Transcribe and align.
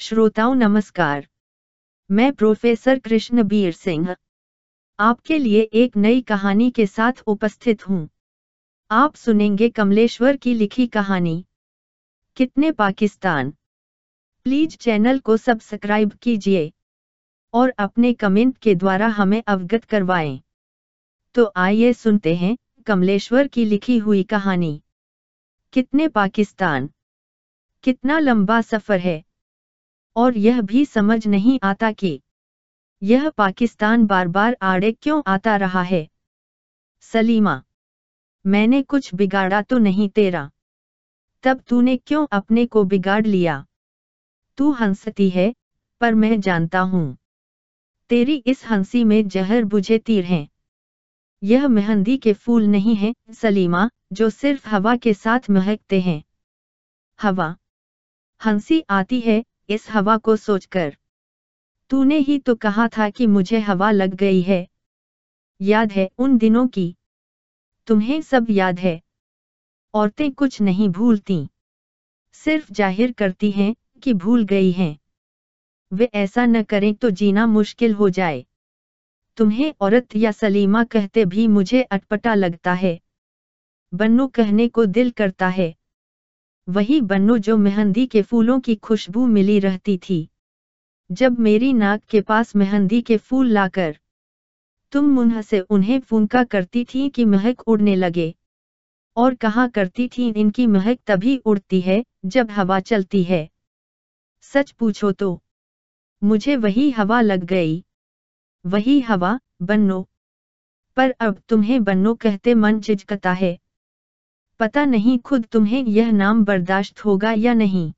श्रोताओं 0.00 0.54
नमस्कार। 0.54 1.28
मैं 2.10 2.32
प्रोफेसर 2.32 2.98
कृष्णबीर 2.98 3.72
सिंह। 3.72 4.16
आपके 4.98 5.38
लिए 5.38 5.60
एक 5.60 5.96
नई 5.96 6.20
कहानी 6.20 6.70
के 6.70 6.86
साथ 6.86 7.12
उपस्थित 7.26 7.88
हूँ। 7.88 8.08
आप 8.90 9.14
सुनेंगे 9.14 9.68
कमलेश्वर 9.68 10.36
की 10.36 10.54
लिखी 10.54 10.86
कहानी। 10.86 11.46
कितने 12.36 12.72
पाकिस्तान। 12.72 13.50
प्लीज़ 14.44 14.76
चैनल 14.76 15.18
को 15.18 15.36
सब्सक्राइब 15.36 16.12
कीजिए। 16.12 16.72
और 17.54 17.74
अपने 17.78 18.12
कमेंट 18.12 18.58
के 18.58 18.74
द्वारा 18.74 19.06
हमें 19.06 19.42
अवगत 19.46 19.84
करवाएँ। 19.84 20.40
तो 21.34 21.52
आइए 21.56 21.92
सुनते 21.92 22.36
हैं 22.36 22.56
कमलेश्वर 22.86 23.46
की 23.46 23.64
लिखी 23.64 23.98
हुई 23.98 24.22
कहानी। 24.22 24.82
कितने 25.72 26.08
पाकिस्तान। 26.08 26.90
कितना 27.82 28.18
लंबा 28.18 28.60
सफ़र 28.60 28.98
है। 28.98 29.27
और 30.18 30.38
यह 30.38 30.60
भी 30.60 30.84
समझ 30.84 31.26
नहीं 31.26 31.58
आता 31.62 31.92
कि 31.92 32.22
यह 33.02 33.30
पाकिस्तान 33.30 34.06
बार 34.06 34.28
बार 34.28 34.56
आड़े 34.62 34.92
क्यों 34.92 35.22
आता 35.26 35.56
रहा 35.56 35.82
है। 35.82 36.08
सलीमा, 37.00 37.62
मैंने 38.46 38.82
कुछ 38.82 39.14
बिगाड़ा 39.14 39.62
तो 39.62 39.78
नहीं 39.78 40.08
तेरा। 40.08 40.50
तब 41.42 41.60
तूने 41.60 41.96
क्यों 41.96 42.26
अपने 42.32 42.66
को 42.66 42.84
बिगाड़ 42.84 43.26
लिया? 43.26 43.66
तू 44.56 44.70
हंसती 44.72 45.30
है, 45.30 45.54
पर 46.00 46.14
मैं 46.14 46.40
जानता 46.40 46.80
हूँ। 46.80 47.16
तेरी 48.08 48.36
इस 48.46 48.66
हँसी 48.66 49.04
में 49.04 49.28
जहर 49.28 49.64
बुझे 49.64 49.98
तीर 49.98 50.24
हैं। 50.24 50.48
यह 51.42 51.68
मेहंदी 51.68 52.16
के 52.16 52.32
फूल 52.32 52.64
नहीं 52.64 52.94
है, 52.94 53.14
सलीमा, 53.32 53.90
जो 54.12 54.30
सिर्फ़ 54.30 54.68
हवा 54.68 54.96
के 54.96 55.14
साथ 55.14 55.40
महकते 55.50 56.00
हैं। 56.00 56.22
हवा, 57.22 57.56
हँसी 58.44 58.84
आती 58.90 59.20
है 59.20 59.44
इस 59.68 59.90
हवा 59.90 60.16
को 60.16 60.36
सोचकर। 60.36 60.96
तूने 61.90 62.18
ही 62.18 62.38
तो 62.38 62.54
कहा 62.54 62.88
था 62.88 63.08
कि 63.10 63.26
मुझे 63.26 63.58
हवा 63.58 63.90
लग 63.90 64.14
गई 64.14 64.40
है। 64.42 64.66
याद 65.60 65.92
है 65.92 66.08
उन 66.18 66.38
दिनों 66.38 66.66
की। 66.66 66.94
तुम्हें 67.86 68.20
सब 68.22 68.46
याद 68.50 68.78
है। 68.78 69.00
औरतें 69.94 70.30
कुछ 70.30 70.60
नहीं 70.60 70.88
भूलती। 70.88 71.48
सिर्फ़ 72.32 72.72
ज़ाहिर 72.72 73.12
करती 73.12 73.50
हैं 73.50 73.74
कि 74.02 74.12
भूल 74.14 74.44
गई 74.44 74.70
हैं। 74.72 74.98
वे 75.92 76.08
ऐसा 76.14 76.46
न 76.46 76.62
करें 76.62 76.94
तो 76.94 77.10
जीना 77.10 77.46
मुश्किल 77.46 77.94
हो 77.94 78.08
जाए। 78.10 78.44
तुम्हें 79.36 79.72
औरत 79.80 80.16
या 80.16 80.30
सलीमा 80.30 80.84
कहते 80.84 81.24
भी 81.24 81.46
मुझे 81.46 81.82
अटपटा 81.82 82.34
लगता 82.34 82.72
है। 82.72 82.98
बन्नू 83.92 84.26
कहने 84.26 84.68
को 84.68 84.84
दिल 84.86 85.10
करता 85.10 85.48
है। 85.48 85.74
वही 86.68 87.00
बन्नो 87.00 87.38
जो 87.38 87.56
मेहंदी 87.56 88.06
के 88.06 88.22
फूलों 88.22 88.58
की 88.60 88.74
खुशबू 88.74 89.26
मिली 89.26 89.58
रहती 89.58 89.96
थी। 89.98 90.28
जब 91.10 91.38
मेरी 91.38 91.72
नाक 91.72 92.02
के 92.04 92.20
पास 92.20 92.54
मेहंदी 92.56 93.00
के 93.02 93.16
फूल 93.16 93.50
लाकर 93.50 93.98
तुम 94.92 95.04
मुँह 95.04 95.40
से 95.42 95.60
उन्हें 95.60 95.98
फूंका 96.00 96.42
करती 96.44 96.84
थी 96.84 97.08
कि 97.08 97.24
महक 97.24 97.60
उड़ने 97.68 97.94
लगे, 97.96 98.34
और 99.16 99.34
कहा 99.34 99.66
करती 99.66 100.08
थी, 100.08 100.28
इनकी 100.30 100.66
महक 100.66 100.98
तभी 101.06 101.36
उड़ती 101.36 101.80
है 101.80 102.02
जब 102.24 102.50
हवा 102.50 102.80
चलती 102.80 103.22
है। 103.22 103.48
सच 104.42 104.70
पूछो 104.70 105.12
तो 105.12 105.40
मुझे 106.22 106.56
वही 106.56 106.90
हवा 106.90 107.20
लग 107.20 107.44
गई, 107.44 107.84
वही 108.64 109.00
हवा, 109.00 109.38
बन्नो। 109.62 110.06
पर 110.96 111.10
अब 111.10 111.40
तुम्हें 111.48 111.82
बन्नो 111.84 112.14
कहते 112.14 112.54
मन 112.54 112.80
झिझकता 112.80 113.32
है। 113.32 113.58
पता 114.60 114.84
नहीं 114.84 115.18
खुद 115.18 115.44
तुम्हें 115.44 115.84
यह 115.84 116.10
नाम 116.12 116.44
बर्दाश्त 116.44 117.04
होगा 117.04 117.32
या 117.32 117.54
नहीं। 117.54 117.92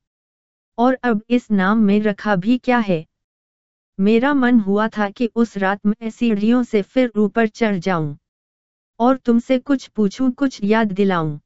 और 0.78 0.98
अब 1.02 1.22
इस 1.30 1.50
नाम 1.50 1.78
में 1.78 2.00
रखा 2.00 2.36
भी 2.36 2.56
क्या 2.56 2.78
है? 2.78 3.04
मेरा 3.98 4.34
मन 4.34 4.60
हुआ 4.60 4.88
था 4.88 5.08
कि 5.10 5.30
उस 5.34 5.56
रात 5.56 5.86
मैं 5.86 6.10
सीढ़ियों 6.10 6.62
से 6.62 6.82
फिर 6.82 7.10
ऊपर 7.16 7.46
चढ़ 7.46 7.76
जाऊँ 7.76 8.16
और 9.00 9.16
तुमसे 9.16 9.58
कुछ 9.58 9.86
पूछूँ, 9.88 10.30
कुछ 10.30 10.60
याद 10.64 10.92
दिलाऊं। 10.92 11.38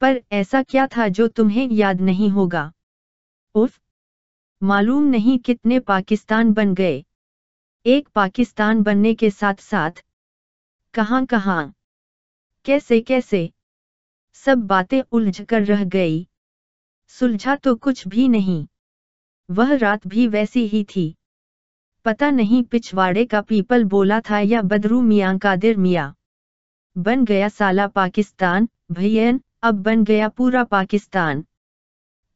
पर 0.00 0.20
ऐसा 0.32 0.62
क्या 0.62 0.86
था 0.86 1.08
जो 1.08 1.28
तुम्हें 1.28 1.68
याद 1.70 2.00
नहीं 2.00 2.30
होगा? 2.30 2.72
उफ! 3.54 3.80
मालूम 4.62 5.04
नहीं 5.04 5.38
कितने 5.38 5.78
पाकिस्तान 5.78 6.52
बन 6.52 6.74
गए। 6.74 7.04
एक 7.86 8.08
पाकिस्तान 8.08 8.82
बनने 8.82 9.14
के 9.14 9.30
साथ 9.30 9.54
साथ 9.54 10.02
कहाँ 10.94 11.24
कहाँ 11.26 11.72
कैसे 12.64 13.00
कैसे 13.00 13.50
सब 14.44 14.58
बातें 14.58 15.02
उलझ 15.12 15.42
कर 15.42 15.64
रह 15.64 15.84
गई। 15.84 16.28
सुलझा 17.08 17.56
तो 17.56 17.74
कुछ 17.74 18.08
भी 18.08 18.28
नहीं। 18.28 18.66
वह 19.50 19.76
रात 19.76 20.06
भी 20.06 20.26
वैसी 20.26 20.66
ही 20.66 20.84
थी। 20.84 21.14
पता 22.04 22.30
नहीं 22.30 22.62
पिछवाड़े 22.62 23.24
का 23.24 23.40
पीपल 23.40 23.84
बोला 23.84 24.20
था 24.20 24.38
या 24.38 24.62
बदरू 24.62 25.00
मियाँ 25.00 25.38
कादिर 25.38 25.76
मियाँ। 25.76 26.14
बन 26.98 27.24
गया 27.24 27.48
साला 27.48 27.86
पाकिस्तान, 27.86 28.68
भैयन, 28.92 29.40
अब 29.62 29.74
बन 29.74 30.04
गया 30.04 30.28
पूरा 30.28 30.64
पाकिस्तान। 30.64 31.44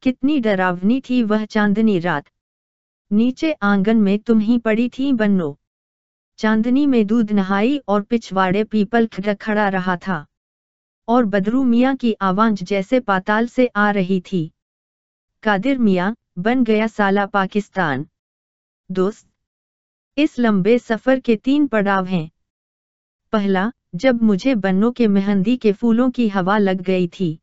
कितनी 0.01 0.39
डरावनी 0.39 1.01
थी 1.09 1.23
वह 1.23 1.45
चांदनी 1.45 1.99
रात। 1.99 2.25
नीचे 3.11 3.51
आँगन 3.51 3.97
में 3.97 4.19
तुम 4.19 4.39
ही 4.39 4.57
पड़ी 4.57 4.89
थी 4.89 5.13
बन्नो। 5.13 5.59
चांदनी 6.37 6.85
में 6.85 7.07
दूध 7.07 7.31
नहाई 7.31 7.77
और 7.87 8.01
पिछवाड़े 8.01 8.63
पीपल 8.63 9.09
खड़ा 9.41 9.69
रहा 9.69 9.97
था। 9.97 10.25
और 11.07 11.25
बदरू 11.25 11.63
मियाँ 11.63 11.95
की 11.95 12.13
आवाज़ 12.21 12.63
जैसे 12.63 12.99
पाताल 12.99 13.47
से 13.47 13.67
आ 13.67 13.91
रही 13.91 14.21
थी। 14.21 14.51
कादिर 15.43 15.77
मियाँ 15.77 16.15
बन 16.39 16.63
गया 16.63 16.87
साला 16.87 17.25
पाकिस्तान। 17.25 18.05
दोस्त, 18.91 19.27
इस 20.17 20.39
लंबे 20.39 20.79
सफ़र 20.79 21.19
के 21.19 21.35
तीन 21.35 21.67
पड़ाव 21.67 22.05
हैं। 22.05 22.31
पहला, 23.33 23.71
जब 23.95 24.21
मुझे 24.21 24.55
बन्नों 24.55 24.91
के 24.91 25.07
मेहंदी 25.07 25.57
के 25.57 25.71
फूलों 25.71 26.11
की 26.11 26.27
हवा 26.27 26.57
लग 26.57 26.81
गई 26.81 27.07
थी। 27.07 27.39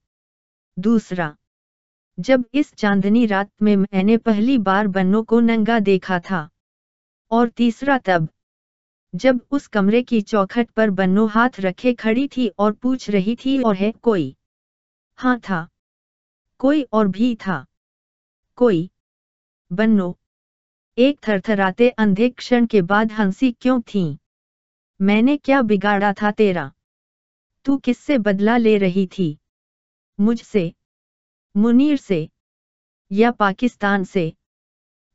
दूसरा, 0.79 1.37
जब 2.21 2.45
इस 2.55 2.75
चांदनी 2.75 3.27
रात 3.27 3.51
में 3.63 3.77
मैंने 3.77 4.17
पहली 4.17 4.59
बार 4.59 4.89
बन्नों 4.89 5.23
को 5.23 5.41
नंगा 5.41 5.79
देखा 5.81 6.21
था। 6.21 6.49
और 7.31 7.49
तीसरा, 7.49 7.99
तब 7.99 8.29
जब 9.15 9.41
उस 9.51 9.67
कमरे 9.67 10.03
की 10.03 10.21
चौखट 10.21 10.71
पर 10.71 10.91
बन्नो 10.91 11.27
हाथ 11.27 11.49
रखे 11.61 11.93
खड़ी 11.93 12.29
थी 12.29 12.49
और 12.49 12.73
पूछ 12.73 13.11
रही 13.11 13.35
थी, 13.35 13.63
और 13.63 13.77
है 13.77 13.93
कोई? 13.93 14.37
हाँ 15.17 15.39
था। 15.39 15.69
कोई 16.59 16.83
और 16.83 17.09
भी 17.09 17.35
था। 17.35 17.67
कोई? 18.57 18.91
बन्नो। 19.73 20.19
एक 20.99 21.19
थरथराते 21.29 21.89
अंधे 21.89 22.29
क्षण 22.29 22.67
के 22.67 22.83
बाद 22.83 23.13
हँसी 23.13 23.53
क्यों 23.53 23.81
थी? 23.81 24.19
मैंने 25.01 25.37
क्या 25.37 25.63
बिगाड़ा 25.63 26.13
था 26.13 26.31
तेरा? 26.31 26.73
तू 27.65 27.77
किससे 27.77 28.19
बदला 28.19 28.57
ले 28.57 28.79
रही 28.79 29.07
थी? 29.07 29.39
मुझसे? 30.21 30.73
मुनीर 31.57 31.97
से? 31.97 32.29
या 33.13 33.31
पाकिस्तान 33.31 34.05
से? 34.05 34.33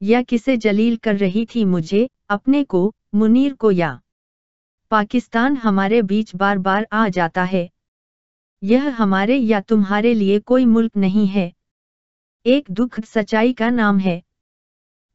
या 0.01 0.21
किसे 0.21 0.57
जलील 0.57 0.97
कर 0.97 1.15
रही 1.17 1.45
थी 1.45 1.65
मुझे, 1.65 2.09
अपने 2.29 2.63
को? 2.63 2.95
मुनीर 3.13 3.53
को 3.53 3.71
या। 3.71 3.99
पाकिस्तान 4.91 5.55
हमारे 5.57 6.01
बीच 6.01 6.35
बार 6.35 6.57
बार 6.57 6.87
आ 6.93 7.09
जाता 7.09 7.43
है। 7.43 7.69
यह 8.63 8.89
हमारे 8.89 9.37
या 9.37 9.59
तुम्हारे 9.61 10.13
लिए 10.13 10.39
कोई 10.39 10.65
मुल्क 10.65 10.97
नहीं 10.97 11.27
है। 11.27 11.51
एक 12.45 12.71
दुख 12.71 12.99
सच्चाई 12.99 13.53
का 13.53 13.69
नाम 13.69 13.99
है। 13.99 14.21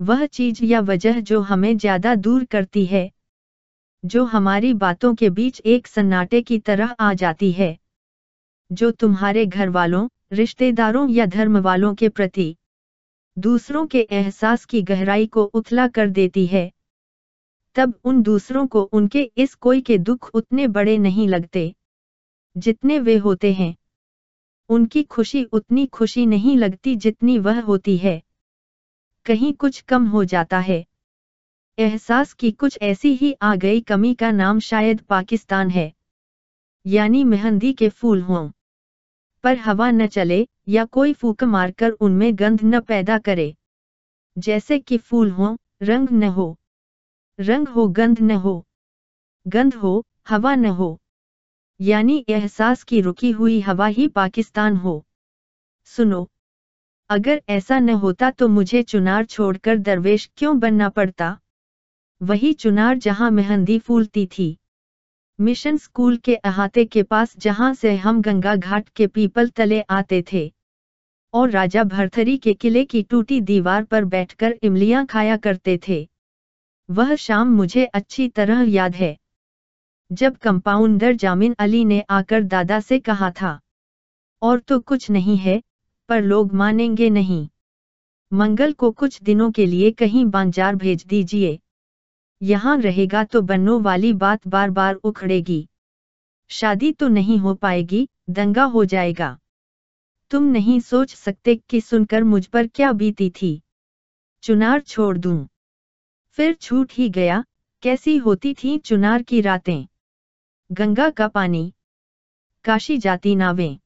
वह 0.01 0.27
चीज़ 0.27 0.65
या 0.65 0.81
वजह 0.81 1.21
जो 1.21 1.41
हमें 1.41 1.77
ज़्यादा 1.79 2.15
दूर 2.15 2.45
करती 2.45 2.87
है। 2.87 3.11
जो 4.05 4.25
हमारी 4.25 4.75
बातों 4.75 5.15
के 5.15 5.31
बीच 5.31 5.61
एक 5.61 5.87
सन्नाटे 5.87 6.43
की 6.43 6.59
तरह 6.59 6.95
आ 7.01 7.15
जाती 7.15 7.53
है। 7.53 7.77
जो 8.73 8.91
तुम्हारे 8.91 9.47
घर 9.47 9.69
वालों 9.69 10.09
रिश्तेदारों 10.33 11.09
या 11.09 11.27
धर्म 11.27 11.59
वालों 11.59 11.95
के 11.95 12.09
प्रति 12.09 12.55
दूसरों 13.37 13.87
के 13.87 14.01
एहसास 14.11 14.65
की 14.65 14.83
गहराई 14.83 15.27
को 15.27 15.45
उथला 15.45 15.87
कर 15.89 16.09
देती 16.11 16.47
है। 16.47 16.71
तब 17.75 18.01
उन 18.05 18.23
दूसरों 18.23 18.67
को 18.67 18.83
उनके 18.83 19.31
इस 19.37 19.55
कोई 19.55 19.81
के 19.81 19.99
दुख 19.99 20.31
उतने 20.35 20.69
बड़े 20.69 20.99
नहीं 20.99 21.29
लगते, 21.29 21.75
जितने 22.57 22.99
वे 22.99 23.17
होते 23.17 23.53
हैं। 23.53 23.77
उनकी 24.69 25.03
खुशी 25.03 25.45
उतनी 25.45 25.87
खुशी 25.87 26.27
नहीं 26.27 26.57
लगती 26.57 26.97
जितनी 26.97 27.39
वह 27.39 27.61
होती 27.61 27.97
है। 27.97 28.23
कहीं 29.25 29.53
कुछ 29.53 29.81
कम 29.81 30.07
हो 30.07 30.25
जाता 30.25 30.59
है। 30.59 30.85
एहसास 31.79 32.33
की 32.33 32.51
कुछ 32.51 32.79
ऐसी 32.83 33.15
ही 33.15 33.33
आ 33.43 33.55
गई 33.55 33.81
कमी 33.81 34.15
का 34.15 34.31
नाम 34.31 34.61
शायद 34.61 35.01
पाकिस्तान 35.01 35.71
है। 35.71 35.93
यानी 36.87 37.25
मेहंदी 37.25 37.73
के 37.73 37.89
फूल 37.89 38.23
हों। 38.23 38.51
पर 39.43 39.57
हवा 39.57 39.91
न 39.91 40.07
चले 40.07 40.49
या 40.69 40.85
कोई 40.85 41.13
फूक 41.13 41.45
मारकर 41.45 41.91
उनमें 41.91 42.39
गंध 42.39 42.61
न 42.65 42.81
पैदा 42.81 43.19
करे। 43.19 43.55
जैसे 44.39 44.79
कि 44.79 44.99
फूल 44.99 45.31
हों, 45.31 45.57
रंग 45.83 46.09
न 46.11 46.23
हो। 46.23 46.59
रंग 47.41 47.69
हो, 47.69 47.89
गंध 47.89 48.21
न 48.21 48.31
हो। 48.31 48.67
गंध 49.49 49.75
हो, 49.75 50.05
हवा 50.29 50.55
न 50.55 50.67
हो। 50.67 51.01
यानी 51.81 52.25
एहसास 52.29 52.83
की 52.83 53.01
रुकी 53.01 53.31
हुई 53.31 53.61
हवा 53.61 53.87
ही 53.87 54.09
पाकिस्तान 54.09 54.77
हो। 54.77 55.07
सुनो, 55.85 56.31
अगर 57.11 57.43
ऐसा 57.49 57.79
न 57.79 57.91
होता 57.91 58.31
तो 58.31 58.49
मुझे 58.49 58.83
चुनार 58.83 59.25
छोड़कर 59.25 59.77
दरवेश 59.77 60.31
क्यों 60.37 60.59
बनना 60.59 60.89
पड़ता? 60.89 61.39
वही 62.23 62.53
चुनार 62.53 62.99
जहाँ 62.99 63.31
मेहंदी 63.31 63.79
फूलती 63.79 64.27
थी। 64.27 64.57
मिशन 65.41 65.77
स्कूल 65.77 66.17
के 66.17 66.35
अहाते 66.35 66.85
के 66.85 67.03
पास 67.03 67.37
जहाँ 67.39 67.75
से 67.75 67.97
हम 67.97 68.23
गंगा 68.23 68.57
घाट 68.57 68.89
के 68.89 69.07
पीपल 69.07 69.49
तले 69.49 69.81
आते 69.81 70.25
थे। 70.33 70.53
और 71.35 71.51
राजा 71.51 71.85
भरथरी 71.85 72.37
के 72.39 72.55
किले 72.55 72.85
की 72.85 73.03
टूटी 73.03 73.41
दीवार 73.41 73.85
पर 73.85 74.05
बैठकर 74.05 74.59
इमलियाँ 74.63 75.07
खाया 75.07 75.37
करते 75.37 75.81
थे। 75.89 76.12
वह 76.89 77.15
शाम 77.15 77.49
मुझे 77.49 77.85
अच्छी 77.85 78.29
तरह 78.29 78.63
याद 78.63 78.95
है। 78.95 79.17
जब 80.11 80.37
कंपाउंडर 80.37 81.13
जामिन 81.13 81.55
अली 81.59 81.85
ने 81.85 82.01
आकर 82.11 82.43
दादा 82.43 82.81
से 82.81 82.99
कहा 82.99 83.31
था, 83.31 83.61
और 84.43 84.61
तो 84.61 84.81
कुछ 84.81 85.11
नहीं 85.11 85.37
है, 85.37 85.63
पर 86.09 86.23
लोग 86.23 86.53
मानेंगे 86.53 87.11
नहीं। 87.11 87.49
मंगल 88.33 88.73
को 88.73 88.91
कुछ 88.91 89.23
दिनों 89.23 89.51
के 89.51 89.67
लिए 89.67 89.91
कहीं 89.91 90.25
बांजार 90.27 90.77
भेज 90.77 91.05
दीजिए। 91.07 91.59
यहाँ 92.43 92.77
रहेगा 92.79 93.25
तो 93.25 93.43
बन्नो 93.43 93.79
वाली 93.81 94.13
बात 94.13 94.49
बार 94.49 94.71
बार 94.71 94.95
उखड़ेगी। 94.95 95.69
शादी 96.51 96.93
तो 96.93 97.09
नहीं 97.09 97.39
हो 97.39 97.55
पाएगी, 97.55 98.09
दंगा 98.31 98.65
हो 98.65 98.85
जाएगा। 98.85 99.39
तुम 100.31 100.43
नहीं 100.43 100.81
सोच 100.81 101.15
सकते 101.15 101.55
कि 101.57 101.81
सुनकर 101.81 102.25
मुझ 102.25 102.47
पर 102.47 102.67
क्या 102.67 102.93
बीती 102.93 103.31
थी। 103.31 103.63
चुनार 104.43 104.81
छोड़ 104.81 105.19
दूँ। 105.19 105.47
फिर 106.33 106.53
छूट 106.55 106.93
ही 106.93 107.09
गया, 107.09 107.45
कैसी 107.83 108.17
होती 108.17 108.55
थी 108.55 108.79
चुनार 108.79 109.23
की 109.23 109.41
रातें। 109.41 109.87
गंगा 110.73 111.11
का 111.11 111.29
पानी। 111.29 111.73
काशी 112.65 112.99
जाती 112.99 113.35
नावें। 113.37 113.79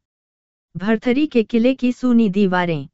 भरथरी 0.76 1.26
के 1.26 1.42
किले 1.42 1.74
की 1.74 1.92
सूनी 1.92 2.28
दीवारें। 2.28 2.88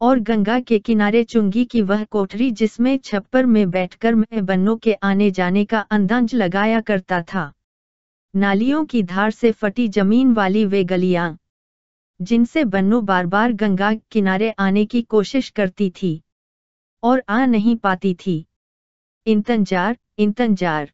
और 0.00 0.18
गंगा 0.18 0.60
के 0.60 0.78
किनारे 0.78 1.24
चुंगी 1.24 1.64
की 1.64 1.82
वह 1.82 2.04
कोठरी 2.04 2.50
जिसमें 2.50 2.98
छप्पर 2.98 3.46
में 3.46 3.70
बैठकर 3.70 4.14
मैं 4.14 4.44
बन्नों 4.46 4.76
के 4.76 4.92
आने 4.92 5.30
जाने 5.30 5.64
का 5.64 5.80
अंदाज 5.80 6.34
लगाया 6.34 6.80
करता 6.80 7.22
था। 7.22 7.52
नालियों 8.36 8.84
की 8.84 9.02
धार 9.02 9.30
से 9.30 9.52
फटी 9.52 9.88
ज़मीन 9.88 10.34
वाली 10.34 10.64
वे 10.64 10.84
गलियाँ, 10.84 11.38
जिनसे 12.20 12.64
बन्नो 12.64 13.00
बार 13.00 13.26
बार 13.26 13.52
गंगा 13.52 13.94
किनारे 13.94 14.50
आने 14.50 14.84
की 14.86 15.02
कोशिश 15.02 15.48
करती 15.50 15.90
थी, 15.90 16.22
और 17.02 17.22
आ 17.28 17.46
नहीं 17.46 17.76
पाती 17.76 18.14
थी। 18.14 18.46
इंतज़ार 19.26 19.96
इंतज़ार। 20.18 20.90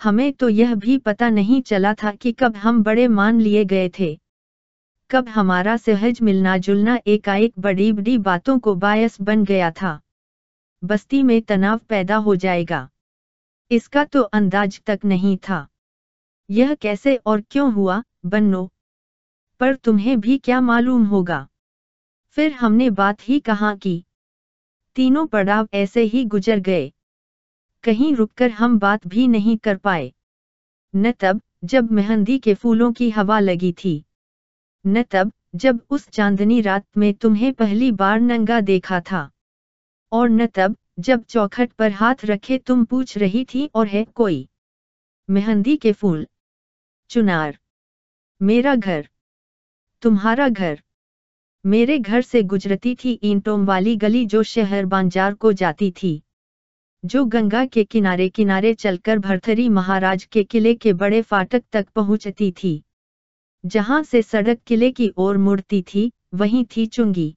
हमें 0.00 0.32
तो 0.32 0.48
यह 0.48 0.74
भी 0.74 0.96
पता 0.98 1.28
नहीं 1.30 1.60
चला 1.62 1.92
था 1.94 2.12
कि 2.12 2.32
कब 2.32 2.56
हम 2.56 2.82
बड़े 2.82 3.06
मान 3.08 3.40
लिए 3.40 3.64
गए 3.64 3.88
थे। 3.98 4.18
कब 5.10 5.28
हमारा 5.28 5.76
सहज 5.76 6.20
मिलना 6.22 6.56
जुलना 6.58 6.98
एकाएक 7.06 7.52
बड़ी 7.58 7.92
बड़ी 7.92 8.16
बातों 8.18 8.58
को 8.58 8.74
बायस 8.74 9.20
बन 9.20 9.44
गया 9.44 9.70
था। 9.70 10.00
बस्ती 10.82 11.22
में 11.22 11.40
तनाव 11.42 11.80
पैदा 11.88 12.16
हो 12.16 12.36
जाएगा। 12.36 12.88
इसका 13.70 14.04
तो 14.04 14.22
अंदाज 14.22 14.80
तक 14.86 15.00
नहीं 15.04 15.36
था। 15.48 15.66
यह 16.48 16.74
कैसे 16.74 17.16
और 17.16 17.40
क्यों 17.40 17.72
हुआ, 17.72 18.02
बन्नो? 18.26 18.70
पर 19.60 19.74
तुम्हें 19.74 20.20
भी 20.20 20.38
क्या 20.38 20.60
मालूम 20.60 21.04
होगा। 21.06 21.46
फिर 22.36 22.52
हमने 22.52 22.90
बात 22.90 23.28
ही 23.28 23.40
कहा 23.40 23.74
की? 23.74 24.04
तीनों 24.96 25.26
पड़ाव 25.26 25.68
ऐसे 25.74 26.02
ही 26.04 26.24
गुजर 26.24 26.60
गए। 26.60 26.90
कहीं 27.82 28.14
रुककर 28.14 28.50
हम 28.50 28.78
बात 28.78 29.06
भी 29.06 29.28
नहीं 29.28 29.56
कर 29.56 29.76
पाए। 29.76 30.12
न 30.96 31.12
तब, 31.12 31.40
जब 31.64 31.90
मेहंदी 31.90 32.38
के 32.38 32.54
फूलों 32.54 32.92
की 32.92 33.10
हवा 33.10 33.40
लगी 33.40 33.72
थी। 33.72 34.04
न 34.86 35.02
तब, 35.02 35.32
जब 35.54 35.80
उस 35.90 36.08
चांदनी 36.08 36.60
रात 36.60 36.86
में 36.96 37.14
तुम्हें 37.14 37.52
पहली 37.52 37.92
बार 37.92 38.20
नंगा 38.20 38.60
देखा 38.60 39.00
था। 39.00 39.30
और 40.12 40.28
न 40.28 40.46
तब, 40.46 40.76
जब 40.98 41.24
चौखट 41.24 41.72
पर 41.72 41.90
हाथ 41.90 42.14
रखे 42.24 42.58
तुम 42.58 42.84
पूछ 42.84 43.18
रही 43.18 43.44
थी, 43.44 43.70
और 43.74 43.86
है 43.86 44.04
कोई? 44.04 44.48
मेहंदी 45.30 45.76
के 45.76 45.92
फूल। 45.92 46.26
चुनार। 47.10 47.58
मेरा 48.42 48.74
घर। 48.74 49.08
तुम्हारा 50.02 50.48
घर। 50.48 50.80
मेरे 51.66 51.98
घर 51.98 52.22
से 52.22 52.42
गुजरती 52.42 52.94
थी 52.94 53.20
ईंटों 53.22 53.66
वाली 53.66 53.96
गली 53.96 54.26
जो 54.26 54.42
शहर 54.42 54.86
बांजार 54.86 55.34
को 55.34 55.52
जाती 55.52 55.90
थी। 55.90 56.22
जो 57.04 57.24
गंगा 57.24 57.64
के 57.66 57.84
किनारे 57.84 58.28
किनारे 58.28 58.74
चलकर 58.74 59.18
भरथरी 59.18 59.68
महाराज 59.68 60.24
के 60.24 60.44
किले 60.44 60.74
के 60.74 60.92
बड़े 60.92 61.22
फाटक 61.22 61.62
तक 61.72 61.88
पहुँचती 61.88 62.50
थी। 62.50 62.82
जहाँ 63.66 64.02
से 64.02 64.22
सड़क 64.22 64.58
किले 64.66 64.90
की 64.90 65.12
ओर 65.16 65.36
मुड़ती 65.36 65.82
थी, 65.82 66.12
वहीं 66.34 66.64
थी 66.64 66.86
चुंगी। 66.86 67.34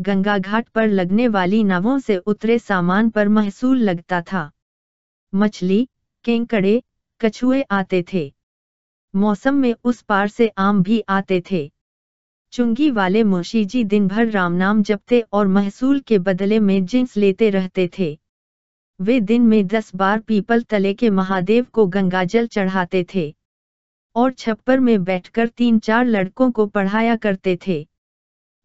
गंगा 0.00 0.38
घाट 0.38 0.68
पर 0.68 0.88
लगने 0.88 1.28
वाली 1.28 1.64
नावों 1.64 1.98
से 1.98 2.16
उतरे 2.16 2.58
सामान 2.58 3.10
पर 3.10 3.28
महसूल 3.28 3.78
लगता 3.78 4.22
था। 4.22 4.50
मछली, 5.34 5.88
केंकड़े, 6.24 6.82
कछुए 7.20 7.62
आते 7.62 8.04
थे। 8.12 8.32
मौसम 9.16 9.54
में 9.54 9.74
उस 9.84 10.02
पार 10.02 10.28
से 10.28 10.48
आम 10.48 10.82
भी 10.82 11.00
आते 11.08 11.42
थे। 11.50 11.72
चुंगी 12.52 12.90
वाले 12.90 13.22
मुंशी 13.24 13.64
जी 13.64 13.84
दिन 13.84 14.08
भर 14.08 14.26
राम 14.28 14.52
नाम 14.52 14.82
जपते 14.82 15.20
और 15.32 15.46
महसूल 15.46 16.00
के 16.00 16.18
बदले 16.18 16.58
में 16.58 16.84
जिन्स 16.84 17.16
लेते 17.16 17.50
रहते 17.50 17.90
थे। 17.98 18.21
वे 19.00 19.20
दिन 19.20 19.42
में 19.42 19.66
दस 19.66 19.94
बार 19.94 20.20
पीपल 20.20 20.62
तले 20.62 20.94
के 20.94 21.10
महादेव 21.10 21.66
को 21.72 21.86
गंगाजल 21.86 22.46
चढ़ाते 22.46 23.06
थे 23.14 23.34
और 24.16 24.32
छप्पर 24.32 24.80
में 24.80 25.04
बैठकर 25.04 25.48
तीन 25.48 25.78
चार 25.78 26.06
लड़कों 26.06 26.50
को 26.50 26.66
पढ़ाया 26.66 27.16
करते 27.16 27.58
थे। 27.66 27.88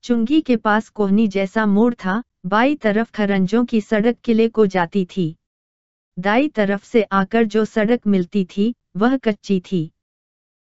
चुंगी 0.04 0.42
के 0.42 0.56
पास 0.56 0.90
कोहनी 0.90 1.28
जैसा 1.28 1.66
मोड़ 1.66 1.94
था, 1.94 2.24
बाई 2.46 2.76
तरफ़ 2.76 3.12
खरंजों 3.12 3.66
की 3.66 3.82
सड़क 3.82 4.18
किले 4.24 4.48
को 4.50 4.66
जाती 4.66 5.06
थी। 5.06 5.36
दाई 6.20 6.48
तरफ़ 6.48 6.86
से 6.86 7.04
आकर 7.04 7.44
जो 7.44 7.66
सड़क 7.66 8.08
मिलती 8.08 8.46
थी, 8.46 8.76
वह 8.98 9.18
कच्ची 9.18 9.60
थी। 9.60 9.92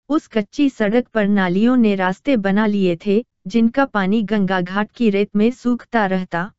उस 0.09 0.27
कच्ची 0.27 0.69
सड़क 0.69 1.09
पर 1.09 1.29
नालियों 1.29 1.77
ने 1.77 1.95
रास्ते 1.95 2.37
बना 2.37 2.67
लिए 2.67 2.99
थे, 3.07 3.25
जिनका 3.47 3.85
पानी 3.85 4.23
गंगा 4.23 4.61
घाट 4.61 4.93
की 4.93 5.11
रेत 5.11 5.37
में 5.37 5.51
सूखता 5.51 6.07
रहता। 6.07 6.53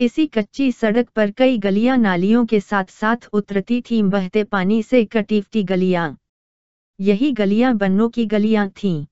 इसी 0.00 0.26
कच्ची 0.26 0.70
सड़क 0.72 1.08
पर 1.08 1.30
कई 1.30 1.58
गलियाँ 1.58 1.96
नालियों 1.98 2.44
के 2.46 2.60
साथ 2.60 2.84
साथ 2.84 3.28
उतरती 3.32 3.80
थीं, 3.80 4.02
बहते 4.10 4.44
पानी 4.44 4.82
से 4.82 5.04
कटीफती 5.04 5.62
गलियाँ। 5.62 6.16
यही 7.00 7.32
गलियाँ 7.32 7.74
बन्नों 7.74 8.08
की 8.08 8.26
गलियाँ 8.26 8.68
थीं, 8.68 9.04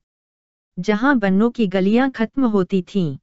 जहाँ 0.79 1.19
बन्नों 1.19 1.51
की 1.51 1.67
गलियाँ 1.67 2.11
खत्म 2.11 2.45
होती 2.45 2.83
थीं। 2.83 3.17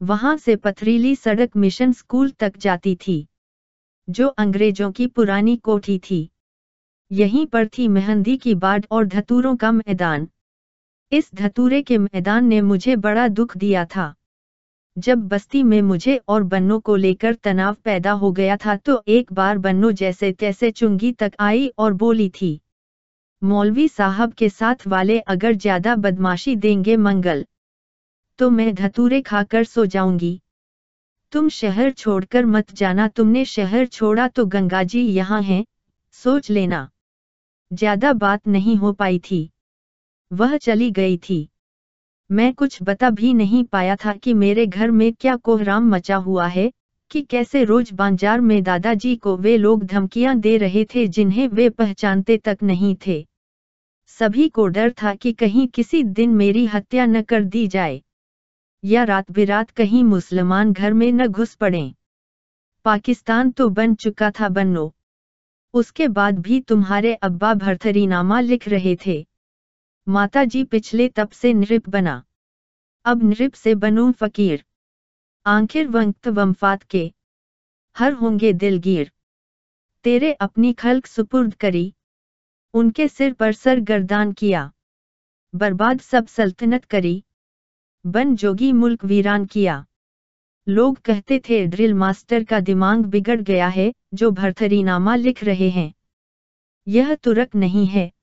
वहाँ 0.00 0.36
से 0.36 0.56
पथरीली 0.56 1.14
सड़क 1.14 1.56
मिशन 1.56 1.92
स्कूल 1.92 2.30
तक 2.30 2.56
जाती 2.56 2.94
थी, 2.94 3.26
जो 4.08 4.28
अंग्रेज़ों 4.28 4.90
की 4.92 5.06
पुरानी 5.06 5.56
कोठी 5.56 5.98
थी। 5.98 6.28
यहीं 7.12 7.46
पर 7.46 7.68
थी 7.68 7.88
मेहंदी 7.88 8.36
की 8.36 8.54
बाट 8.54 8.86
और 8.90 9.06
धतूरों 9.06 9.56
का 9.56 9.72
मैदान। 9.72 10.28
इस 11.12 11.30
धतूरे 11.34 11.82
के 11.82 11.98
मैदान 11.98 12.44
ने 12.44 12.60
मुझे 12.60 12.96
बड़ा 12.96 13.28
दुख 13.28 13.56
दिया 13.56 13.84
था। 13.84 14.14
जब 14.98 15.26
बस्ती 15.28 15.62
में 15.62 15.80
मुझे 15.82 16.16
और 16.28 16.42
बन्नों 16.44 16.78
को 16.80 16.94
लेकर 16.96 17.34
तनाव 17.34 17.74
पैदा 17.84 18.12
हो 18.12 18.30
गया 18.32 18.56
था 18.56 18.76
तो 18.76 19.02
एक 19.08 19.32
बार 19.32 19.58
बन्नो 19.58 19.90
जैसे 19.94 20.30
तैसे 20.34 20.70
चुंगी 20.70 21.12
तक 21.12 21.32
आई 21.40 21.66
और 21.78 21.92
बोली 21.94 22.28
थी, 22.30 22.60
मौलवी 23.42 23.86
साहब 23.88 24.32
के 24.32 24.48
साथ 24.48 24.86
वाले 24.86 25.18
अगर 25.28 25.54
ज़्यादा 25.54 25.94
बदमाशी 25.96 26.54
देंगे 26.56 26.96
मंगल 26.98 27.44
तो 28.38 28.48
मैं 28.50 28.74
धतूरे 28.74 29.20
खाकर 29.22 29.64
सो 29.64 29.84
जाऊँगी। 29.86 30.40
तुम 31.32 31.48
शहर 31.50 31.90
छोड़कर 31.92 32.46
मत 32.46 32.72
जाना, 32.74 33.06
तुमने 33.08 33.44
शहर 33.44 33.86
छोड़ा 33.86 34.26
तो 34.28 34.44
गंगा 34.46 34.82
जी 34.84 35.00
यहाँ 35.02 35.40
हैं, 35.42 35.64
सोच 36.14 36.50
लेना। 36.50 36.88
ज़्यादा 37.70 38.12
बात 38.14 38.46
नहीं 38.48 38.76
हो 38.76 38.92
पाई 38.94 39.18
थी। 39.20 39.48
वह 40.30 40.56
चली 40.58 40.90
गई 40.90 41.16
थी। 41.18 41.48
मैं 42.30 42.52
कुछ 42.54 42.78
बता 42.82 43.08
भी 43.10 43.32
नहीं 43.34 43.62
पाया 43.64 43.94
था 43.96 44.12
कि 44.14 44.32
मेरे 44.34 44.66
घर 44.66 44.90
में 44.90 45.12
क्या 45.12 45.34
कोहराम 45.36 45.88
मचा 45.90 46.16
हुआ 46.16 46.46
है, 46.46 46.70
कि 47.10 47.20
कैसे 47.20 47.62
रोज 47.64 47.92
बाज़ार 47.92 48.40
में 48.40 48.62
दादाजी 48.62 49.14
को 49.16 49.36
वे 49.36 49.56
लोग 49.56 49.84
धमकियाँ 49.84 50.34
दे 50.36 50.56
रहे 50.56 50.84
थे 50.84 51.06
जिन्हें 51.08 51.46
वे 51.48 51.68
पहचानते 51.70 52.36
तक 52.36 52.58
नहीं 52.62 52.94
थे। 53.06 53.24
सभी 54.06 54.48
को 54.48 54.66
डर 54.66 54.92
था 55.02 55.14
कि 55.14 55.32
कहीं 55.32 55.66
किसी 55.68 56.02
दिन 56.02 56.30
मेरी 56.30 56.64
हत्या 56.66 57.06
न 57.06 57.22
कर 57.22 57.44
दी 57.44 57.66
जाए, 57.68 58.00
या 58.84 59.04
रात 59.04 59.30
बिरात 59.30 59.70
कहीं 59.70 60.04
मुसलमान 60.04 60.72
घर 60.72 60.92
में 60.92 61.10
न 61.12 61.26
घुस 61.26 61.54
पड़े। 61.54 61.82
पाकिस्तान 62.84 63.50
तो 63.50 63.68
बन 63.70 63.94
चुका 63.94 64.30
था 64.30 64.48
बन्नो। 64.50 64.92
उसके 65.74 66.08
बाद 66.10 66.38
भी 66.38 66.60
तुम्हारे 66.60 67.14
अब्बा 67.14 67.54
भरथरी 67.54 68.06
नामा 68.06 68.40
लिख 68.40 68.68
रहे 68.68 68.96
थे। 69.06 69.24
माता 70.08 70.44
जी 70.44 70.64
पिछले 70.64 71.08
तप 71.08 71.30
से 71.32 71.52
नृप 71.52 71.88
बना। 71.88 72.24
अब 73.04 73.22
नृप 73.22 73.54
से 73.54 73.74
बनूं 73.74 74.12
फकीर। 74.12 74.64
आखिर 75.46 75.88
वंक्त 75.88 76.28
वमफात 76.28 76.82
के। 76.82 77.12
हर 77.98 78.12
होंगे 78.12 78.52
दिलगीर 78.52 79.12
तेरे 80.02 80.32
अपनी 80.32 80.72
खल्क 80.72 81.06
सुपुर्द 81.06 81.54
करी। 81.54 81.94
उनके 82.74 83.08
सिर 83.08 83.32
पर 83.32 83.52
सर 83.52 83.80
गर्दान 83.80 84.32
किया। 84.32 84.72
बर्बाद 85.54 86.00
सब 86.00 86.26
सल्तनत 86.26 86.84
करी। 86.84 87.24
बन 88.06 88.36
जोगी 88.36 88.72
मुल्क 88.72 89.04
वीरान 89.04 89.44
किया। 89.44 89.86
लोग 90.68 90.98
कहते 90.98 91.38
थे, 91.38 91.66
ड्रिल 91.66 91.94
मास्टर 91.94 92.44
का 92.44 92.60
दिमाग 92.60 92.98
बिगड़ 92.98 93.40
गया 93.40 93.68
है, 93.68 93.94
जो 94.14 94.30
भरथरीनामा 94.30 95.16
लिख 95.16 95.44
रहे 95.44 95.70
हैं। 95.70 95.94
यह 96.88 97.14
तुरक 97.14 97.54
नहीं 97.54 97.86
है। 97.86 98.17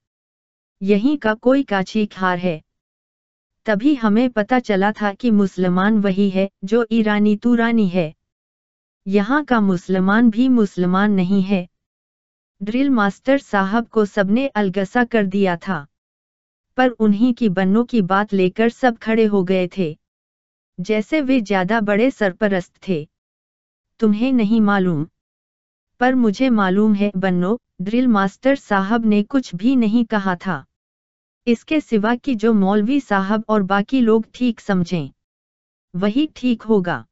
यहीं 0.85 1.17
का 1.17 1.33
कोई 1.33 1.63
काछी 1.63 2.05
खार 2.05 2.37
है। 2.37 2.63
तभी 3.65 3.95
हमें 3.95 4.29
पता 4.29 4.59
चला 4.59 4.91
था 4.91 5.13
कि 5.13 5.31
मुसलमान 5.31 5.99
वही 5.99 6.29
है, 6.29 6.49
जो 6.63 6.87
ईरानी 6.91 7.35
तुरानी 7.35 7.87
है। 7.87 8.13
यहाँ 9.07 9.43
का 9.43 9.61
मुसलमान 9.61 10.29
भी 10.29 10.49
मुसलमान 10.49 11.11
नहीं 11.11 11.41
है। 11.41 11.67
ड्रिल 12.63 12.89
मास्टर 12.89 13.37
साहब 13.37 13.87
को 13.87 14.05
सबने 14.05 14.47
अलगसा 14.47 15.03
कर 15.03 15.25
दिया 15.25 15.57
था। 15.57 15.87
पर 16.77 16.89
उन्हीं 16.89 17.33
की 17.33 17.49
बन्नों 17.49 17.85
की 17.85 18.01
बात 18.01 18.33
लेकर 18.33 18.69
सब 18.69 18.97
खड़े 18.97 19.25
हो 19.25 19.43
गए 19.43 19.69
थे। 19.77 19.97
जैसे 20.79 21.21
वे 21.21 21.41
ज़्यादा 21.41 21.81
बड़े 21.81 22.11
सरपरस्त 22.11 22.73
थे। 22.87 23.07
तुम्हें 23.99 24.33
नहीं 24.33 24.61
मालूम। 24.61 25.07
पर 25.99 26.15
मुझे 26.15 26.49
मालूम 26.49 26.93
है 26.93 27.11
बन्नो, 27.17 27.59
ड्रिल 27.81 28.07
मास्टर 28.07 28.55
साहब 28.55 29.05
ने 29.05 29.23
कुछ 29.23 29.55
भी 29.55 29.75
नहीं 29.75 30.05
कहा 30.05 30.35
था। 30.35 30.65
इसके 31.47 31.79
सिवा 31.79 32.15
कि 32.15 32.35
जो 32.35 32.53
मौलवी 32.53 32.99
साहब 32.99 33.43
और 33.49 33.63
बाकी 33.63 33.99
लोग 34.01 34.25
ठीक 34.33 34.59
समझें, 34.59 35.09
वही 35.93 36.27
ठीक 36.35 36.61
होगा। 36.61 37.05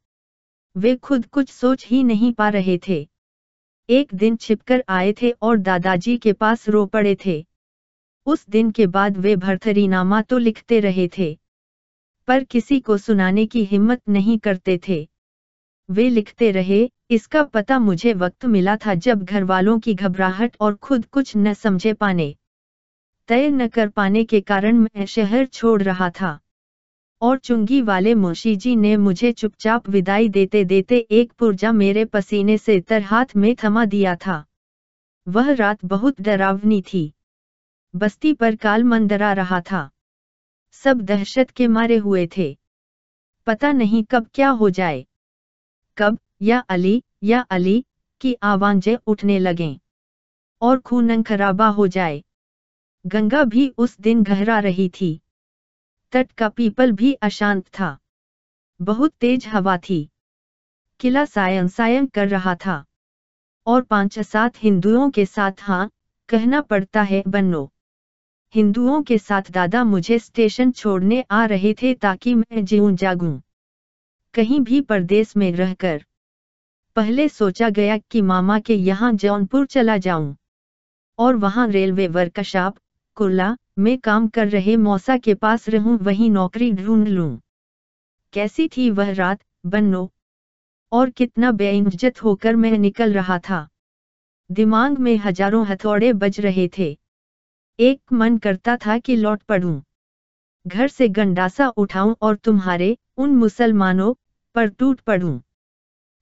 वे 0.75 0.95
खुद 0.95 1.25
कुछ 1.25 1.49
सोच 1.49 1.85
ही 1.87 2.03
नहीं 2.03 2.31
पा 2.33 2.49
रहे 2.49 2.77
थे। 2.87 3.07
एक 3.89 4.13
दिन 4.13 4.35
छिपकर 4.35 4.83
आए 4.89 5.13
थे 5.13 5.31
और 5.41 5.57
दादाजी 5.59 6.17
के 6.17 6.33
पास 6.33 6.67
रो 6.69 6.85
पड़े 6.85 7.15
थे। 7.25 7.45
उस 8.27 8.45
दिन 8.49 8.71
के 8.71 8.87
बाद 8.87 9.17
वे 9.17 9.35
भरथरीनामा 9.35 10.21
तो 10.21 10.37
लिखते 10.37 10.79
रहे 10.79 11.07
थे, 11.17 11.37
पर 12.27 12.43
किसी 12.43 12.79
को 12.79 12.97
सुनाने 12.97 13.45
की 13.45 13.63
हिम्मत 13.65 14.01
नहीं 14.09 14.37
करते 14.39 14.79
थे। 14.87 15.07
वे 15.89 16.09
लिखते 16.09 16.51
रहे, 16.51 16.89
इसका 17.09 17.43
पता 17.43 17.79
मुझे 17.79 18.13
वक्त 18.13 18.45
मिला 18.45 18.75
था 18.75 18.93
जब 18.97 19.23
घर 19.23 19.43
वालों 19.43 19.79
की 19.79 19.93
घबराहट 19.93 20.55
और 20.59 20.75
खुद 20.75 21.05
कुछ 21.05 21.35
न 21.37 21.53
समझे 21.53 21.93
पाने। 21.93 22.35
तय 23.27 23.49
न 23.49 23.67
कर 23.67 23.89
पाने 23.89 24.23
के 24.23 24.41
कारण 24.41 24.77
मैं 24.77 25.05
शहर 25.05 25.45
छोड़ 25.45 25.83
रहा 25.83 26.09
था। 26.09 26.39
और 27.21 27.37
चुंगी 27.37 27.81
वाले 27.81 28.15
मुंशी 28.15 28.55
जी 28.55 28.75
ने 28.75 28.97
मुझे 28.97 29.31
चुपचाप 29.31 29.89
विदाई 29.89 30.29
देते 30.29 30.63
देते 30.63 30.97
एक 30.97 31.31
पुर्जा 31.31 31.71
मेरे 31.71 32.05
पसीने 32.05 32.57
से 32.57 32.79
तर 32.79 33.01
हाथ 33.01 33.25
में 33.35 33.55
थमा 33.63 33.85
दिया 33.85 34.15
था। 34.15 34.45
वह 35.27 35.51
रात 35.53 35.85
बहुत 35.85 36.21
डरावनी 36.21 36.81
थी। 36.81 37.13
बस्ती 37.95 38.33
पर 38.33 38.55
काल 38.55 38.83
मंदरा 38.83 39.33
रहा 39.33 39.61
था। 39.61 39.89
सब 40.71 41.01
दहशत 41.01 41.49
के 41.49 41.67
मारे 41.67 41.97
हुए 41.97 42.29
थे। 42.37 42.57
पता 43.47 43.71
नहीं 43.71 44.03
कब 44.03 44.27
क्या 44.33 44.49
हो 44.49 44.69
जाए। 44.69 45.05
कब, 45.97 46.17
या 46.41 46.59
अली 46.59 47.03
या 47.23 47.39
अली, 47.39 47.85
की 48.21 48.33
आवाज़ें 48.33 48.97
उठने 49.07 49.39
लगें। 49.39 49.79
और 50.61 50.79
खून 50.79 51.23
खराबा 51.23 51.67
हो 51.67 51.87
जाए। 51.87 52.23
गंगा 53.05 53.43
भी 53.43 53.73
उस 53.77 53.99
दिन 53.99 54.23
गहरा 54.23 54.59
रही 54.59 54.89
थी। 54.89 55.21
तट 56.11 56.31
का 56.31 56.49
पीपल 56.49 56.91
भी 56.91 57.13
अशांत 57.13 57.67
था। 57.67 57.97
बहुत 58.81 59.11
तेज 59.11 59.47
हवा 59.47 59.77
थी। 59.77 60.09
किला 60.99 61.25
सायं 61.25 61.67
सायं 61.67 62.07
कर 62.07 62.27
रहा 62.27 62.55
था। 62.55 62.85
और 63.67 63.81
पाँच 63.81 64.19
सात 64.19 64.63
हिंदुओं 64.63 65.09
के 65.09 65.25
साथ 65.25 65.51
हाँ 65.61 65.89
कहना 66.29 66.61
पड़ता 66.61 67.01
है, 67.01 67.23
बन्नो। 67.27 67.71
हिंदुओं 68.55 69.03
के 69.03 69.17
साथ 69.17 69.41
दादा 69.51 69.83
मुझे 69.83 70.19
स्टेशन 70.19 70.71
छोड़ने 70.71 71.25
आ 71.31 71.45
रहे 71.45 71.73
थे 71.73 71.93
ताकि 71.93 72.35
मैं 72.35 72.65
जीऊं 72.65 72.95
जागूं। 72.95 73.39
कहीं 74.33 74.61
भी 74.61 74.81
परदेश 74.81 75.37
में 75.37 75.51
रहकर। 75.51 76.05
पहले 76.95 77.29
सोचा 77.29 77.69
गया 77.69 77.97
कि 77.97 78.21
मामा 78.21 78.59
के 78.59 78.75
यहाँ 78.75 79.13
जौनपुर 79.13 79.65
चला 79.65 79.97
जाऊँ। 79.97 80.35
और 81.19 81.35
वहाँ 81.35 81.67
रेलवे 81.67 82.07
वर्कशॉप 82.07 82.77
कुर्ला 83.15 83.57
में 83.79 83.97
काम 83.97 84.27
कर 84.27 84.47
रहे 84.47 84.77
मौसा 84.77 85.17
के 85.17 85.33
पास 85.33 85.69
रहूँ, 85.69 85.97
वहीं 85.97 86.29
नौकरी 86.31 86.71
ढूंढ 86.71 87.07
लूँ। 87.07 87.39
कैसी 88.33 88.67
थी 88.67 88.89
वह 88.89 89.13
रात, 89.13 89.39
बन्नो? 89.65 90.11
और 90.91 91.09
कितना 91.09 91.51
बेइज्जत 91.51 92.23
होकर 92.23 92.55
मैं 92.55 92.77
निकल 92.77 93.13
रहा 93.13 93.39
था। 93.39 93.67
दिमाग 94.51 94.97
में 94.97 95.17
हज़ारों 95.17 95.65
हथौड़े 95.65 96.13
बज 96.13 96.39
रहे 96.39 96.69
थे। 96.77 96.97
एक 97.79 98.01
मन 98.13 98.37
करता 98.37 98.77
था 98.77 98.97
कि 98.97 99.15
लौट 99.15 99.43
पड़ूं। 99.43 99.81
घर 100.67 100.87
से 100.87 101.09
गंडासा 101.09 101.67
उठाऊं 101.67 102.15
और 102.21 102.35
तुम्हारे, 102.35 102.97
उन 103.17 103.29
मुसलमानों, 103.29 104.13
पर 104.55 104.67
टूट 104.67 104.99
पड़ूं। 104.99 105.39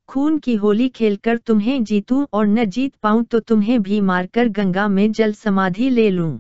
खून 0.08 0.40
की 0.40 0.56
होली 0.56 0.90
खेलकर 0.90 1.38
तुम्हें 1.38 1.84
जीतूं 1.84 2.26
और 2.34 2.48
न 2.48 2.66
जीत 2.66 2.96
पाऊँ 2.96 3.24
तो 3.24 3.40
तुम्हें 3.40 3.82
भी 3.82 4.02
मारकर 4.02 4.48
गंगा 4.48 4.88
में 4.88 5.12
जल 5.12 5.34
समाधि 5.34 5.90
ले 5.90 6.10
लूँ। 6.10 6.40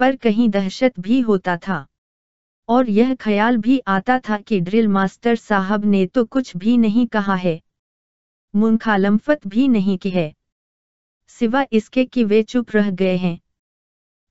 पर 0.00 0.16
कहीं 0.16 0.48
दहशत 0.48 1.00
भी 1.00 1.20
होता 1.20 1.56
था। 1.56 1.86
और 2.68 2.90
यह 2.90 3.14
ख्याल 3.14 3.56
भी 3.56 3.78
आता 3.78 4.18
था 4.18 4.38
कि 4.38 4.60
ड्रिल 4.60 4.88
मास्टर 4.88 5.36
साहब 5.36 5.84
ने 5.84 6.06
तो 6.06 6.24
कुछ 6.24 6.56
भी 6.56 6.76
नहीं 6.76 7.06
कहा 7.06 7.34
है। 7.34 7.60
मुनखालमफत 8.54 9.46
भी 9.46 9.68
नहीं 9.68 9.98
की 9.98 10.10
है। 10.10 10.34
सिवा 11.28 11.66
इसके 11.72 12.04
कि 12.04 12.24
वे 12.24 12.42
चुप 12.42 12.70
रह 12.70 12.90
गए 12.90 13.16
हैं। 13.16 13.40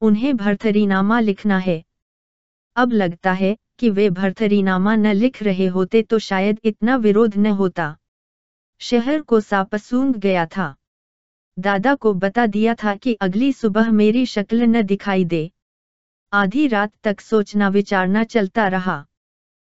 उन्हें 0.01 0.37
भरथरीनामा 0.37 1.19
लिखना 1.19 1.57
है। 1.57 1.83
अब 2.75 2.91
लगता 2.91 3.31
है 3.31 3.57
कि 3.79 3.89
वे 3.89 4.09
भरथरीनामा 4.09 4.95
न 4.95 5.07
लिख 5.07 5.43
रहे 5.43 5.67
होते 5.67 6.01
तो 6.01 6.19
शायद 6.19 6.59
इतना 6.63 6.95
विरोध 6.95 7.37
न 7.37 7.45
होता। 7.45 7.97
शहर 8.79 9.21
को 9.21 9.39
सापसूंग 9.39 10.15
गया 10.15 10.45
था। 10.45 10.75
दादा 11.59 11.95
को 11.95 12.13
बता 12.13 12.45
दिया 12.45 12.73
था 12.73 12.95
कि 12.95 13.13
अगली 13.13 13.53
सुबह 13.53 13.91
मेरी 13.91 14.25
शक्ल 14.25 14.63
न 14.63 14.81
दिखाई 14.81 15.25
दे। 15.25 15.51
आधी 16.33 16.67
रात 16.67 16.91
तक 17.03 17.21
सोचना 17.21 17.67
विचारना 17.67 18.23
चलता 18.23 18.67
रहा। 18.67 19.05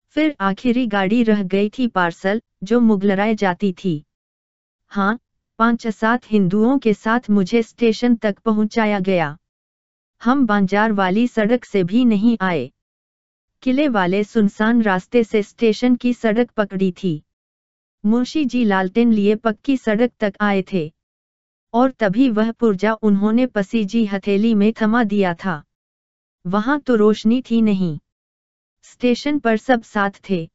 फिर 0.08 0.36
आखिरी 0.40 0.86
गाड़ी 0.86 1.22
रह 1.22 1.42
गई 1.42 1.68
थी 1.68 1.86
पार्सल, 1.86 2.42
जो 2.62 2.80
मुगलराय 2.80 3.34
जाती 3.34 3.72
थी। 3.72 4.04
हाँ 4.88 5.18
पाँच 5.58 5.86
सात 5.86 6.30
हिंदुओं 6.30 6.78
के 6.78 6.94
साथ 6.94 7.20
मुझे 7.30 7.62
स्टेशन 7.62 8.14
तक 8.14 8.38
पहुँचाया 8.38 9.00
गया। 9.00 9.36
हम 10.24 10.46
बांजार 10.46 10.92
वाली 10.92 11.26
सड़क 11.26 11.64
से 11.64 11.84
भी 11.84 12.04
नहीं 12.04 12.38
आए। 12.40 12.72
किले 13.62 13.88
वाले 13.88 14.24
सुनसान 14.24 14.82
रास्ते 14.82 15.24
से 15.24 15.42
स्टेशन 15.42 15.94
की 15.94 16.12
सड़क 16.12 16.50
पकड़ी 16.50 16.92
थी। 16.92 17.22
मुंशी 18.06 18.44
जी 18.44 18.64
लालटेन 18.64 19.12
लिए 19.12 19.34
पक्की 19.34 19.76
सड़क 19.76 20.12
तक 20.20 20.32
आए 20.40 20.64
थे। 20.72 20.92
और 21.74 21.90
तभी 21.90 22.30
वह 22.30 22.52
पुर्जा 22.52 22.92
उन्होंने 22.92 23.46
पसीजी 23.46 24.06
हथेली 24.06 24.54
में 24.54 24.72
थमा 24.82 25.04
दिया 25.04 25.34
था। 25.34 25.62
वहाँ 26.48 26.78
तो 26.80 26.94
रोशनी 26.94 27.42
थी 27.42 27.60
नहीं। 27.62 27.98
स्टेशन 28.82 29.38
पर 29.38 29.56
सब 29.56 29.82
साथ 29.82 30.10
थे। 30.30 30.48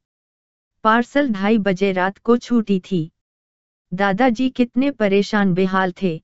पार्सल 0.83 1.29
ढाई 1.29 1.57
बजे 1.57 1.91
रात 1.91 2.17
को 2.17 2.37
छूटी 2.37 2.79
थी। 2.79 3.11
दादाजी 3.93 4.49
कितने 4.49 4.91
परेशान 4.91 5.53
बेहाल 5.53 5.93
थे। 6.01 6.21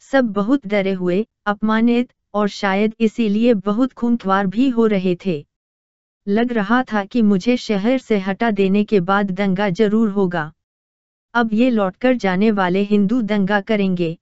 सब 0.00 0.32
बहुत 0.32 0.66
डरे 0.66 0.92
हुए, 0.92 1.26
अपमानित, 1.46 2.12
और 2.34 2.48
शायद 2.48 2.94
इसीलिए 3.00 3.54
बहुत 3.54 3.92
खूंखवार 3.92 4.46
भी 4.46 4.68
हो 4.68 4.86
रहे 4.86 5.16
थे। 5.26 5.46
लग 6.26 6.52
रहा 6.52 6.82
था 6.82 7.04
कि 7.04 7.22
मुझे 7.22 7.56
शहर 7.56 7.98
से 7.98 8.18
हटा 8.18 8.50
देने 8.50 8.84
के 8.84 9.00
बाद 9.00 9.30
दंगा 9.30 9.70
ज़रूर 9.70 10.08
होगा। 10.10 10.52
अब 11.34 11.52
ये 11.52 11.70
लौटकर 11.70 12.16
जाने 12.16 12.50
वाले 12.50 12.82
हिंदू 12.82 13.22
दंगा 13.22 13.60
करेंगे। 13.60 14.18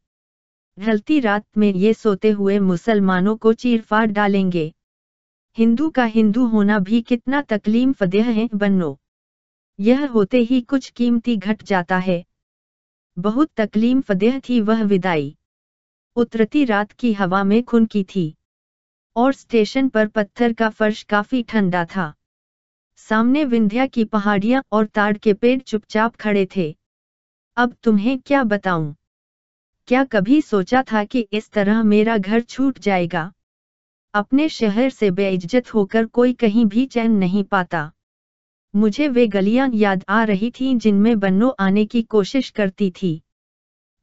ढलती 0.78 1.20
रात 1.20 1.44
में 1.56 1.72
ये 1.74 1.92
सोते 1.94 2.30
हुए 2.30 2.58
मुसलमानों 2.58 3.36
को 3.36 3.52
चीरफाड़ 3.52 4.06
डालेंगे। 4.06 4.74
हिंदू 5.58 5.90
का 5.90 6.04
हिंदू 6.04 6.46
होना 6.46 6.78
भी 6.78 7.00
कितना 7.02 7.42
तकलीम 7.42 7.92
फदेह 7.92 8.28
है 8.28 8.48
बनो 8.54 8.98
यह 9.80 10.06
होते 10.06 10.38
ही 10.38 10.60
कुछ 10.60 10.90
कीमती 10.90 11.36
घट 11.36 11.62
जाता 11.62 11.98
है। 11.98 12.24
बहुत 13.18 13.50
तकलीम 13.56 14.00
फदेह 14.00 14.38
थी 14.38 14.60
वह 14.60 14.82
विदाई। 14.82 15.36
उतरती 16.16 16.64
रात 16.64 16.92
की 16.92 17.12
हवा 17.12 17.44
में 17.44 17.62
खुन 17.62 17.86
की 17.86 18.04
थी। 18.04 18.34
और 19.16 19.32
स्टेशन 19.32 19.88
पर 19.88 20.06
पत्थर 20.06 20.52
का 20.52 20.68
फर्श 20.68 21.02
काफ़ी 21.02 21.42
ठंडा 21.42 21.84
था। 21.84 22.14
सामने 22.96 23.44
विंध्या 23.44 23.86
की 23.86 24.04
पहाड़ियाँ 24.04 24.62
और 24.72 24.86
ताड़ 24.86 25.18
के 25.18 25.34
पेड़ 25.34 25.60
चुपचाप 25.60 26.16
खड़े 26.16 26.48
थे। 26.56 26.76
अब 27.56 27.76
तुम्हें 27.82 28.18
क्या 28.18 28.44
बताऊँ? 28.44 28.94
क्या 29.88 30.04
कभी 30.04 30.42
सोचा 30.42 30.82
था 30.82 31.04
कि 31.04 31.28
इस 31.32 31.50
तरह 31.50 31.82
मेरा 31.82 32.18
घर 32.18 32.40
छूट 32.40 32.78
जाएगा? 32.78 33.32
अपने 34.14 34.48
शहर 34.48 34.90
से 34.90 35.10
बेइज्जत 35.10 35.74
होकर 35.74 36.06
कोई 36.06 36.32
कहीं 36.32 36.66
भी 36.66 36.86
चैन 36.86 37.12
नहीं 37.12 37.44
पाता। 37.44 37.92
मुझे 38.76 39.08
वे 39.08 39.26
गलियाँ 39.26 39.70
याद 39.74 40.04
आ 40.08 40.24
रही 40.24 40.50
थीं 40.50 40.78
जिनमें 40.78 41.18
बन्नो 41.18 41.48
आने 41.48 41.86
की 41.86 42.02
कोशिश 42.02 42.50
करती 42.50 42.90
थी। 42.90 43.22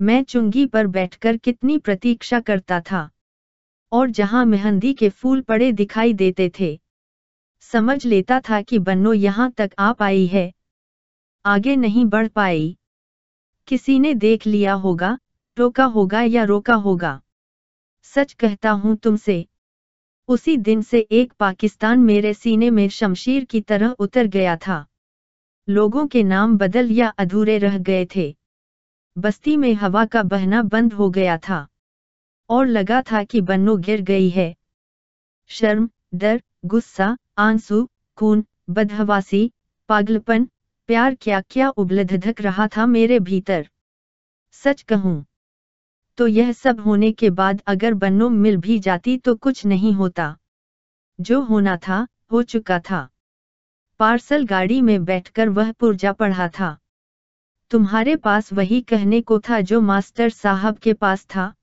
मैं 0.01 0.24
चुंगी 0.24 0.65
पर 0.65 0.88
बैठकर 0.88 1.38
कितनी 1.38 1.77
प्रतीक्षा 1.77 2.39
करता 2.39 2.82
था। 2.82 3.10
और 3.92 4.10
जहाँ 4.10 4.46
मेहंदी 4.46 4.94
के 4.94 5.10
फूल 5.10 5.42
पड़े 5.42 5.72
दिखाई 5.72 6.13
देते 6.13 6.51
थे। 6.60 6.80
समझ 7.60 8.06
लेता 8.06 8.39
था 8.39 8.62
कि 8.62 8.80
बन्नो 8.80 9.13
यहाँ 9.13 9.51
तक 9.51 9.72
आ 9.80 9.94
पाई 9.94 10.25
है। 10.25 10.54
आगे 11.46 11.75
नहीं 11.75 12.06
बढ़ 12.06 12.27
पाई। 12.27 12.77
किसी 13.68 14.00
ने 14.00 14.13
देख 14.13 14.48
लिया 14.48 14.74
होगा 14.74 15.18
टोका 15.58 15.84
होगा 15.86 16.22
या 16.22 16.44
रोका 16.44 16.74
होगा? 16.76 17.20
सच 18.04 18.34
कहता 18.34 18.72
हूँ 18.72 18.96
तुमसे, 18.96 19.46
उसी 20.30 20.56
दिन 20.58 20.82
से 20.82 21.00
एक 21.12 21.34
पाकिस्तान 21.34 22.00
मेरे 22.00 22.34
सीने 22.34 22.70
में 22.70 22.88
शमशीर 22.90 23.44
की 23.44 23.62
तरह 23.62 23.96
उतर 24.00 24.28
गया 24.28 24.56
था। 24.58 24.86
लोगों 25.68 26.06
के 26.08 26.24
नाम 26.24 26.58
बदल 26.58 26.92
या 26.92 27.08
अधूरे 27.18 27.58
रह 27.58 27.78
गए 27.80 28.06
थे। 28.16 28.36
बस्ती 29.16 29.56
में 29.58 29.74
हवा 29.74 30.06
का 30.06 30.24
बहना 30.24 30.62
बंद 30.64 30.94
हो 30.94 31.10
गया 31.10 31.38
था, 31.38 31.68
और 32.50 32.66
लगा 32.68 33.02
था 33.02 33.24
कि 33.24 33.42
बन्नो 33.42 33.76
गिर 33.78 34.02
गई 34.02 34.30
है। 34.30 34.56
शर्म, 35.50 35.90
डर, 36.16 36.42
गुस्सा, 36.66 37.16
आँसू, 37.38 37.88
खून, 38.18 38.44
बदहवासी, 38.70 39.52
पागलपन, 39.90 40.48
प्यार 40.90 41.16
क्या 41.16 41.42
क्या 41.42 41.70
उबलधधक 41.70 42.42
रहा 42.42 42.68
था 42.68 42.86
मेरे 42.86 43.20
भीतर। 43.22 43.68
सच 44.52 44.82
कहूँ 44.82 45.26
तो 46.18 46.28
यह 46.28 46.52
सब 46.52 46.80
होने 46.80 47.12
के 47.12 47.30
बाद 47.30 47.62
अगर 47.68 47.94
बन्नो 47.94 48.30
मिल 48.30 48.58
भी 48.58 48.80
जाती 48.80 49.18
तो 49.18 49.36
कुछ 49.36 49.66
नहीं 49.66 49.94
होता। 49.94 50.38
जो 51.22 51.42
होना 51.42 51.78
था, 51.78 52.08
हो 52.32 52.44
चुका 52.44 52.80
था। 52.80 53.10
पार्सल 54.00 54.46
गाड़ी 54.46 54.82
में 54.82 55.06
बैठकर 55.06 55.50
वह 55.50 55.72
पुर्जा 55.72 56.12
पढ़ा 56.12 56.48
था। 56.48 56.78
तुम्हारे 57.70 58.16
पास 58.16 58.54
वही 58.54 58.82
कहने 58.82 59.22
को 59.22 59.40
था 59.40 59.62
जो 59.62 59.82
मास्टर 59.82 60.30
साहब 60.30 60.78
के 60.78 60.94
पास 60.94 61.26
था। 61.26 61.54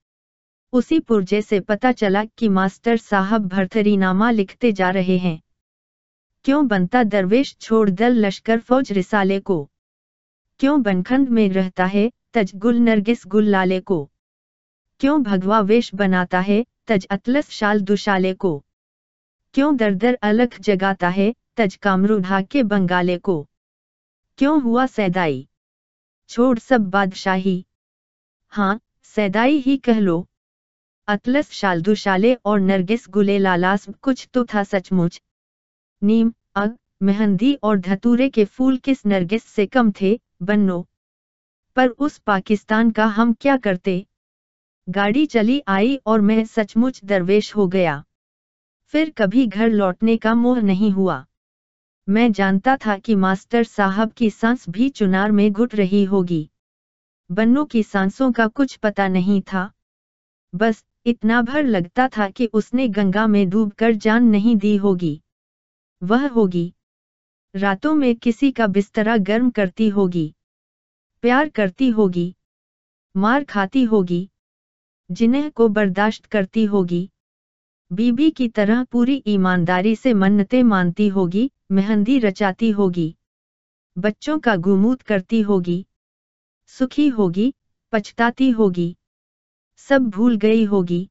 उसी 0.72 1.00
पुर्जे 1.00 1.42
से 1.42 1.60
पता 1.60 1.92
चला 1.92 2.24
कि 2.24 2.48
मास्टर 2.48 2.96
साहब 2.96 3.48
भरथरीनामा 3.48 4.30
लिखते 4.30 4.72
जा 4.72 4.90
रहे 4.90 5.18
हैं। 5.18 5.42
क्यों 6.44 6.68
बनता 6.68 7.02
दरवेश 7.02 7.56
छोड़ 7.60 7.90
दल 7.90 8.26
लश्कर 8.26 8.60
फौज 8.60 8.92
रिसाले 8.92 9.40
को? 9.40 9.70
क्यों 10.58 10.82
बनखंड 10.82 11.28
में 11.28 11.48
रहता 11.48 11.84
है 11.84 12.12
तज 12.34 12.52
गुल 12.54 12.76
नरगिस 12.76 13.26
गुल 13.26 13.44
लाले 13.44 13.80
को? 13.80 14.11
क्यों 15.02 15.22
भगवा 15.22 15.60
वेश 15.60 15.94
बनाता 15.94 16.40
है, 16.40 16.66
तज 16.86 17.06
अतलस 17.06 17.50
शाल 17.50 17.80
दुशाले 17.80 18.34
को? 18.34 18.64
क्यों 19.54 19.76
दर 19.76 19.94
दर 19.94 20.14
अलख 20.14 20.60
जगाता 20.60 21.08
है, 21.08 21.34
तज 21.56 21.76
कामरू 21.76 22.18
ढाके 22.18 22.62
बंगाले 22.62 23.18
को? 23.18 23.48
क्यों 24.38 24.62
हुआ 24.62 24.86
सैदाई? 24.86 25.48
छोड़ 26.28 26.58
सब 26.58 26.90
बादशाही। 26.90 27.66
हाँ 28.48 28.80
सैदाई 29.02 29.56
ही 29.56 29.76
कह 29.76 29.98
लो। 29.98 30.28
अतलस 31.08 31.50
शालदुशाले 31.50 32.34
और 32.34 32.60
नरगिस 32.60 33.06
गुले 33.08 33.38
लालास 33.38 33.86
कुछ 34.02 34.28
तो 34.34 34.44
था 34.44 34.64
सचमुच। 34.64 35.22
नीम, 36.02 36.32
अग, 36.54 36.78
मेहंदी 37.02 37.54
और 37.54 37.78
धतूरे 37.78 38.28
के 38.28 38.44
फूल 38.44 38.76
किस 38.76 39.06
नरगिस 39.06 39.44
से 39.44 39.66
कम 39.66 39.92
थे, 40.00 40.20
बन्नो? 40.42 40.88
पर 41.76 41.88
उस 41.88 42.18
पाकिस्तान 42.18 42.90
का 42.90 43.06
हम 43.06 43.32
क्या 43.32 43.56
करते? 43.56 44.06
गाड़ी 44.88 45.26
चली 45.26 45.62
आई 45.68 45.96
और 46.06 46.20
मैं 46.20 46.44
सचमुच 46.44 47.04
दरवेश 47.04 47.56
हो 47.56 47.68
गया। 47.68 48.04
फिर 48.84 49.10
कभी 49.10 49.46
घर 49.46 49.68
लौटने 49.68 50.16
का 50.16 50.34
मोह 50.34 50.60
नहीं 50.60 50.90
हुआ। 50.90 51.26
मैं 52.08 52.32
जानता 52.32 52.76
था 52.76 52.98
कि 52.98 53.14
मास्टर 53.14 53.62
साहब 53.62 54.12
की 54.12 54.30
सांस 54.30 54.68
भी 54.68 54.88
चुनार 54.88 55.32
में 55.32 55.52
घुट 55.52 55.74
रही 55.74 56.04
होगी। 56.04 56.50
बन्नो 57.32 57.64
की 57.64 57.82
सांसों 57.82 58.32
का 58.32 58.46
कुछ 58.46 58.76
पता 58.76 59.08
नहीं 59.08 59.42
था। 59.42 59.70
बस 60.54 60.84
इतना 61.06 61.42
भर 61.42 61.64
लगता 61.64 62.08
था 62.08 62.28
कि 62.28 62.46
उसने 62.46 62.88
गंगा 62.88 63.26
में 63.26 63.48
डूबकर 63.50 63.92
जान 63.92 64.24
नहीं 64.24 64.56
दी 64.56 64.76
होगी। 64.76 65.22
वह 66.02 66.28
होगी। 66.28 66.72
रातों 67.54 67.94
में 67.94 68.16
किसी 68.16 68.50
का 68.50 68.66
बिस्तरा 68.66 69.16
गर्म 69.16 69.50
करती 69.50 69.88
होगी। 69.88 70.34
प्यार 71.22 71.48
करती 71.48 71.88
होगी। 71.88 72.34
मार 73.16 73.44
खाती 73.44 73.84
होगी। 73.84 74.28
जिन्हें 75.12 75.50
को 75.50 75.68
बर्दाश्त 75.68 76.26
करती 76.26 76.64
होगी। 76.64 77.10
बीबी 77.92 78.30
की 78.30 78.48
तरह 78.48 78.84
पूरी 78.84 79.22
ईमानदारी 79.26 79.96
से 79.96 80.14
मन्नतें 80.14 80.62
मानती 80.62 81.08
होगी, 81.08 81.52
मेहंदी 81.70 82.18
रचाती 82.18 82.70
होगी। 82.70 83.16
बच्चों 83.98 84.38
का 84.38 84.56
गुमूत 84.56 85.02
करती 85.02 85.40
होगी। 85.40 85.86
सुखी 86.66 87.08
होगी, 87.08 87.54
पछताती 87.92 88.50
होगी। 88.50 88.96
सब 89.76 90.02
भूल 90.02 90.36
गई 90.36 90.64
होगी। 90.64 91.08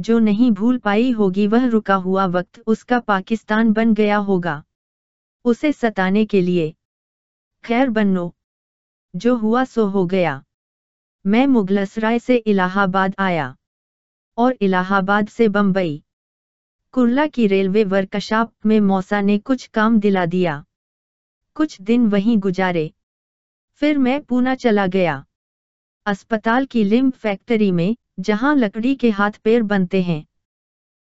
जो 0.00 0.18
नहीं 0.18 0.50
भूल 0.50 0.78
पाई 0.78 1.10
होगी 1.10 1.46
वह 1.46 1.66
रुका 1.66 1.94
हुआ 1.94 2.26
वक्त 2.26 2.62
उसका 2.66 3.00
पाकिस्तान 3.00 3.72
बन 3.72 3.94
गया 3.94 4.16
होगा। 4.16 4.64
उसे 5.44 5.72
सताने 5.72 6.24
के 6.24 6.40
लिए। 6.40 6.74
खैर 7.64 7.90
बनो 7.90 8.34
जो 9.16 9.36
हुआ 9.36 9.64
सो 9.64 9.86
हो 9.86 10.06
गया। 10.06 10.44
मैं 11.26 11.46
मुगलसराय 11.46 12.18
से 12.18 12.36
इलाहाबाद 12.36 13.14
आया 13.18 13.56
और 14.36 14.56
इलाहाबाद 14.60 15.28
से 15.28 15.48
बंबई। 15.48 16.02
कुर्ला 16.92 17.26
की 17.26 17.46
रेलवे 17.46 17.84
वर्कशॉप 17.84 18.52
में 18.66 18.80
मौसा 18.80 19.20
ने 19.20 19.38
कुछ 19.38 19.66
काम 19.66 20.00
दिला 20.00 20.26
दिया। 20.26 20.64
कुछ 21.54 21.80
दिन 21.80 22.06
वहीं 22.06 22.38
गुजारे। 22.38 22.92
फिर 23.72 23.98
मैं 23.98 24.22
पूना 24.22 24.54
चला 24.54 24.86
गया। 24.86 25.24
अस्पताल 26.06 26.66
की 26.66 26.84
लिम्ब 26.84 27.12
फैक्ट्री 27.12 27.72
में, 27.72 27.96
जहाँ 28.20 28.56
लकड़ी 28.56 28.94
के 28.94 29.10
हाथ 29.10 29.30
पैर 29.30 29.62
बनते 29.62 30.02
हैं। 30.02 30.26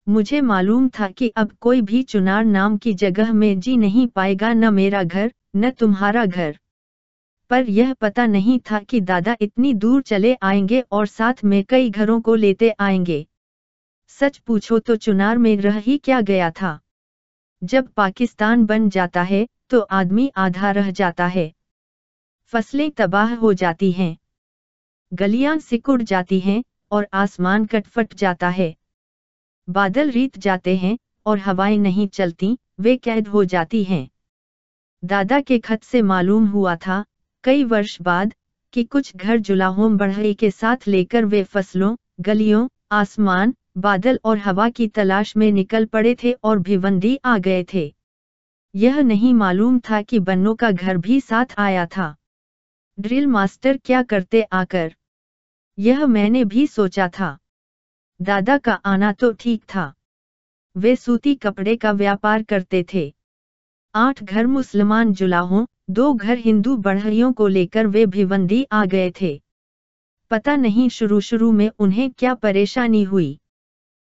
मुझे 0.08 0.40
मालूम 0.40 0.88
था 0.88 1.08
कि 1.08 1.28
अब 1.28 1.52
कोई 1.52 1.80
भी 1.80 2.02
चुनार 2.02 2.44
नाम 2.44 2.76
की 2.76 2.94
जगह 2.94 3.32
में 3.32 3.60
जी 3.60 3.76
नहीं 3.76 4.06
पाएगा, 4.06 4.52
न 4.52 4.74
मेरा 4.74 5.02
घर, 5.02 5.32
न 5.56 5.70
तुम्हारा 5.70 6.26
घर। 6.26 6.58
पर 7.50 7.68
यह 7.68 7.92
पता 7.94 8.26
नहीं 8.26 8.58
था 8.70 8.80
कि 8.80 9.00
दादा 9.00 9.36
इतनी 9.40 9.72
दूर 9.74 10.02
चले 10.02 10.34
आएँगे 10.42 10.80
और 10.92 11.06
साथ 11.06 11.44
में 11.44 11.62
कई 11.64 11.90
घरों 11.90 12.20
को 12.20 12.34
लेते 12.34 12.70
आएँगे। 12.80 13.26
सच 14.08 14.38
पूछो 14.38 14.78
तो 14.78 14.96
चुनार 14.96 15.38
में 15.38 15.56
रह 15.56 15.78
ही 15.78 15.98
क्या 15.98 16.20
गया 16.20 16.50
था? 16.50 16.78
जब 17.62 17.88
पाकिस्तान 17.88 18.64
बन 18.64 18.88
जाता 18.88 19.22
है 19.22 19.46
तो 19.70 19.80
आदमी 19.80 20.30
आधा 20.36 20.70
रह 20.70 20.90
जाता 20.90 21.26
है। 21.26 21.52
फ़सलें 22.52 22.90
तबाह 22.90 23.34
हो 23.34 23.52
जाती 23.54 23.92
हैं। 23.92 24.16
गलियाँ 25.12 25.58
सिकुड़ 25.58 26.02
जाती 26.02 26.40
हैं 26.40 26.62
और 26.92 27.08
आसमान 27.12 27.64
कटफट 27.64 28.14
जाता 28.14 28.48
है। 28.48 28.74
बादल 29.68 30.10
रीत 30.10 30.38
जाते 30.38 30.76
हैं 30.76 30.98
और 31.26 31.38
हवाएँ 31.38 31.78
नहीं 31.78 32.08
चलती, 32.08 32.56
वे 32.80 32.96
कैद 32.96 33.28
हो 33.28 33.44
जाती 33.44 33.84
हैं। 33.84 34.08
दादा 35.04 35.40
के 35.40 35.58
खत 35.58 35.82
से 35.82 36.02
मालूम 36.02 36.46
हुआ 36.46 36.76
था 36.76 37.04
कई 37.44 37.64
वर्ष 37.64 38.02
बाद 38.02 38.34
कि 38.72 38.84
कुछ 38.84 39.16
घर 39.16 39.38
जुलाहों 39.38 39.96
बढ़ई 39.96 40.34
के 40.34 40.50
साथ 40.50 40.76
लेकर 40.88 41.24
वे 41.24 41.44
फ़सलों, 41.44 41.96
गलियों, 42.20 42.68
आसमान, 42.92 43.54
बादल 43.78 44.20
और 44.24 44.38
हवा 44.38 44.70
की 44.70 44.88
तलाश 44.88 45.36
में 45.36 45.52
निकल 45.52 45.84
पड़े 45.84 46.16
थे 46.24 46.32
और 46.32 46.58
भिवंदी 46.58 47.18
आ 47.24 47.38
गए 47.38 47.66
थे। 47.74 47.94
यह 48.74 49.00
नहीं 49.00 49.34
मालूम 49.34 49.78
था 49.78 50.02
कि 50.02 50.18
बन्नों 50.18 50.54
का 50.54 50.70
घर 50.70 50.96
भी 50.96 51.20
साथ 51.20 51.44
आया 51.58 51.86
था। 51.86 52.16
ड्रिल 53.00 53.26
मास्टर 53.26 53.76
क्या 53.84 54.02
करते 54.02 54.42
आकर? 54.42 54.94
यह 55.78 56.06
मैंने 56.06 56.44
भी 56.44 56.66
सोचा 56.66 57.08
था। 57.08 57.38
दादा 58.22 58.58
का 58.58 58.72
आना 58.72 59.12
तो 59.12 59.32
ठीक 59.32 59.62
था। 59.74 59.94
वे 60.76 60.96
सूती 60.96 61.34
कपड़े 61.34 61.76
का 61.76 61.92
व्यापार 61.92 62.42
करते 62.42 62.86
थे। 62.94 63.14
आठ 63.94 64.22
घर 64.22 64.46
मुसलमान 64.46 65.12
जुलाहों 65.12 65.66
दो 65.90 66.14
घर 66.14 66.38
हिंदू 66.38 66.76
बढ़ियों 66.76 67.32
को 67.32 67.46
लेकर 67.48 67.86
वे 67.86 68.06
भिवंदी 68.06 68.66
आ 68.72 68.84
गए 68.84 69.12
थे। 69.20 69.42
पता 70.30 70.56
नहीं 70.56 70.88
शुरू 70.88 71.20
शुरू 71.20 71.52
में 71.52 71.70
उन्हें 71.78 72.10
क्या 72.10 72.34
परेशानी 72.34 73.02
हुई। 73.02 73.38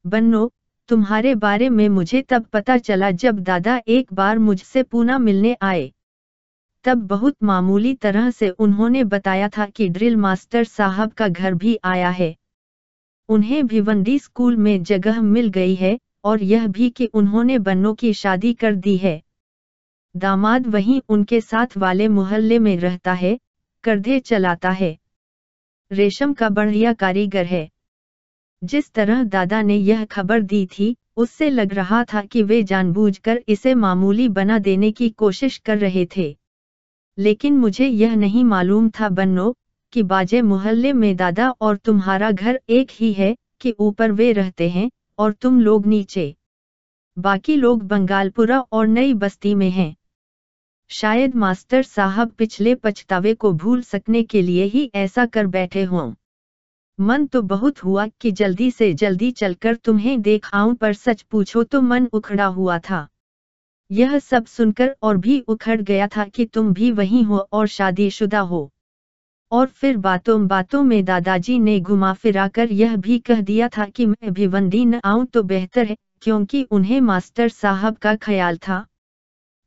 बन्नो, 0.08 0.52
तुम्हारे 0.88 1.36
बारे 1.36 1.70
में 1.70 1.90
मुझे 1.90 2.22
तब 2.22 2.46
पता 2.46 2.78
चला 2.78 3.12
जब 3.12 3.40
दादा 3.40 3.82
एक 3.88 4.14
बार 4.14 4.40
मुझसे 4.40 4.84
पूना 4.84 5.18
मिलने 5.18 5.58
आए। 5.62 5.92
तब 6.84 6.98
बहुत 6.98 7.36
मामूली 7.44 7.94
तरह 7.94 8.30
से 8.30 8.50
उन्होंने 8.50 9.04
बताया 9.04 9.50
था 9.50 9.66
कि 9.66 9.90
ड्रिल 9.90 10.16
मास्टर 10.16 10.64
साहब 10.64 11.12
का 11.12 11.28
घर 11.28 11.54
भी 11.54 11.80
आया 11.84 12.10
है। 12.10 12.36
उन्हें 13.30 13.68
भिवंडी 13.68 14.20
स्कूल 14.20 14.58
में 14.58 14.84
जगह 14.84 15.22
मिल 15.22 15.50
गई 15.50 15.76
है 15.76 16.00
और 16.24 16.44
यह 16.44 16.68
भी 16.68 16.90
कि 16.90 17.06
उन्होंने 17.06 17.60
बन्नो 17.60 17.94
की 17.94 18.14
शादी 18.14 18.54
कर 18.54 18.76
दी 18.76 18.98
है। 18.98 19.22
दामाद 20.16 20.68
वहीं 20.68 21.02
उनके 21.10 21.42
साथ 21.42 21.68
वाले 21.78 22.08
मोहल्ले 22.08 22.60
में 22.60 22.78
रहता 22.78 23.14
है, 23.14 23.40
करधे 23.84 24.20
चलाता 24.20 24.70
है। 24.70 24.98
रेशम 25.92 26.34
का 26.34 26.50
बढ़िया 26.50 26.94
कारीगर 26.94 27.46
है। 27.46 27.70
जिस 28.64 28.92
तरह 28.94 29.24
दादा 29.24 29.62
ने 29.62 29.76
यह 29.76 30.06
खबर 30.06 30.42
दी 30.42 30.66
थी, 30.66 30.98
उससे 31.18 31.50
लग 31.50 31.74
रहा 31.74 32.04
था 32.04 32.22
कि 32.22 32.44
वे 32.44 32.64
जानबूझकर 32.64 33.44
इसे 33.48 33.74
मामूली 33.74 34.30
बना 34.30 34.60
देने 34.60 34.92
की 34.92 35.10
कोशिश 35.10 35.58
कर 35.58 35.78
रहे 35.78 36.08
थे। 36.18 36.38
लेकिन 37.18 37.58
मुझे 37.58 37.88
यह 37.88 38.16
नहीं 38.16 38.44
मालूम 38.44 38.90
था 38.90 39.10
बन्नो, 39.10 39.56
कि 39.92 40.04
बाजे 40.04 40.42
मोहल्ले 40.42 40.94
में 40.94 41.16
दादा 41.16 41.50
और 41.50 41.78
तुम्हारा 41.78 42.32
घर 42.32 42.62
एक 42.70 42.88
ही 42.92 43.14
है, 43.14 43.36
कि 43.60 43.76
ऊपर 43.80 44.12
वे 44.12 44.32
रहते 44.32 44.70
हैं, 44.70 44.92
और 45.18 45.34
तुम 45.34 45.62
लोग 45.62 45.86
नीचे। 45.86 46.36
बाकी 47.20 47.56
लोग 47.56 47.84
बंगालपुरा 47.84 48.60
और 48.60 48.88
नई 48.88 49.14
बस्ती 49.14 49.56
में 49.56 49.70
हैं। 49.70 49.96
शायद 50.94 51.36
मास्टर 51.36 51.84
साहब 51.84 52.32
पिछले 52.32 52.76
पछतावे 52.76 53.34
को 53.34 53.52
भूल 53.54 53.82
सकने 53.82 54.24
के 54.24 54.42
लिए 54.42 54.64
ही 54.64 54.92
ऐसा 54.96 55.26
कर 55.26 55.48
बैठे 55.48 55.84
हों। 55.84 56.14
मन 57.00 57.26
तो 57.26 57.42
बहुत 57.42 57.84
हुआ 57.84 58.08
कि 58.22 58.32
जल्दी 58.32 58.72
से 58.72 58.94
जल्दी 58.94 59.32
चलकर 59.32 59.76
तुम्हें 59.76 60.22
देख 60.22 60.50
आऊँ, 60.54 60.76
पर 60.76 60.94
सच 60.94 61.22
पूछो 61.22 61.64
तो 61.64 61.82
मन 61.82 62.06
उखड़ा 62.14 62.46
हुआ 62.46 62.78
था। 62.80 63.08
यह 63.92 64.18
सब 64.20 64.46
सुनकर 64.46 64.96
और 65.02 65.18
भी 65.18 65.40
उखड़ 65.40 65.82
गया 65.82 66.08
था 66.08 66.26
कि 66.26 66.46
तुम 66.46 66.74
भी 66.74 66.92
वही 66.92 67.24
हो 67.24 67.48
और 67.52 67.68
शादीशुदा 67.68 68.40
हो। 68.40 68.70
और 69.52 69.68
फिर 69.68 69.98
बातों 69.98 70.48
बातों 70.48 70.84
में 70.84 71.06
दादाजी 71.06 71.60
ने 71.60 71.80
घुमा 71.80 72.14
फिराकर 72.14 72.72
यह 72.72 72.96
भी 72.96 73.20
कह 73.20 73.42
दिया 73.42 73.68
था 73.68 73.86
कि 73.86 74.06
मैं 74.06 74.34
भिवंडी 74.34 74.86
न 74.86 75.02
आऊँ 75.06 75.26
तो 75.26 75.44
बेहतर 75.44 75.86
है, 75.86 75.98
क्योंकि 76.22 76.64
उन्हें 76.64 77.02
मास्टर 77.02 77.50
साहब 77.50 77.98
का 77.98 78.16
ख्याल 78.16 78.58
था। 78.58 78.86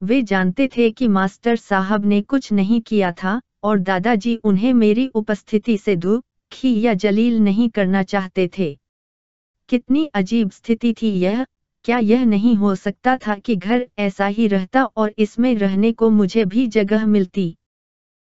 वे 0.03 0.23
जानते 0.23 0.69
थे 0.69 0.91
कि 0.91 1.09
मास्टर 1.09 1.57
साहब 1.57 2.05
ने 2.05 2.23
कुछ 2.23 2.53
नहीं 2.53 2.81
किया 2.81 3.13
था, 3.13 3.41
और 3.63 3.79
दादाजी 3.79 4.37
उन्हें 4.37 4.73
मेरी 4.75 5.07
उपस्थिति 5.07 5.79
से 5.79 5.97
दुखी 5.97 6.81
या 6.81 6.95
जलील 6.95 7.39
नहीं 7.39 7.69
करना 7.71 8.03
चाहते 8.03 8.51
थे। 8.59 8.79
कितनी 9.69 10.07
अजीब 10.07 10.51
स्थिति 10.51 10.95
थी 11.03 11.09
यह, 11.09 11.47
क्या 11.85 11.99
यह 11.99 12.25
नहीं 12.25 12.55
हो 12.55 12.75
सकता 12.75 13.17
था 13.17 13.35
कि 13.35 13.57
घर 13.57 13.87
ऐसा 13.99 14.27
ही 14.27 14.47
रहता 14.47 14.85
और 14.85 15.15
इसमें 15.19 15.55
रहने 15.55 15.93
को 15.93 16.11
मुझे 16.11 16.45
भी 16.45 16.67
जगह 16.67 17.07
मिलती। 17.07 17.57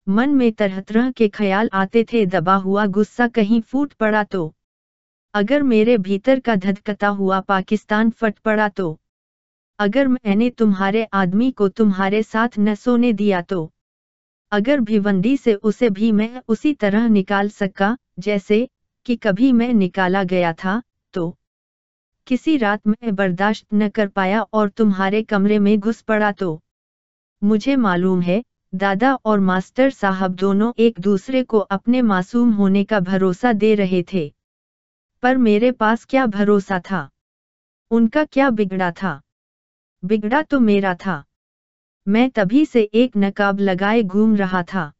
मन 0.08 0.30
में 0.30 0.52
तरह 0.52 0.80
तरह 0.80 1.10
के 1.10 1.28
ख्याल 1.28 1.70
आते 1.72 2.04
थे, 2.04 2.26
दबा 2.26 2.54
हुआ 2.54 2.86
गुस्सा 2.86 3.28
कहीं 3.28 3.60
फूट 3.60 3.92
पड़ा 3.92 4.24
तो। 4.24 4.54
अगर 5.34 5.62
मेरे 5.62 5.98
भीतर 5.98 6.40
का 6.40 6.56
धधकता 6.56 7.08
हुआ 7.08 7.40
पाकिस्तान 7.40 8.10
फट 8.10 8.38
पड़ा 8.38 8.68
तो। 8.68 9.00
अगर 9.78 10.08
मैंने 10.08 10.50
तुम्हारे 10.50 11.04
आदमी 11.04 11.50
को 11.50 11.68
तुम्हारे 11.68 12.22
साथ 12.22 12.48
न 12.58 12.74
सोने 12.74 13.12
दिया 13.12 13.42
तो। 13.42 13.72
अगर 14.52 14.80
भिवंडी 14.80 15.36
से 15.36 15.54
उसे 15.54 15.90
भी 15.90 16.12
मैं 16.12 16.42
उसी 16.48 16.74
तरह 16.74 17.08
निकाल 17.08 17.48
सका, 17.48 17.96
जैसे 18.18 18.68
कि 19.06 19.16
कभी 19.16 19.52
मैं 19.52 19.74
निकाला 19.74 20.24
गया 20.24 20.52
था 20.52 20.82
तो। 21.12 21.38
किसी 22.26 22.56
रात 22.56 22.86
में 22.86 23.14
बर्दाश्त 23.14 23.66
न 23.74 23.88
कर 23.88 24.08
पाया 24.08 24.42
और 24.42 24.68
तुम्हारे 24.68 25.22
कमरे 25.22 25.58
में 25.58 25.80
घुस 25.80 26.00
पड़ा 26.00 26.32
तो। 26.32 26.62
मुझे 27.44 27.76
मालूम 27.76 28.20
है, 28.20 28.44
दादा 28.74 29.14
और 29.14 29.40
मास्टर 29.40 29.90
साहब 29.90 30.34
दोनों 30.34 30.72
एक 30.78 31.00
दूसरे 31.00 31.42
को 31.42 31.58
अपने 31.58 32.02
मासूम 32.02 32.50
होने 32.50 32.84
का 32.84 33.00
भरोसा 33.00 33.52
दे 33.52 33.74
रहे 33.74 34.04
थे। 34.12 34.34
पर 35.22 35.36
मेरे 35.36 35.72
पास 35.72 36.04
क्या 36.04 36.26
भरोसा 36.26 36.80
था? 36.80 37.10
उनका 37.90 38.24
क्या 38.24 38.50
बिगड़ा 38.50 38.90
था? 38.90 39.20
बिगड़ा 40.06 40.42
तो 40.42 40.60
मेरा 40.60 40.94
था। 40.94 41.24
मैं 42.08 42.30
तभी 42.30 42.64
से 42.64 42.82
एक 42.82 43.12
नकाब 43.16 43.60
लगाए 43.60 44.02
घूम 44.02 44.36
रहा 44.36 44.62
था। 44.62 44.92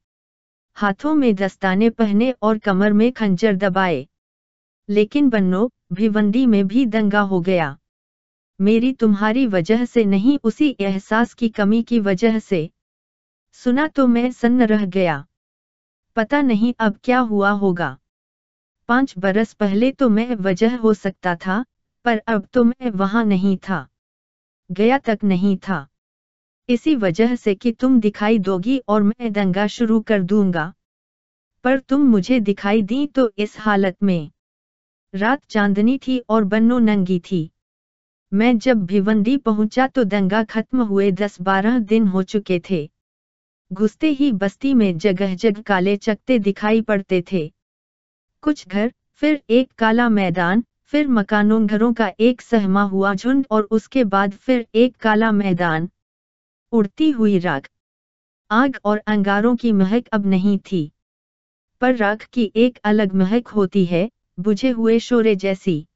हाथों 0.75 1.15
में 1.15 1.35
दस्ताने 1.35 1.91
पहने 1.91 2.31
और 2.43 2.59
कमर 2.59 2.93
में 2.93 3.13
खंजर 3.13 3.57
दबाए। 3.57 4.07
लेकिन 4.89 5.29
बन्नो, 5.29 5.71
भिवंडी 5.93 6.47
में 6.47 6.67
भी 6.67 6.87
दंगा 6.87 7.21
हो 7.21 7.41
गया। 7.41 7.79
मेरी 8.61 8.93
तुम्हारी 8.93 9.47
वजह 9.47 9.85
से 9.85 10.05
नहीं, 10.05 10.39
उसी 10.45 10.77
एहसास 10.81 11.35
की 11.35 11.49
कमी 11.49 11.83
की 11.83 12.01
वजह 12.01 12.39
से। 12.39 12.71
सुना 13.53 13.89
तो 13.89 14.07
मैं 14.07 14.33
सन्न 14.33 14.63
रह 14.63 14.87
गया। 14.87 15.27
पता 16.17 16.41
नहीं 16.41 16.75
अब 16.79 16.99
क्या 17.05 17.19
हुआ 17.19 17.51
होगा। 17.51 17.99
पाँच 18.89 19.15
बरस 19.19 19.53
पहले 19.53 19.93
तो 19.93 20.09
मैं 20.09 20.35
वजह 20.35 20.77
हो 20.77 20.95
सकता 20.95 21.37
था, 21.37 21.65
पर 22.05 22.19
अब 22.19 22.49
तो 22.53 22.65
मैं 22.65 22.91
वहाँ 22.91 23.25
नहीं 23.25 23.57
था। 23.69 23.89
गया 24.71 24.99
तक 24.99 25.19
नहीं 25.25 25.57
था। 25.57 25.87
इसी 26.69 26.95
वजह 26.95 27.35
से 27.35 27.55
कि 27.55 27.73
तुम 27.73 28.01
दिखाई 28.01 28.39
दोगी 28.39 28.79
और 28.89 29.03
मैं 29.03 29.33
दंगा 29.33 29.67
शुरू 29.67 30.01
कर 30.01 30.23
दूँगा। 30.23 30.73
पर 31.65 31.79
तुम 31.79 32.01
मुझे 32.01 32.41
दिखाई 32.41 32.83
दी 32.83 33.07
तो 33.07 33.31
इस 33.39 33.59
हालत 33.59 33.97
में। 34.03 34.31
रात 35.15 35.45
चांदनी 35.45 35.99
थी 35.99 36.19
और 36.19 36.45
बन्नो 36.45 36.79
नंगी 36.79 37.19
थी। 37.21 37.51
मैं 38.33 38.59
जब 38.59 38.87
भिवंडी 38.87 39.37
पहुँचा 39.37 39.87
तो 39.87 40.05
दंगा 40.05 40.43
खत्म 40.45 40.83
हुए 40.83 41.11
दस 41.13 41.41
बारह 41.41 41.79
दिन 41.79 42.07
हो 42.07 42.23
चुके 42.23 42.61
थे। 42.71 42.91
घुसते 43.73 44.11
ही 44.11 44.33
बस्ती 44.33 44.75
में 44.75 44.99
जगह 44.99 45.35
जगह 45.35 45.63
काले 45.63 45.97
चकते 45.97 46.39
दिखाई 46.39 46.81
पड़ते 46.81 47.25
थे। 47.33 47.53
कुछ 48.43 48.69
घर, 48.69 48.93
फिर 49.13 49.43
एक 49.51 49.73
काला 49.73 50.09
मैदान 50.09 50.65
फिर 50.87 51.09
मकानों 51.09 51.67
घरों 51.67 51.93
का 51.93 52.13
एक 52.21 52.41
सहमा 52.41 52.83
हुआ 52.83 53.15
झुंड 53.15 53.47
और 53.51 53.63
उसके 53.63 54.05
बाद 54.05 54.33
फिर 54.33 54.67
एक 54.75 54.97
काला 54.97 55.33
मैदान। 55.33 55.89
उड़ती 56.73 57.11
हुई 57.11 57.39
राख। 57.39 57.71
आग 58.51 58.77
और 58.85 58.99
अंगारों 58.99 59.57
की 59.57 59.73
महक 59.73 60.09
अब 60.09 60.27
नहीं 60.27 60.59
थी। 60.59 60.93
पर 61.81 61.97
राख 61.97 62.25
की 62.25 62.53
एक 62.57 62.79
अलग 62.85 63.15
महक 63.15 63.49
होती 63.49 63.85
है, 63.85 64.11
बुझे 64.41 64.71
हुए 64.71 64.99
शोरे 64.99 65.37
जैसी। 65.37 65.87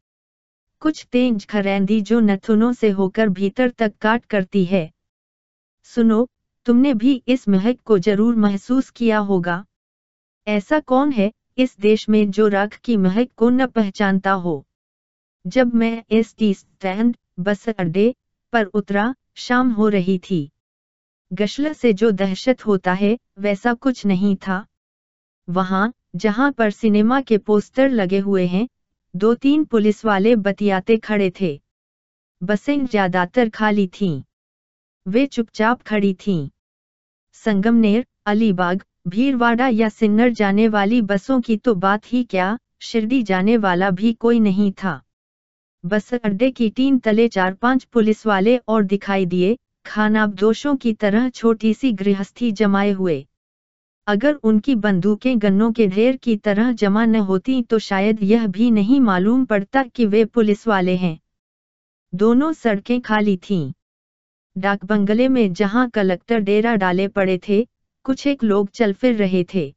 कुछ 0.81 1.07
तेज 1.13 1.47
खरेंदी 1.47 2.01
जो 2.01 2.21
नथुनों 2.21 2.73
से 2.73 2.91
होकर 2.91 3.29
भीतर 3.29 3.71
तक 3.71 3.93
काट 4.01 4.25
करती 4.25 4.65
है। 4.65 4.91
सुनो, 5.83 6.29
तुमने 6.65 6.95
भी 6.95 7.23
इस 7.29 7.49
महक 7.49 7.79
को 7.85 7.99
ज़रूर 7.99 8.35
महसूस 8.35 8.91
किया 8.91 9.19
होगा। 9.19 9.65
ऐसा 10.47 10.81
कौन 10.81 11.13
है, 11.13 11.33
इस 11.59 11.77
देश 11.81 12.09
में 12.09 12.31
जो 12.31 12.49
राख 12.49 12.75
की 12.75 12.97
महक 12.97 13.29
को 13.37 13.51
न 13.51 13.67
पहचानता 13.67 14.31
हो? 14.31 14.67
जब 15.47 15.75
मैं 15.75 16.03
एस 16.13 16.35
टी 16.39 16.53
स्टैंड 16.55 17.17
बस 17.41 17.69
अड्डे 17.69 18.15
पर 18.53 18.65
उतरा, 18.65 19.15
शाम 19.35 19.71
हो 19.71 19.89
रही 19.89 20.19
थी 20.19 20.51
गशल 21.33 21.73
से 21.73 21.93
जो 21.93 22.11
दहशत 22.11 22.67
होता 22.67 22.93
है, 22.93 23.17
वैसा 23.39 23.75
कुछ 23.75 24.05
नहीं 24.07 24.35
था 24.37 24.67
वहाँ, 25.49 25.93
जहाँ 26.17 26.51
पर 26.53 26.71
सिनेमा 26.71 27.21
के 27.21 27.39
पोस्टर 27.39 27.89
लगे 27.89 28.19
हुए 28.19 28.47
हैं 28.47 28.67
दो 29.15 29.35
तीन 29.35 29.65
पुलिस 29.65 30.05
वाले 30.05 30.37
बतियाते 30.37 30.97
खड़े 30.99 31.33
थे 31.41 31.61
बसें 32.43 32.87
ज़्यादातर 32.87 33.49
खाली 33.49 33.87
थीं। 33.87 34.23
वे 35.07 35.27
चुपचाप 35.27 35.83
खड़ी 35.83 36.15
थीं। 36.15 36.49
संगमनेर, 37.33 38.07
अलीबाग 38.27 38.85
भीरवाड़ा 39.09 39.69
या 39.69 39.89
सिन्नर 39.89 40.33
जाने 40.33 40.69
वाली 40.69 41.03
बसों 41.03 41.41
की 41.41 41.57
तो 41.57 41.75
बात 41.75 42.13
ही 42.13 42.25
क्या, 42.25 42.57
शिरडी 42.81 43.23
जाने 43.23 43.57
वाला 43.57 43.91
भी 43.91 44.13
कोई 44.13 44.41
नहीं 44.41 44.73
था 44.73 45.01
बस 45.85 46.13
अड्डे 46.15 46.51
की 46.51 46.69
टीन 46.71 46.99
तले 46.99 47.29
चार 47.29 47.55
पाँच 47.55 47.85
पुलिस 47.85 48.27
वाले 48.27 48.57
और 48.69 48.83
दिखाई 48.83 49.27
दिए 49.27 49.57
खानाब 49.87 50.35
दोषों 50.35 50.75
की 50.77 50.93
तरह 50.95 51.29
छोटी 51.29 51.73
सी 51.75 51.93
गृहस्थी 51.93 52.51
जमाए 52.53 52.91
हुए 52.91 53.27
अगर 54.07 54.35
उनकी 54.35 54.75
बंदूकें 54.75 55.41
गन्नों 55.43 55.71
के 55.73 55.87
ढेर 55.87 56.17
की 56.17 56.37
तरह 56.37 56.73
जमा 56.73 57.05
न 57.05 57.17
होती 57.17 57.63
तो 57.63 57.79
शायद 57.79 58.23
यह 58.23 58.47
भी 58.47 58.71
नहीं 58.71 59.01
मालूम 59.01 59.45
पड़ता 59.45 59.83
कि 59.85 60.07
वे 60.07 60.25
पुलिस 60.25 60.67
वाले 60.69 60.97
हैं 60.97 61.19
दोनों 62.13 62.53
सड़कें 62.53 63.01
खाली 63.01 63.37
थीं। 63.37 63.73
डाक 64.57 64.85
बंगले 64.85 65.29
में 65.29 65.53
जहाँ 65.53 65.89
कलेक्टर 65.91 66.41
डेरा 66.41 66.75
डाले 66.77 67.09
पड़े 67.09 67.41
थे, 67.49 67.67
कुछ 68.05 68.27
एक 68.27 68.45
लोग 68.45 68.71
चल 68.71 68.93
फिर 68.93 69.17
रहे 69.17 69.45
थे 69.55 69.71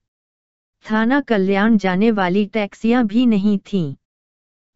थाना 0.85 1.21
कल्याण 1.21 1.77
जाने 1.77 2.11
वाली 2.11 2.45
टैक्सियाँ 2.45 3.05
भी 3.05 3.25
नहीं 3.25 3.57
थीं। 3.57 3.93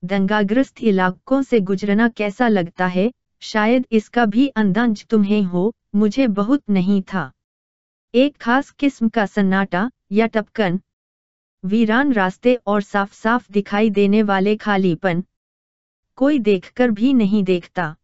दंगाग्रस्त 0.04 0.82
इलाकों 0.82 1.42
से 1.42 1.60
गुजरना 1.60 2.10
कैसा 2.10 2.48
लगता 2.48 2.86
है? 2.88 3.12
शायद 3.42 3.88
इसका 3.92 4.26
भी 4.26 4.48
अंदाज 4.48 5.06
तुम्हें 5.06 5.44
हो, 5.44 5.74
मुझे 5.96 6.28
बहुत 6.28 6.64
नहीं 6.70 7.02
था। 7.02 7.32
एक 8.16 8.38
खास 8.38 8.72
किस्म 8.72 9.10
का 9.10 9.26
सन्नाटा 9.26 9.92
या 10.12 10.28
टपकन। 10.28 10.80
वीरान 11.66 12.14
रास्ते 12.14 12.56
और 12.56 12.82
साफ़ 12.82 13.14
साफ़ 13.14 13.52
दिखाई 13.52 13.90
देने 13.90 14.24
वाले 14.24 14.56
खालीपन। 14.56 15.24
कोई 16.16 16.40
देखकर 16.40 16.92
भी 16.92 17.14
नहीं 17.14 17.44
देखता। 17.44 17.96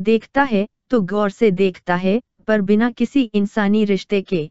देखता 0.00 0.42
है 0.42 0.68
तो 0.90 1.00
गौर 1.00 1.30
से 1.30 1.50
देखता 1.50 1.96
है, 1.96 2.22
पर 2.46 2.60
बिना 2.60 2.90
किसी 2.90 3.22
इंसानी 3.22 3.84
रिश्ते 3.84 4.22
के। 4.22 4.50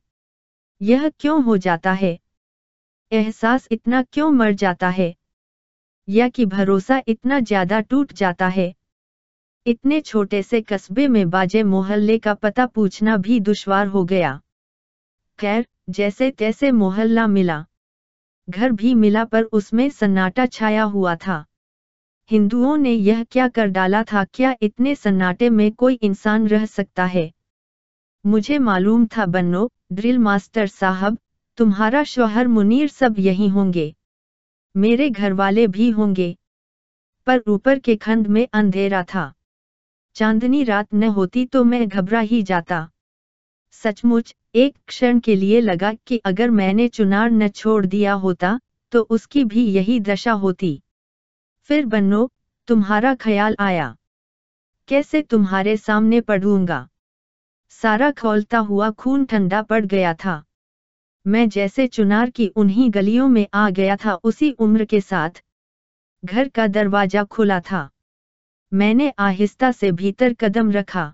यह 0.82 1.10
क्यों 1.10 1.44
हो 1.44 1.58
जाता 1.58 1.92
है? 1.92 2.20
एहसास 3.12 3.68
इतना 3.72 4.04
क्यों 4.04 4.32
मर 4.32 4.52
जाता 4.52 4.90
है? 4.90 5.16
या 6.10 6.30
कि 6.30 6.46
भरोसा 6.46 7.02
इतना 7.08 7.40
ज़्यादा 7.40 7.80
टूट 7.80 8.14
जाता 8.14 8.48
है। 8.48 8.74
इतने 9.66 10.02
छोटे 10.02 10.42
से 10.44 10.62
कस्बे 10.62 11.08
में 11.08 11.30
बाजे 11.30 11.64
मोहल्ले 11.64 12.18
का 12.18 12.34
पता 12.34 12.66
पूछना 12.66 13.18
भी 13.18 13.40
दुश्वार 13.40 13.88
हो 13.88 14.04
गया। 14.04 14.42
खैर, 15.40 15.68
जैसे 15.90 16.32
तैसे 16.32 16.72
मोहल्ला 16.72 17.28
मिला। 17.28 17.66
घर 18.50 18.72
भी 18.72 18.94
मिला 18.94 19.26
पर 19.26 19.44
उसमें 19.44 19.90
सन्नाटा 19.90 20.46
छाया 20.46 20.84
हुआ 20.84 21.16
था। 21.16 21.46
हिंदुओं 22.32 22.78
ने 22.78 22.92
यह 22.92 23.24
क्या 23.24 23.48
कर 23.48 23.68
डाला 23.68 24.04
था, 24.04 24.24
क्या 24.24 24.56
इतने 24.62 24.96
सन्नाटे 24.96 25.50
में 25.50 25.72
कोई 25.72 25.94
इंसान 25.94 26.48
रह 26.48 26.66
सकता 26.66 27.06
है? 27.06 27.32
मुझे 28.26 28.60
मालूम 28.60 29.06
था 29.08 29.26
बन्नो 29.26 29.70
ड्रिल 29.94 30.20
मास्टर 30.20 30.68
साहब, 30.68 31.18
तुम्हारा 31.58 32.04
शोहर 32.04 32.48
मुनीर 32.48 32.88
सब 32.88 33.16
यही 33.20 33.48
होंगे। 33.48 33.96
मेरे 34.76 35.10
घर 35.10 35.34
वाले 35.34 35.68
भी 35.68 35.90
होंगे। 35.90 36.38
पर 37.28 37.42
ऊपर 37.48 37.80
के 37.80 37.96
खंड 37.96 38.28
में 38.28 38.48
अंधेरा 38.54 39.04
था। 39.04 39.34
चांदनी 40.16 40.64
रात 40.64 40.94
न 40.94 41.04
होती 41.04 41.46
तो 41.46 41.64
मैं 41.64 41.88
घबरा 41.88 42.20
ही 42.20 42.44
जाता। 42.44 42.90
सचमुच, 43.72 44.36
एक 44.56 44.78
क्षण 44.88 45.20
के 45.20 45.36
लिए 45.36 45.62
लगा 45.62 45.94
कि 45.94 46.18
अगर 46.18 46.50
मैंने 46.50 46.88
चुनार 46.88 47.32
न 47.32 47.48
छोड़ 47.48 47.86
दिया 47.86 48.14
होता 48.14 48.60
तो 48.92 49.02
उसकी 49.02 49.44
भी 49.44 49.66
यही 49.66 50.00
दशा 50.00 50.32
होती। 50.32 50.82
फिर 51.62 51.86
बन्नो, 51.86 52.32
तुम्हारा 52.68 53.16
ख्याल 53.16 53.56
आया। 53.60 53.96
कैसे 54.88 55.22
तुम्हारे 55.22 55.78
सामने 55.78 56.22
पढ़ूँगा? 56.22 56.88
सारा 57.70 58.12
खोलता 58.12 58.58
हुआ 58.58 58.90
खून 58.92 59.26
ठंडा 59.26 59.62
पड़ 59.62 59.86
गया 59.86 60.14
था। 60.14 60.44
मैं 61.28 61.50
जैसे 61.50 61.88
चुनार 61.88 62.30
की 62.30 62.48
उन्हीं 62.48 62.92
गलियों 62.94 63.28
में 63.28 63.48
आ 63.54 63.70
गया 63.70 63.96
था, 63.96 64.14
उसी 64.14 64.52
उम्र 64.52 64.86
के 64.86 65.02
साथ 65.02 65.30
घर 66.26 66.48
का 66.48 66.68
दरवाज़ा 66.68 67.24
खुला 67.24 67.60
था। 67.60 67.90
मैंने 68.74 69.14
आहिस्ता 69.20 69.72
से 69.72 69.92
भीतर 69.92 70.34
कदम 70.34 70.72
रखा। 70.72 71.14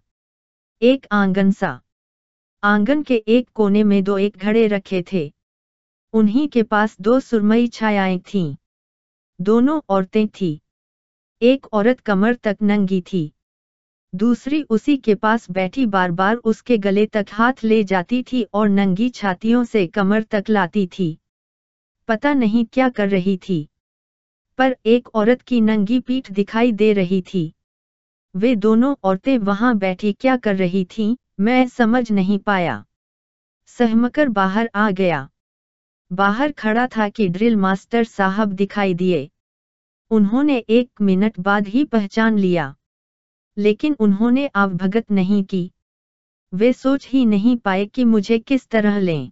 एक 0.81 1.05
आँगन 1.11 1.51
सा। 1.51 1.81
आँगन 2.63 3.03
के 3.03 3.15
एक 3.15 3.49
कोने 3.49 3.83
में 3.83 4.03
दो 4.03 4.17
एक 4.17 4.37
घड़े 4.37 4.67
रखे 4.67 5.03
थे। 5.13 5.33
उन्हीं 6.13 6.47
के 6.47 6.63
पास 6.63 6.97
दो 7.01 7.19
सुरमई 7.19 7.67
छायाएँ 7.67 8.19
थीं। 8.19 8.55
दोनों 9.41 9.81
औरतें 9.89 10.27
थी। 10.27 10.61
एक 11.41 11.65
औरत 11.65 11.99
कमर 11.99 12.35
तक 12.35 12.57
नंगी 12.61 13.01
थी। 13.01 13.33
दूसरी 14.15 14.61
उसी 14.61 14.97
के 14.97 15.15
पास 15.15 15.51
बैठी 15.51 15.85
बार 15.85 16.11
बार 16.11 16.35
उसके 16.35 16.77
गले 16.77 17.05
तक 17.05 17.25
हाथ 17.31 17.53
ले 17.63 17.83
जाती 17.83 18.23
थी 18.23 18.43
और 18.53 18.69
नंगी 18.69 19.09
छातियों 19.09 19.63
से 19.63 19.87
कमर 19.87 20.23
तक 20.23 20.43
लाती 20.49 20.87
थी। 20.87 21.17
पता 22.07 22.33
नहीं 22.33 22.65
क्या 22.65 22.89
कर 22.89 23.09
रही 23.09 23.37
थी। 23.37 23.67
पर 24.57 24.77
एक 24.85 25.07
औरत 25.07 25.41
की 25.41 25.61
नंगी 25.61 25.99
पीठ 25.99 26.31
दिखाई 26.31 26.71
दे 26.71 26.93
रही 26.93 27.21
थी। 27.21 27.53
वे 28.35 28.55
दोनों 28.55 28.95
औरतें 29.03 29.37
वहाँ 29.37 29.77
बैठी 29.77 30.13
क्या 30.13 30.37
कर 30.37 30.55
रही 30.55 30.85
थीं, 30.85 31.15
मैं 31.39 31.67
समझ 31.67 32.11
नहीं 32.11 32.39
पाया। 32.39 32.85
सहमकर 33.65 34.29
बाहर 34.29 34.69
आ 34.75 34.91
गया। 34.91 35.29
बाहर 36.11 36.51
खड़ा 36.51 36.87
था 36.87 37.09
कि 37.09 37.27
ड्रिल 37.27 37.55
मास्टर 37.55 38.03
साहब 38.03 38.53
दिखाई 38.53 38.93
दिए। 38.93 39.29
उन्होंने 40.09 40.57
एक 40.57 40.91
मिनट 41.01 41.39
बाद 41.39 41.67
ही 41.67 41.83
पहचान 41.83 42.37
लिया। 42.37 42.75
लेकिन 43.57 43.95
उन्होंने 43.99 44.47
आवभगत 44.47 45.11
नहीं 45.11 45.43
की। 45.43 45.71
वे 46.53 46.73
सोच 46.73 47.07
ही 47.07 47.25
नहीं 47.25 47.57
पाए 47.57 47.85
कि 47.85 48.05
मुझे 48.05 48.39
किस 48.39 48.67
तरह 48.67 48.99
लें। 48.99 49.31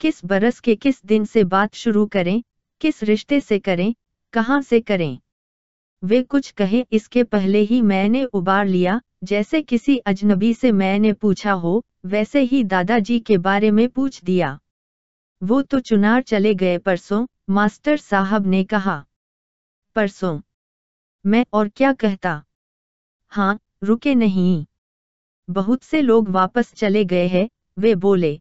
किस 0.00 0.24
बरस 0.24 0.60
के 0.60 0.76
किस 0.76 1.06
दिन 1.06 1.24
से 1.24 1.44
बात 1.44 1.74
शुरू 1.74 2.06
करें, 2.06 2.42
किस 2.80 3.02
रिश्ते 3.02 3.40
से 3.40 3.58
करें, 3.58 3.94
कहाँ 4.32 4.62
से 4.62 4.80
करें। 4.80 5.18
वे 6.04 6.22
कुछ 6.22 6.50
कहे 6.50 6.86
इसके 6.92 7.24
पहले 7.24 7.58
ही 7.58 7.82
मैंने 7.82 8.24
उबार 8.24 8.66
लिया, 8.66 9.00
जैसे 9.24 9.62
किसी 9.62 9.96
अजनबी 9.96 10.54
से 10.54 10.72
मैंने 10.72 11.12
पूछा 11.12 11.52
हो, 11.52 11.84
वैसे 12.06 12.40
ही 12.40 12.64
दादाजी 12.64 13.20
के 13.20 13.38
बारे 13.38 13.70
में 13.70 13.88
पूछ 13.88 14.24
दिया। 14.24 14.58
वो 15.42 15.62
तो 15.62 15.80
चुनार 15.80 16.22
चले 16.22 16.54
गए 16.54 16.78
परसों, 16.78 17.26
मास्टर 17.50 17.96
साहब 17.96 18.46
ने 18.46 18.64
कहा। 18.64 19.04
परसों। 19.94 20.40
मैं 21.26 21.46
और 21.52 21.68
क्या 21.68 21.92
कहता? 21.92 22.44
हाँ 23.30 23.58
रुके 23.84 24.14
नहीं। 24.14 24.66
बहुत 25.50 25.82
से 25.82 26.00
लोग 26.00 26.28
वापस 26.28 26.72
चले 26.72 27.04
गए 27.04 27.26
हैं, 27.26 27.48
वे 27.78 27.94
बोले। 27.94 28.40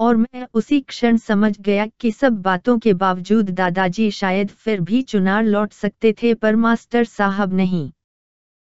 और 0.00 0.16
मैं 0.16 0.46
उसी 0.54 0.80
क्षण 0.80 1.16
समझ 1.16 1.60
गया 1.60 1.86
कि 1.86 2.12
सब 2.12 2.42
बातों 2.42 2.78
के 2.78 2.94
बावजूद 2.94 3.50
दादाजी 3.50 4.10
शायद 4.10 4.48
फिर 4.48 4.80
भी 4.80 5.02
चुनार 5.02 5.44
लौट 5.44 5.72
सकते 5.72 6.12
थे, 6.12 6.34
पर 6.34 6.56
मास्टर 6.56 7.04
साहब 7.04 7.52
नहीं। 7.52 7.92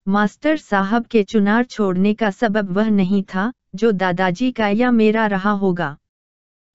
मास्टर 0.08 0.56
साहब 0.56 1.06
के 1.06 1.22
चुनार 1.22 1.64
छोड़ने 1.64 2.14
का 2.14 2.30
सबब 2.30 2.70
वह 2.70 2.90
नहीं 2.90 3.22
था, 3.22 3.52
जो 3.74 3.92
दादाजी 3.92 4.52
का 4.52 4.68
या 4.68 4.90
मेरा 4.90 5.26
रहा 5.26 5.50
होगा। 5.50 5.96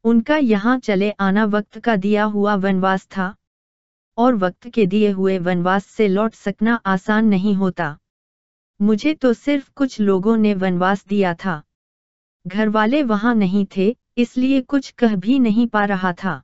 उनका 0.03 0.37
यहाँ 0.37 0.79
चले 0.79 1.11
आना 1.11 1.45
वक्त 1.45 1.79
का 1.79 1.95
दिया 1.95 2.23
हुआ 2.23 2.55
वनवास 2.55 3.05
था। 3.05 3.35
और 4.17 4.35
वक्त 4.35 4.69
के 4.69 4.85
दिए 4.85 5.11
हुए 5.11 5.39
वनवास 5.39 5.85
से 5.85 6.07
लौट 6.07 6.33
सकना 6.33 6.75
आसान 6.85 7.25
नहीं 7.25 7.53
होता। 7.53 7.97
मुझे 8.81 9.13
तो 9.13 9.33
सिर्फ़ 9.33 9.69
कुछ 9.75 9.99
लोगों 9.99 10.37
ने 10.37 10.53
वनवास 10.53 11.05
दिया 11.07 11.33
था। 11.33 11.63
घर 12.47 12.69
वाले 12.69 13.03
वहाँ 13.03 13.35
नहीं 13.35 13.65
थे, 13.77 13.95
इसलिए 14.17 14.61
कुछ 14.61 14.91
कह 14.91 15.15
भी 15.15 15.39
नहीं 15.39 15.67
पा 15.67 15.85
रहा 15.85 16.13
था। 16.13 16.41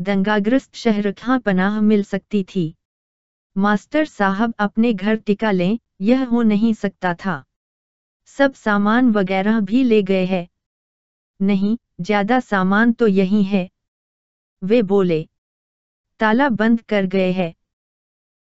दंगाग्रस्त 0.00 0.74
शहर 0.74 1.10
कहाँ 1.12 1.38
पनाह 1.38 1.80
मिल 1.80 2.02
सकती 2.02 2.42
थी? 2.44 2.74
मास्टर 3.56 4.04
साहब 4.04 4.54
अपने 4.58 4.92
घर 4.92 5.16
टिका 5.16 5.50
लें, 5.50 5.78
यह 6.00 6.24
हो 6.24 6.42
नहीं 6.42 6.74
सकता 6.74 7.14
था। 7.14 7.44
सब 8.26 8.54
सामान 8.54 9.10
वगैरह 9.10 9.60
भी 9.60 9.84
ले 9.84 10.02
गए 10.02 10.24
हैं। 10.24 10.48
नहीं, 11.40 11.76
ज़्यादा 12.00 12.40
सामान 12.40 12.92
तो 12.92 13.06
यही 13.06 13.42
है। 13.42 13.68
वे 14.62 14.82
बोले। 14.82 15.28
ताला 16.20 16.48
बंद 16.48 16.80
कर 16.80 17.06
गए 17.06 17.32
हैं। 17.32 17.54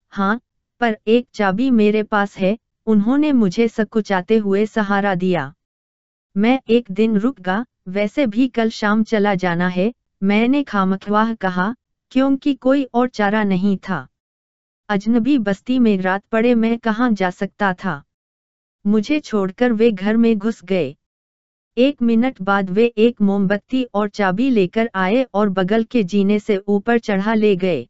हाँ 0.09 0.39
पर 0.79 0.97
एक 1.07 1.27
चाबी 1.33 1.71
मेरे 1.71 2.03
पास 2.03 2.37
है 2.37 2.57
उन्होंने 2.89 3.31
मुझे 3.31 3.67
सकुचाते 3.67 4.37
हुए 4.37 4.65
सहारा 4.65 5.15
दिया। 5.15 5.53
मैं 6.37 6.59
एक 6.69 6.91
दिन 6.91 7.17
रुक 7.17 7.41
गा, 7.41 7.65
वैसे 7.87 8.27
भी 8.27 8.47
कल 8.47 8.69
शाम 8.69 9.03
चला 9.03 9.35
जाना 9.35 9.67
है, 9.67 9.93
मैंने 10.23 10.63
खामखवाह 10.63 11.33
कहा, 11.33 11.75
क्योंकि 12.11 12.53
कोई 12.53 12.83
और 12.83 13.07
चारा 13.07 13.43
नहीं 13.43 13.77
था। 13.77 14.07
अजनबी 14.89 15.37
बस्ती 15.37 15.79
में 15.79 15.97
रात 15.97 16.25
पड़े 16.25 16.55
मैं 16.55 16.77
कहाँ 16.77 17.11
जा 17.11 17.29
सकता 17.29 17.73
था? 17.73 18.03
मुझे 18.87 19.19
छोड़कर 19.19 19.73
वे 19.73 19.91
घर 19.91 20.17
में 20.17 20.37
घुस 20.37 20.63
गए। 20.63 20.95
एक 21.77 22.01
मिनट 22.01 22.41
बाद 22.41 22.69
वे 22.69 22.85
एक 22.85 23.21
मोमबत्ती 23.21 23.83
और 23.83 24.09
चाबी 24.09 24.49
लेकर 24.49 24.89
आए 24.95 25.23
और 25.33 25.49
बगल 25.49 25.83
के 25.83 26.03
जीने 26.03 26.39
से 26.39 26.57
ऊपर 26.57 26.99
चढ़ा 26.99 27.33
ले 27.33 27.55
गए। 27.55 27.87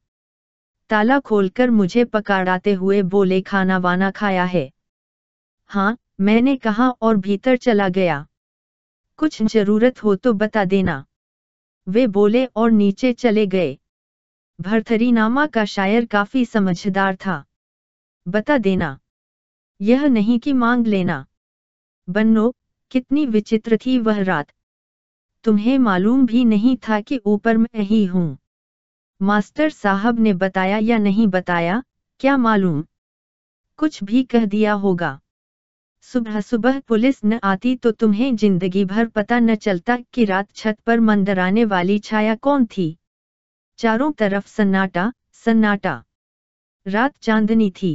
ताला 0.90 1.20
खोलकर 1.20 1.70
मुझे 1.70 2.06
पकड़ाते 2.06 2.74
हुए 2.74 3.02
बोले, 3.02 3.42
खाना 3.42 3.78
वाना 3.78 4.12
खाया 4.12 4.44
है। 4.44 4.72
हाँ 5.70 5.98
मैंने 6.20 6.58
कहा 6.58 6.90
और 6.90 7.18
भीतर 7.18 7.58
चला 7.58 7.90
गया। 7.90 8.26
कुछ 9.18 9.44
ज़रूरत 9.44 10.04
हो 10.04 10.16
तो 10.16 10.34
बता 10.34 10.66
देना। 10.66 11.06
वे 11.88 12.08
बोले 12.08 12.46
और 12.46 12.72
नीचे 12.72 13.14
चले 13.14 13.48
गए। 13.48 13.78
भरथरीनामा 14.62 15.48
का 15.48 15.66
शायर 15.66 16.06
काफ़ी 16.06 16.46
समझदार 16.46 17.16
था। 17.16 17.44
बता 18.28 18.58
देना। 18.58 19.00
यह 19.82 20.08
नहीं 20.08 20.40
कि 20.40 20.54
मांग 20.54 20.88
लेना। 20.88 21.26
बन्नो, 22.10 22.56
कितनी 22.92 23.26
विचित्र 23.26 23.78
थी 23.78 24.00
वह 24.00 24.24
रात। 24.24 24.52
तुम्हें 25.44 25.78
मालूम 25.78 26.26
भी 26.26 26.46
नहीं 26.46 26.78
था 26.78 27.02
कि 27.02 27.18
ऊपर 27.26 27.58
मैं 27.58 27.82
ही 27.82 28.06
हूँ। 28.06 28.38
मास्टर 29.22 29.70
साहब 29.70 30.20
ने 30.20 30.34
बताया 30.34 30.78
या 30.78 30.98
नहीं 30.98 31.28
बताया, 31.28 31.84
क्या 32.20 32.38
मालूम? 32.38 32.86
कुछ 33.78 34.04
भी 34.04 34.24
कह 34.24 34.46
दिया 34.46 34.74
होगा। 34.74 35.20
सुबह 36.10 36.39
सुबह 36.41 36.80
पुलिस 36.80 37.19
न 37.26 37.39
आती 37.43 37.76
तो 37.76 37.91
तुम्हें 37.91 38.36
ज़िंदगी 38.36 38.84
भर 38.86 39.08
पता 39.08 39.39
न 39.39 39.56
चलता 39.56 39.98
कि 40.13 40.24
रात 40.26 40.48
छत 40.56 40.80
पर 40.80 41.00
मंदराने 41.00 41.65
वाली 41.65 41.98
छाया 42.00 42.36
कौन 42.36 42.65
थी। 42.65 42.98
चारों 43.80 44.12
तरफ़ 44.12 44.48
सन्नाटा 44.48 45.12
सन्नाटा। 45.34 45.93
रात 46.86 47.13
चांदनी 47.22 47.69
थी। 47.72 47.91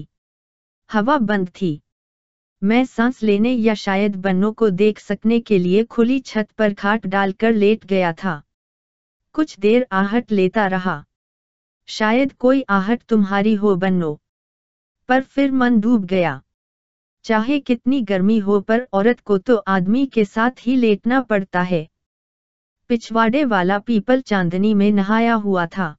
हवा 0.90 1.18
बंद 1.18 1.48
थी। 1.48 1.80
मैं 2.62 2.84
सांस 2.84 3.22
लेने 3.22 3.52
या 3.52 3.74
शायद 3.74 4.16
बन्नों 4.16 4.52
को 4.52 4.70
देख 4.70 4.98
सकने 4.98 5.40
के 5.40 5.58
लिए 5.58 5.84
खुली 5.84 6.18
छत 6.20 6.50
पर 6.58 6.72
खाट 6.74 7.06
डालकर 7.06 7.52
लेट 7.52 7.84
गया 7.86 8.12
था। 8.12 8.40
कुछ 9.34 9.58
देर 9.58 9.86
आहट 9.92 10.32
लेता 10.32 10.66
रहा। 10.66 11.04
शायद 11.88 12.32
कोई 12.32 12.62
आहट 12.70 13.02
तुम्हारी 13.02 13.54
हो 13.54 13.76
बन्नो 13.76 14.18
पर 15.08 15.22
फिर 15.22 15.52
मन 15.52 15.80
डूब 15.80 16.04
गया। 16.04 16.40
चाहे 17.24 17.58
कितनी 17.60 18.00
गर्मी 18.02 18.38
हो 18.38 18.60
पर 18.60 18.86
औरत 18.92 19.20
को 19.20 19.38
तो 19.38 19.56
आदमी 19.56 20.06
के 20.06 20.24
साथ 20.24 20.50
ही 20.60 20.76
लेटना 20.76 21.20
पड़ता 21.20 21.62
है। 21.62 21.86
पिछवाड़े 22.88 23.44
वाला 23.44 23.78
पीपल 23.78 24.20
चांदनी 24.20 24.74
में 24.74 24.90
नहाया 24.92 25.34
हुआ 25.34 25.66
था। 25.66 25.94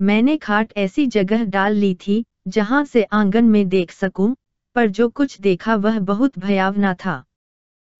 मैंने 0.00 0.36
खाट 0.36 0.72
ऐसी 0.76 1.06
जगह 1.06 1.44
डाल 1.44 1.74
ली 1.74 1.94
थी 1.94 2.24
जहाँ 2.48 2.84
से 2.84 3.02
आँगन 3.02 3.44
में 3.44 3.68
देख 3.68 3.90
सकूँ, 3.90 4.34
पर 4.76 4.86
जो 4.88 5.08
कुछ 5.08 5.40
देखा 5.40 5.74
वह 5.74 5.98
बहुत 5.98 6.38
भयावना 6.38 6.94
था। 6.94 7.24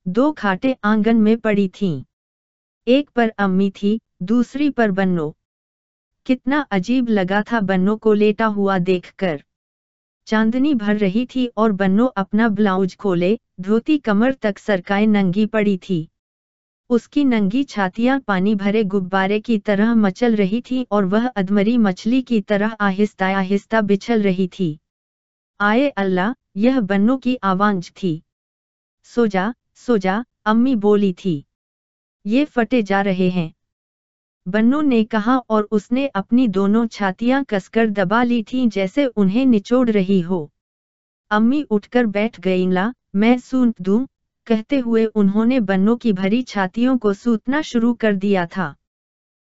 दो 0.07 0.33
खाटें 0.33 0.75
आँगन 0.85 1.17
में 1.17 1.37
पड़ी 1.37 1.69
थीं। 1.69 2.05
एक 2.87 3.11
पर 3.11 3.29
अम्मी 3.29 3.71
थी 3.71 4.01
दूसरी 4.23 4.71
पर 4.71 4.91
बन्नो। 4.91 5.37
कितना 6.27 6.61
अजीब 6.71 7.09
लगा 7.09 7.43
था 7.43 7.61
बन्नो 7.61 7.97
को 7.97 8.13
लेटा 8.13 8.47
हुआ 8.47 8.79
देखकर। 8.79 9.43
चांदनी 10.27 10.75
भर 10.75 10.97
रही 10.97 11.27
थी 11.27 11.47
और 11.57 11.73
बन्नो 11.73 12.07
अपना 12.07 12.49
ब्लाउज 12.49 12.97
खोले, 12.97 13.39
धोती 13.61 13.99
कमर 13.99 14.33
तक 14.33 14.59
सरकाए 14.59 15.07
नंगी 15.07 15.47
पड़ी 15.47 15.77
थी। 15.79 16.09
उसकी 16.91 17.25
नंगी 17.25 17.63
छातियाँ 17.65 18.19
पानी 18.21 18.55
भरे 18.55 18.85
गुब्बारे 18.85 19.41
की 19.41 19.59
तरह 19.59 19.95
मचल 19.95 20.37
रही 20.37 20.61
थी 20.61 20.87
और 20.91 21.05
वह 21.05 21.27
अधमरी 21.27 21.77
मछली 21.79 22.23
की 22.23 22.41
तरह 22.41 22.77
आहिस्ता 22.81 23.27
आहिस्ता 23.27 23.81
बिछल 23.81 24.23
रही 24.23 24.49
थी। 24.49 24.79
आए 25.61 25.89
अल्लाह, 25.89 26.33
यह 26.57 26.81
बन्नो 26.81 27.17
की 27.17 27.37
आवाज़ 27.43 27.91
थी। 27.93 28.23
सो 29.03 29.27
जा 29.27 29.55
सो 29.75 29.99
जा 29.99 30.25
अम्मी 30.45 30.77
बोली 30.77 31.13
थी। 31.13 31.45
ये 32.27 32.45
फटे 32.45 32.83
जा 32.83 33.01
रहे 33.01 33.31
हैं। 33.31 33.53
बन्नो 34.49 34.81
ने 34.81 35.05
कहा 35.05 35.37
और 35.39 35.69
उसने 35.71 36.07
अपनी 36.07 36.49
दोनों 36.49 36.87
छातियाँ 36.87 37.45
कसकर 37.45 37.87
दबा 37.87 38.23
ली 38.23 38.43
थीं 38.43 38.69
जैसे 38.69 39.07
उन्हें 39.07 39.47
निचोड़ 39.47 39.91
रही 39.91 40.21
हो। 40.21 40.51
अम्मी 41.31 41.63
उठकर 41.63 42.07
बैठ 42.07 42.41
गई, 42.41 42.67
ला, 42.71 42.93
मैं 43.15 43.39
सूंत 43.39 43.83
दूँ? 43.83 44.07
कहते 44.47 44.79
हुए 44.79 45.05
उन्होंने 45.05 45.61
बन्नों 45.61 45.97
की 45.97 46.13
भरी 46.13 46.43
छातियों 46.43 46.99
को 46.99 47.13
सूतना 47.13 47.63
शुरू 47.63 47.95
कर 47.95 48.15
दिया 48.15 48.47
था। 48.47 48.75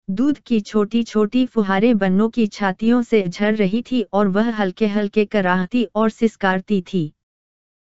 दूध 0.09 0.39
की 0.39 0.59
छोटी 0.59 1.03
छोटी 1.03 1.45
फुहारें 1.45 1.97
बन्नों 1.97 2.29
की 2.29 2.47
छातियों 2.47 3.01
से 3.01 3.27
झर 3.27 3.55
रही 3.55 3.81
थी 3.81 4.01
और 4.13 4.27
वह 4.27 4.49
हल्के 4.49 4.87
हल्के 4.87 5.25
कराहती 5.25 5.87
और 5.95 6.09
सिसकारती 6.09 6.81
थी। 6.81 7.13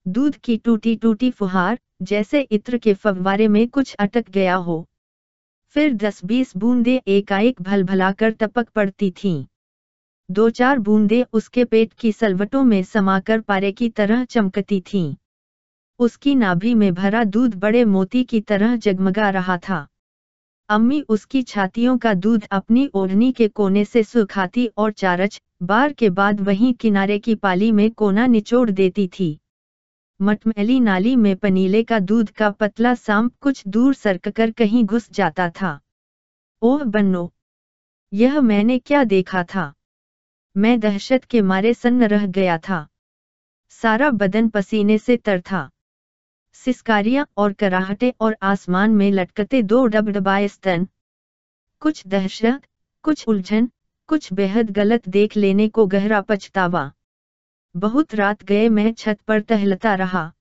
दूध 0.07 0.35
की 0.35 0.57
टूटी 0.57 0.95
टूटी 0.95 1.31
फुहार 1.31 1.79
जैसे 2.01 2.41
इत्र 2.41 2.77
के 2.77 2.93
फव्वारे 2.93 3.47
में 3.47 3.67
कुछ 3.67 3.93
अटक 3.93 4.29
गया 4.29 4.55
हो। 4.55 4.87
फिर 5.75 5.93
दस 5.93 6.23
बीस 6.25 6.57
बूंदे 6.57 7.01
एकाएक 7.07 7.61
भलभलाकर 7.61 8.29
टपक 8.29 8.69
पड़ती 8.69 9.09
थीं। 9.11 9.45
दो 10.29 10.49
चार 10.49 10.79
बूंदे 10.79 11.25
उसके 11.33 11.65
पेट 11.65 11.93
की 11.93 12.11
सलवटों 12.11 12.63
में 12.63 12.83
समाकर 12.83 13.41
पारे 13.41 13.71
की 13.71 13.89
तरह 13.89 14.23
चमकती 14.25 14.79
थीं। 14.81 15.15
उसकी 15.99 16.35
नाभि 16.35 16.73
में 16.73 16.93
भरा 16.93 17.23
दूध 17.23 17.55
बड़े 17.55 17.85
मोती 17.85 18.23
की 18.23 18.41
तरह 18.41 18.75
जगमगा 18.75 19.29
रहा 19.29 19.57
था 19.57 19.87
अम्मी 20.69 21.01
उसकी 21.09 21.41
छातियों 21.43 21.97
का 21.97 22.13
दूध 22.13 22.47
अपनी 22.51 22.89
ओढ़नी 22.93 23.31
के 23.31 23.47
कोने 23.47 23.85
से 23.85 24.03
सुखाती 24.03 24.65
और 24.77 24.91
चारच, 24.91 25.41
बार 25.63 25.93
के 25.93 26.09
बाद 26.09 26.41
वहीं 26.41 26.73
किनारे 26.73 27.19
की 27.19 27.35
पाली 27.35 27.71
में 27.71 27.89
कोना 27.91 28.25
निचोड़ 28.27 28.69
देती 28.69 29.07
थी 29.07 29.39
मटमैली 30.21 30.79
नाली 30.79 31.15
में 31.15 31.35
पनीले 31.35 31.83
का 31.83 31.99
दूध 31.99 32.29
का 32.29 32.49
पतला 32.51 32.93
सांप 32.95 33.35
कुछ 33.41 33.67
दूर 33.67 33.93
सरककर 33.93 34.51
कहीं 34.51 34.83
घुस 34.83 35.11
जाता 35.11 35.49
था। 35.49 35.79
ओह 36.61 36.83
बन्नो, 36.83 37.33
यह 38.13 38.41
मैंने 38.41 38.79
क्या 38.79 39.03
देखा 39.03 39.43
था? 39.43 39.73
मैं 40.57 40.79
दहशत 40.79 41.23
के 41.23 41.41
मारे 41.41 41.73
सन्न 41.73 42.03
रह 42.03 42.25
गया 42.25 42.57
था। 42.57 42.87
सारा 43.69 44.09
बदन 44.11 44.49
पसीने 44.49 44.97
से 44.97 45.17
तर 45.17 45.41
था। 45.41 45.69
सिस्कारियाँ 46.53 47.25
और 47.37 47.53
कराहटे 47.53 48.13
और 48.21 48.37
आसमान 48.41 48.91
में 48.91 49.11
लटकते 49.11 49.61
दो 49.63 49.85
डबडबाए 49.85 50.47
स्तन। 50.47 50.87
कुछ 51.79 52.07
दहशत, 52.07 52.61
कुछ 53.03 53.27
उलझन, 53.27 53.69
कुछ 54.07 54.33
बेहद 54.33 54.71
गलत 54.71 55.09
देख 55.09 55.37
लेने 55.37 55.67
को 55.69 55.87
गहरा 55.87 56.21
पछतावा। 56.21 56.91
बहुत 57.79 58.15
रात 58.15 58.43
गए 58.43 58.69
मैं 58.69 58.93
छत 58.93 59.19
पर 59.27 59.39
टहलता 59.39 59.93
रहा। 59.95 60.31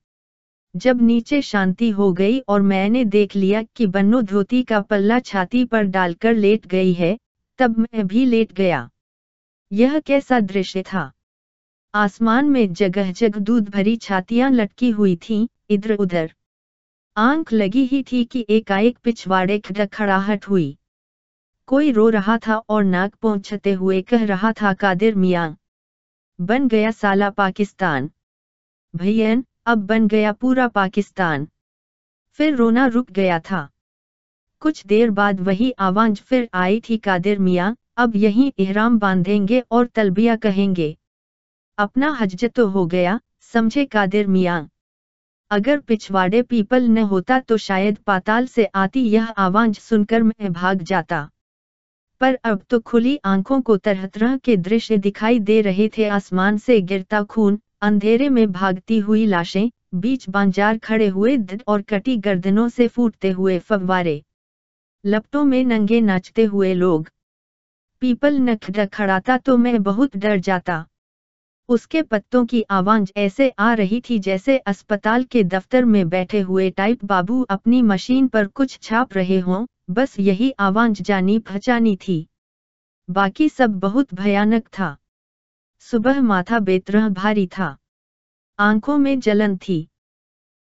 जब 0.75 1.01
नीचे 1.01 1.41
शांति 1.41 1.89
हो 1.89 2.11
गई 2.13 2.39
और 2.39 2.61
मैंने 2.61 3.03
देख 3.05 3.35
लिया 3.35 3.61
कि 3.75 3.87
बन्नो 3.87 4.21
धोती 4.21 4.61
का 4.63 4.81
पल्ला 4.81 5.19
छाती 5.19 5.63
पर 5.65 5.83
डालकर 5.83 6.33
लेट 6.33 6.67
गई 6.67 6.93
है 6.93 7.17
तब 7.59 7.77
मैं 7.77 8.07
भी 8.07 8.25
लेट 8.25 8.51
गया। 8.53 8.89
यह 9.71 9.99
कैसा 9.99 10.39
दृश्य 10.39 10.81
था? 10.83 11.11
आसमान 11.93 12.45
में 12.45 12.73
जगह 12.73 13.11
जगह 13.11 13.39
दूध 13.39 13.69
भरी 13.69 13.95
छातियाँ 13.95 14.51
लटकी 14.51 14.89
हुई 14.89 15.15
थीं, 15.15 15.47
इधर 15.69 15.95
उधर 15.95 16.33
आँख 17.17 17.53
लगी 17.53 17.85
ही 17.85 18.03
थी 18.03 18.23
कि 18.23 18.45
एकाएक 18.49 18.97
पिछवाड़े 18.97 19.59
खड़खड़ाहट 19.59 20.47
हुई। 20.47 20.75
कोई 21.67 21.91
रो 21.91 22.09
रहा 22.09 22.37
था 22.37 22.57
और 22.69 22.83
नाक 22.83 23.15
पहुँचते 23.15 23.73
हुए 23.73 24.01
कह 24.01 24.25
रहा 24.25 24.51
था 24.51 24.73
कादिर 24.73 25.15
मियाँ 25.15 25.55
बन 26.41 26.67
गया 26.67 26.91
साला 26.91 27.29
पाकिस्तान। 27.29 28.09
भैयन, 28.95 29.45
अब 29.65 29.77
बन 29.77 30.07
गया 30.07 30.31
पूरा 30.31 30.67
पाकिस्तान। 30.67 31.47
फिर 32.31 32.55
रोना 32.55 32.85
रुक 32.85 33.11
गया 33.11 33.39
था। 33.39 33.69
कुछ 34.59 34.85
देर 34.85 35.09
बाद 35.09 35.39
वही 35.39 35.71
आवाज़ 35.71 36.21
फिर 36.21 36.49
आई 36.53 36.81
थी, 36.89 36.97
कादिर 36.97 37.39
मियाँ, 37.39 37.75
अब 37.97 38.15
यहीं 38.15 38.51
इहराम 38.57 38.99
बांधेंगे 38.99 39.63
और 39.71 39.85
तलबिया 39.85 40.35
कहेंगे। 40.35 40.97
अपना 41.77 42.11
हज 42.11 42.49
तो 42.55 42.67
हो 42.67 42.85
गया, 42.85 43.19
समझे 43.39 43.85
कादिर 43.85 44.27
मियाँ। 44.27 44.69
अगर 45.51 45.79
पिछवाड़े 45.79 46.41
पीपल 46.41 46.83
न 46.83 46.97
होता 46.97 47.39
तो 47.39 47.57
शायद 47.57 47.97
पाताल 47.97 48.47
से 48.47 48.65
आती 48.65 49.09
यह 49.09 49.25
आवाज़ 49.25 49.79
सुनकर 49.79 50.23
मैं 50.23 50.53
भाग 50.53 50.81
जाता। 50.81 51.29
पर 52.21 52.35
अब 52.43 52.61
तो 52.69 52.79
खुली 52.79 53.19
आँखों 53.25 53.61
को 53.61 53.77
तरह 53.77 54.05
तरह 54.05 54.37
के 54.37 54.57
दृश्य 54.57 54.97
दिखाई 54.97 55.39
दे 55.39 55.61
रहे 55.61 55.89
थे। 55.97 56.07
आसमान 56.07 56.57
से 56.57 56.81
गिरता 56.81 57.23
खून, 57.23 57.59
अंधेरे 57.81 58.29
में 58.29 58.51
भागती 58.51 58.99
हुई 58.99 59.25
लाशें, 59.25 59.69
बीच 59.95 60.29
बांजार 60.29 60.77
खड़े 60.77 61.07
हुए 61.07 61.37
और 61.67 61.81
कटी 61.81 62.17
गर्दनों 62.17 62.69
से 62.69 62.87
फूटते 62.87 63.31
हुए 63.31 63.59
फव्वारे। 63.59 64.23
लपटों 65.05 65.43
में 65.43 65.63
नंगे 65.63 66.01
नाचते 66.01 66.43
हुए 66.43 66.73
लोग। 66.73 67.09
पीपल 68.01 68.39
नख 68.39 68.71
खड़ाता 68.93 69.37
तो 69.37 69.57
मैं 69.57 69.83
बहुत 69.83 70.17
डर 70.17 70.37
जाता। 70.39 70.85
उसके 71.69 72.01
पत्तों 72.01 72.45
की 72.45 72.61
आवाज़ 72.69 73.11
ऐसे 73.17 73.49
आ 73.49 73.73
रही 73.73 74.01
थी 74.09 74.19
जैसे 74.19 74.57
अस्पताल 74.57 75.23
के 75.23 75.43
दफ्तर 75.43 75.85
में 75.85 76.09
बैठे 76.09 76.39
हुए 76.39 76.69
टाइप 76.69 77.05
बाबू 77.05 77.41
अपनी 77.49 77.81
मशीन 77.81 78.27
पर 78.27 78.47
कुछ 78.47 78.79
छाप 78.81 79.13
रहे 79.13 79.39
हों। 79.39 79.65
बस 79.89 80.19
यही 80.19 80.51
आवाज़ 80.51 81.03
जानी 81.03 81.39
पहचानी 81.39 81.95
थी। 81.95 82.29
बाकी 83.09 83.49
सब 83.49 83.69
बहुत 83.69 84.13
भयानक 84.13 84.67
था। 84.67 84.97
सुबह 85.79 86.21
माथा 86.21 86.59
बेतरह 86.59 87.09
भारी 87.09 87.47
था। 87.47 87.77
आँखों 88.59 88.97
में 88.97 89.19
जलन 89.19 89.57
थी। 89.57 89.89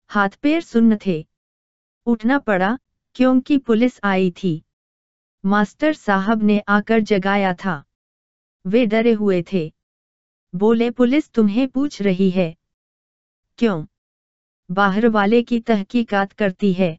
हाथ 0.09 0.29
पैर 0.29 0.61
सुन्न 0.61 0.99
थे। 1.07 1.29
उठना 2.07 2.39
पड़ा, 2.39 2.79
क्योंकि 3.15 3.59
पुलिस 3.59 4.01
आई 4.05 4.31
थी। 4.31 4.65
मास्टर 5.45 5.93
साहब 5.93 6.43
ने 6.43 6.59
आकर 6.59 7.01
जगाया 7.01 7.55
था। 7.55 7.85
वे 8.67 8.87
डरे 8.87 9.13
हुए 9.13 9.45
थे। 9.53 9.75
बोले, 10.55 10.91
पुलिस 10.91 11.31
तुम्हें 11.31 11.69
पूछ 11.69 12.03
रही 12.03 12.31
है। 12.31 12.57
क्यों? 13.59 13.87
बाहर 14.71 15.09
वाले 15.09 15.43
की 15.43 15.61
तहकीकात 15.61 16.33
करती 16.33 16.73
है। 16.73 16.99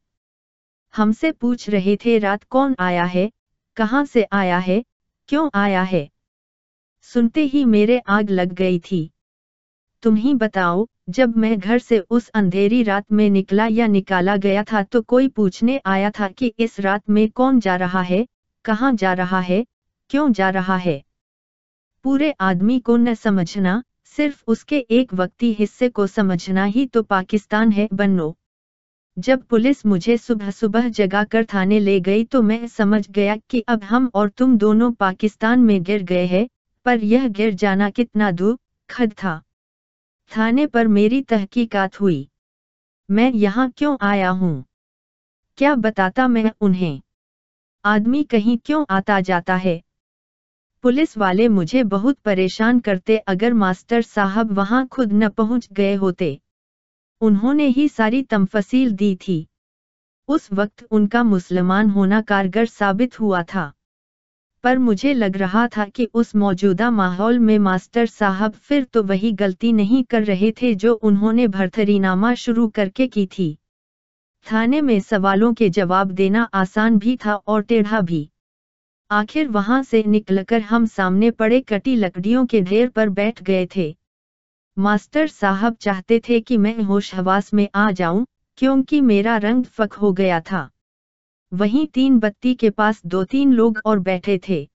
हमसे 0.96 1.32
पूछ 1.32 1.70
रहे 1.70 1.98
थे, 2.06 2.20
रात 2.20 2.44
कौन 2.44 2.76
आया 2.80 3.04
है? 3.04 3.32
कहाँ 3.76 4.06
से 4.06 4.28
आया 4.32 4.58
है? 4.58 4.84
क्यों 5.28 5.50
आया 5.56 5.84
है? 5.84 6.10
सुनते 7.02 7.42
ही 7.42 7.66
मेरे 7.66 8.00
आग 8.00 8.30
लग 8.30 8.54
गई 8.54 8.80
थी। 8.80 9.12
तुम 10.02 10.16
ही 10.16 10.34
बताओ, 10.34 10.88
जब 11.10 11.38
मैं 11.38 11.60
घर 11.60 11.80
से 11.80 12.00
उस 12.00 12.30
अंधेरी 12.30 12.84
रात 12.84 13.12
में 13.12 13.30
निकला 13.30 13.68
या 13.68 13.88
निकाला 13.88 14.38
गया 14.38 14.64
था 14.64 14.84
तो 14.84 15.02
कोई 15.02 15.28
पूछने 15.28 15.82
आया 15.86 16.12
था 16.12 16.28
कि 16.28 16.54
इस 16.60 16.80
रात 16.80 17.10
में 17.10 17.30
कौन 17.30 17.60
जा 17.60 17.76
रहा 17.76 18.02
है, 18.02 18.28
कहाँ 18.66 18.94
जा 18.94 19.14
रहा 19.14 19.40
है, 19.40 19.66
क्यों 20.10 20.32
जा 20.32 20.50
रहा 20.50 20.76
है? 20.76 21.04
पूरे 22.04 22.32
आदमी 22.32 22.80
को 22.80 22.98
न 22.98 23.14
समझना, 23.14 23.84
सिर्फ़ 24.06 24.44
उसके 24.48 24.78
एक 24.78 25.14
वक्ती 25.14 25.54
हिस्से 25.54 25.90
को 25.90 26.08
समझना 26.08 26.64
ही 26.64 26.86
तो 26.86 27.04
पाकिस्तान 27.04 27.72
है, 27.72 27.88
बन्नो। 27.94 28.36
जब 29.18 29.44
पुलिस 29.44 29.86
मुझे 29.86 30.18
सुबह 30.18 30.52
सुबह 30.52 30.90
जगा 30.90 31.24
कर 31.24 31.46
थाने 31.46 31.80
ले 31.80 32.00
गई 32.00 32.24
तो 32.24 32.42
मैं 32.42 32.68
समझ 32.68 33.12
गया 33.12 33.36
कि 33.38 33.60
अब 33.68 33.84
हम 33.84 34.12
और 34.14 34.30
तुम 34.30 34.58
दोनों 34.58 34.92
पाकिस्तान 34.92 35.60
में 35.60 35.84
गिर 35.84 36.04
गए 36.04 36.26
हैं, 36.26 36.48
पर 36.86 37.04
यह 37.04 37.28
गिर 37.28 37.54
जाना 37.54 37.90
कितना 37.90 38.32
दूर 38.32 38.58
खद 38.90 39.14
था। 39.14 39.42
थाने 40.32 40.66
पर 40.66 40.88
मेरी 40.88 41.22
तहकीकात 41.22 42.02
हुई। 42.02 42.30
मैं 43.12 43.32
यहाँ 43.32 43.70
क्यों 43.78 43.98
आया 44.02 44.30
हूँ? 44.30 44.66
क्या 45.58 45.76
बताता 45.76 46.28
मैं 46.28 46.52
उन्हें? 46.62 47.02
आदमी 47.86 48.24
कहीं 48.24 48.58
क्यों 48.58 48.86
आता 48.90 49.22
जाता 49.22 49.56
है? 49.56 49.82
पुलिस 50.82 51.18
वाले 51.18 51.48
मुझे 51.48 51.84
बहुत 51.84 52.18
परेशान 52.18 52.80
करते 52.80 53.18
अगर 53.18 53.54
मास्टर 53.54 54.02
साहब 54.02 54.52
वहाँ 54.52 54.88
खुद 54.88 55.14
न 55.14 55.30
पहुँच 55.30 55.68
गए 55.72 55.96
होते। 55.96 56.40
उन्होंने 57.22 57.68
ही 57.68 57.88
सारी 57.88 58.22
तमफसील 58.24 58.92
दी 58.92 59.16
थी। 59.16 59.48
उस 60.28 60.50
वक्त 60.54 60.88
उनका 60.92 61.24
मुसलमान 61.24 61.90
होना 61.90 62.22
कारगर 62.22 62.66
साबित 62.66 63.20
हुआ 63.20 63.44
था। 63.44 63.74
पर 64.64 64.78
मुझे 64.78 65.14
लग 65.14 65.38
रहा 65.38 65.68
था 65.68 65.86
कि 65.86 66.08
उस 66.14 66.36
मौजूदा 66.36 66.92
माहौल 66.92 67.40
में 67.40 67.60
मास्टर 67.60 68.06
साहब 68.06 68.54
फिर 68.54 68.84
तो 68.84 69.04
वही 69.04 69.32
गलती 69.32 69.72
नहीं 69.74 70.04
कर 70.04 70.24
रहे 70.24 70.52
थे 70.52 70.76
जो 70.76 70.94
उन्होंने 70.94 71.48
भरथरीनामा 71.48 72.34
शुरू 72.34 72.68
करके 72.68 73.08
की 73.08 73.26
थी। 73.26 73.58
थाने 74.52 74.82
में 74.82 75.00
सवालों 75.00 75.54
के 75.54 75.70
जवाब 75.70 76.12
देना 76.12 76.44
आसान 76.54 76.98
भी 76.98 77.16
था 77.26 77.36
और 77.36 77.62
टेढ़ा 77.62 78.02
भी। 78.02 78.30
आखिर 79.12 79.48
वहाँ 79.48 79.84
से 79.84 80.04
निकलकर 80.04 80.62
हम 80.62 80.86
सामने 80.86 81.32
पड़े 81.32 81.62
कटी 81.62 81.96
लकड़ियों 81.96 82.46
के 82.46 82.62
ढेर 82.62 82.90
पर 82.90 83.10
बैठ 83.10 83.44
गए 83.44 83.68
थे। 83.76 83.96
मास्टर 84.80 85.28
साहब 85.28 85.76
चाहते 85.76 86.22
थे 86.30 86.42
कि 86.42 86.58
मैं 86.58 86.84
होश 86.84 87.16
हवास 87.16 87.54
में 87.54 87.70
आ 87.76 87.92
जाऊँ, 87.92 88.26
क्योंकि 88.58 89.02
मेरा 89.02 89.38
रंग 89.38 89.66
फक 89.66 89.94
हो 89.94 90.14
गया 90.14 90.42
था। 90.42 90.70
वहीं 91.54 91.88
तीन 91.88 92.20
बत्ती 92.20 92.54
के 92.54 92.70
पास 92.70 93.02
दो 93.06 93.24
तीन 93.24 93.54
लोग 93.54 93.80
और 93.86 94.00
बैठे 94.00 94.40
थे। 94.50 94.70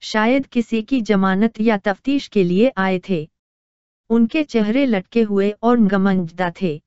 शायद 0.00 0.46
किसी 0.46 0.82
की 0.82 1.00
जमानत 1.00 1.60
या 1.60 1.76
तफ्तीश 1.76 2.28
के 2.28 2.44
लिए 2.44 2.72
आए 2.76 3.00
थे। 3.08 3.30
उनके 4.10 4.44
चेहरे 4.44 4.86
लटके 4.86 5.22
हुए 5.22 5.50
और 5.50 5.80
गमंजदा 5.80 6.52
थे। 6.62 6.82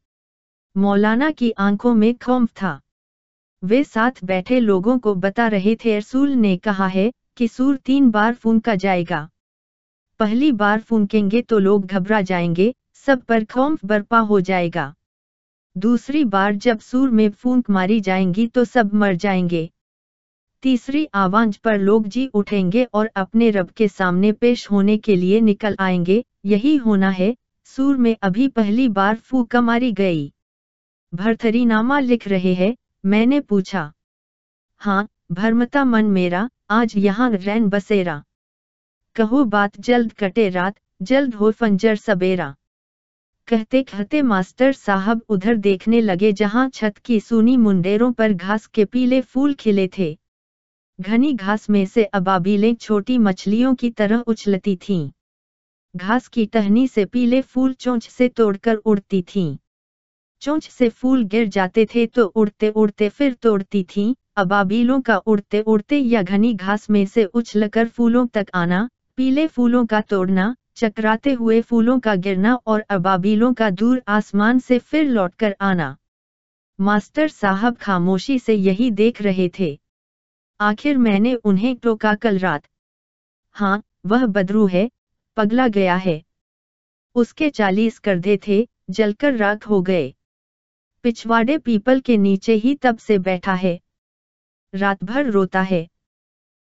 मौलाना 0.78 1.32
की 1.32 1.52
आँखों 1.52 1.94
में 1.94 2.16
खौफ 2.16 2.50
था। 2.62 2.82
वे 3.64 3.84
साथ 3.84 4.12
बैठे 4.24 4.60
लोगों 4.60 5.00
को 5.00 5.16
बता 5.16 5.48
रहे 5.48 5.76
थे, 5.76 5.98
रसूल 5.98 6.30
ने 6.30 6.58
कहा 6.58 6.88
है 6.88 7.14
कि 7.38 7.48
सूर 7.48 7.76
तीन 7.76 8.12
बार 8.12 8.34
फूंका 8.34 8.76
जाएगा। 8.76 9.30
पहली 10.20 10.52
बार 10.52 10.80
फूंकेंगे 10.80 11.42
तो 11.42 11.60
लोग 11.60 11.86
घबरा 11.86 12.22
जाएँगे, 12.22 12.74
सब 12.94 13.22
पर 13.22 13.44
खौफ 13.44 13.86
बर्पा 13.86 14.20
हो 14.20 14.42
जाएगा। 14.42 14.94
दूसरी 15.78 16.24
बार 16.26 16.56
जब 16.56 16.80
सूर 16.80 17.10
में 17.10 17.30
फूंक 17.30 17.70
मारी 17.70 18.00
जाएँगी 18.02 18.48
तो 18.48 18.66
सब 18.66 18.94
मर 18.94 19.16
जाएँगे। 19.16 19.70
तीसरी 20.64 21.08
आवाज़ 21.14 21.58
पर 21.64 21.78
लोग 21.78 22.08
जी 22.08 22.26
उठेंगे 22.28 22.84
और 22.84 23.10
अपने 23.16 23.50
रब 23.50 23.70
के 23.70 23.88
सामने 23.88 24.32
पेश 24.32 24.72
होने 24.72 24.98
के 24.98 25.16
लिए 25.16 25.42
निकल 25.42 25.76
आएँगे, 25.80 26.24
यही 26.46 26.76
होना 26.76 27.10
है, 27.10 27.36
सूर 27.66 27.98
में 27.98 28.16
अभी 28.22 28.48
पहली 28.48 28.90
बार 28.90 29.16
फूका 29.16 29.62
मारी 29.62 29.92
गई। 29.92 30.34
भरथरी 31.14 31.66
नामा 31.66 32.00
लिख 32.00 32.28
रहे 32.28 32.54
हैं, 32.54 32.76
मैंने 33.06 33.40
पूछा। 33.40 33.92
हाँ 34.78 35.08
भरमता 35.32 35.84
मन 35.86 36.06
मेरा, 36.06 36.50
आज 36.70 36.94
यहाँ 36.98 37.30
रैन 37.32 37.70
बसेरा। 37.70 38.24
कहो 39.16 39.44
बात 39.46 39.80
जल्द 39.80 40.14
कटे 40.14 40.48
रात, 40.50 40.76
जल्द 41.02 41.34
हो 41.36 41.50
फंजर 41.52 41.96
सबेरा 41.96 42.56
कहते 43.48 43.82
कहते 43.84 44.22
मास्टर 44.22 44.72
साहब 44.72 45.22
उधर 45.30 45.56
देखने 45.56 46.00
लगे 46.02 46.32
जहाँ 46.34 46.70
छत 46.70 46.98
की 46.98 47.20
सूनी 47.20 47.58
मुंडेरों 47.58 48.12
पर 48.12 48.34
घास 48.34 48.66
के 48.68 48.86
पीले 48.86 49.22
फूल 49.22 49.54
खिले 49.54 49.88
थे 49.98 50.18
घनी 51.00 51.34
घास 51.34 51.70
में 51.70 51.86
से 51.86 52.04
अबाबीलें 52.04 52.74
छोटी 52.76 53.18
मछलियों 53.18 53.74
की 53.76 53.90
तरह 53.90 54.24
उछलती 54.28 54.76
थीं। 54.76 55.12
घास 55.96 56.28
की 56.28 56.46
टहनी 56.46 56.88
से 56.88 57.06
पीले 57.06 57.42
फूल 57.42 57.74
चोंच 57.74 58.10
से 58.10 58.30
तोड़कर 58.30 58.76
उड़ती 58.76 59.22
थीं। 59.22 59.58
चोंच 60.42 60.70
से 60.70 60.90
फूल 60.90 61.24
गिर 61.26 61.48
जाते 61.48 61.86
थे 61.86 62.06
तो 62.08 62.26
उड़ते 62.26 62.70
उड़ते 62.70 63.10
फिर 63.10 63.34
तोड़ती 63.34 63.84
थीं। 63.84 64.14
अबाबीलों 64.38 65.00
का 65.02 65.18
उड़ते 65.18 65.62
उड़ते 65.62 66.00
या 66.00 66.24
घनी 66.24 66.54
घास 66.54 66.90
में 66.90 67.06
से 67.06 67.26
उछलकर 67.26 67.88
फूलों 67.88 68.28
तक 68.28 68.48
आना 68.56 68.88
पीले 69.18 69.48
फूलों 69.48 69.86
का 69.86 70.02
तोड़ना, 70.02 70.56
चकराते 70.76 71.34
हुए 71.34 71.62
फूलों 71.62 72.00
का 72.00 72.16
गिरना 72.16 72.56
और 72.56 72.80
अबाबीलों 72.80 73.54
का 73.54 73.70
दूर 73.70 74.04
आसमान 74.08 74.60
से 74.60 74.80
फिर 74.80 75.06
लौटकर 75.06 75.56
आना। 75.62 75.98
मास्टर 76.80 77.28
साहब 77.28 77.78
खामोशी 77.78 78.40
से 78.40 78.54
यही 78.54 78.92
देख 78.92 79.22
रहे 79.22 79.50
थे। 79.60 79.80
आखिर 80.62 80.98
मैंने 80.98 81.36
उन्हें 81.36 81.76
टोका 81.76 82.16
कल 82.16 82.40
रात। 82.40 82.68
हाँ 83.52 83.84
वह 84.06 84.26
बदरू 84.26 84.68
है, 84.68 84.92
पगला 85.38 85.68
गया 85.68 85.96
है। 85.96 86.24
उसके 87.16 87.50
चालीस 87.50 88.00
करदे 88.00 88.40
थे, 88.48 88.70
जलकर 88.90 89.34
राख 89.34 89.68
हो 89.68 89.82
गए। 89.82 90.14
पिछवाड़े 91.04 91.58
पीपल 91.58 92.00
के 92.00 92.18
नीचे 92.18 92.54
ही 92.54 92.76
तब 92.76 92.98
से 92.98 93.18
बैठा 93.18 93.54
है। 93.54 93.80
रात 94.76 95.04
भर 95.04 95.26
रोता 95.26 95.62
है। 95.62 95.88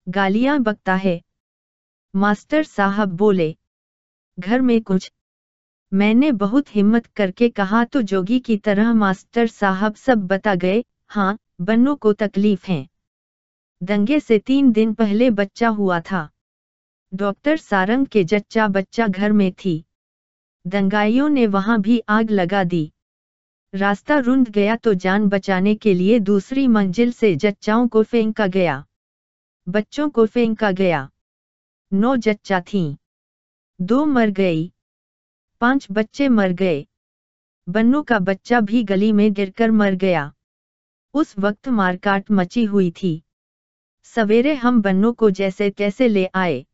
गालियाँ 0.09 0.59
बकता 0.59 0.95
है। 0.95 1.21
मास्टर 2.15 2.63
साहब 2.63 3.09
बोले, 3.09 3.55
घर 4.39 4.61
में 4.61 4.81
कुछ। 4.81 5.11
मैंने 5.91 6.31
बहुत 6.31 6.75
हिम्मत 6.75 7.05
करके 7.05 7.49
कहा 7.49 7.83
तो 7.85 8.01
जोगी 8.01 8.39
की 8.39 8.57
तरह 8.57 8.93
मास्टर 8.93 9.47
साहब 9.47 9.95
सब 9.95 10.25
बता 10.27 10.55
गए 10.55 10.83
हाँ 11.07 11.37
बन्नों 11.61 11.95
को 11.95 12.13
तकलीफ़ 12.13 12.65
है। 12.67 12.87
दंगे 13.83 14.19
से 14.19 14.39
तीन 14.39 14.71
दिन 14.71 14.93
पहले 14.93 15.29
बच्चा 15.29 15.67
हुआ 15.67 15.99
था। 15.99 16.29
डॉक्टर 17.13 17.57
सारंग 17.57 18.07
के 18.07 18.23
जच्चा 18.23 18.67
बच्चा 18.67 19.07
घर 19.07 19.31
में 19.31 19.51
थी। 19.51 19.83
दंगाइयों 20.67 21.29
ने 21.29 21.47
वहाँ 21.47 21.79
भी 21.81 21.99
आग 22.09 22.31
लगा 22.31 22.63
दी। 22.63 22.91
रास्ता 23.73 24.17
रुंध 24.19 24.49
गया 24.49 24.75
तो 24.75 24.93
जान 24.93 25.29
बचाने 25.29 25.75
के 25.75 25.93
लिए 25.93 26.19
दूसरी 26.19 26.67
मंजिल 26.67 27.11
से 27.11 27.35
जच्चाओं 27.35 27.87
को 27.87 28.03
फेंका 28.03 28.47
गया। 28.47 28.83
बच्चों 29.67 30.09
को 30.09 30.25
फेंका 30.25 30.71
गया। 30.71 31.09
नौ 31.93 32.15
जच्चा 32.15 32.61
थीं। 32.61 32.95
दो 33.81 34.05
मर 34.05 34.29
गई। 34.29 34.71
पाँच 35.61 35.87
बच्चे 35.91 36.27
मर 36.27 36.51
गए। 36.51 36.87
बन्नू 37.69 38.01
का 38.03 38.19
बच्चा 38.19 38.59
भी 38.59 38.83
गली 38.83 39.11
में 39.11 39.33
गिरकर 39.33 39.71
मर 39.71 39.93
गया। 39.93 40.33
उस 41.13 41.35
वक्त 41.39 41.67
मारकाट 41.69 42.31
मची 42.31 42.63
हुई 42.63 42.91
थी। 42.91 43.23
सवेरे 44.03 44.53
हम 44.55 44.81
बन्नू 44.81 45.11
को 45.11 45.29
जैसे 45.29 45.69
कैसे 45.69 46.07
ले 46.07 46.25
आए? 46.35 46.65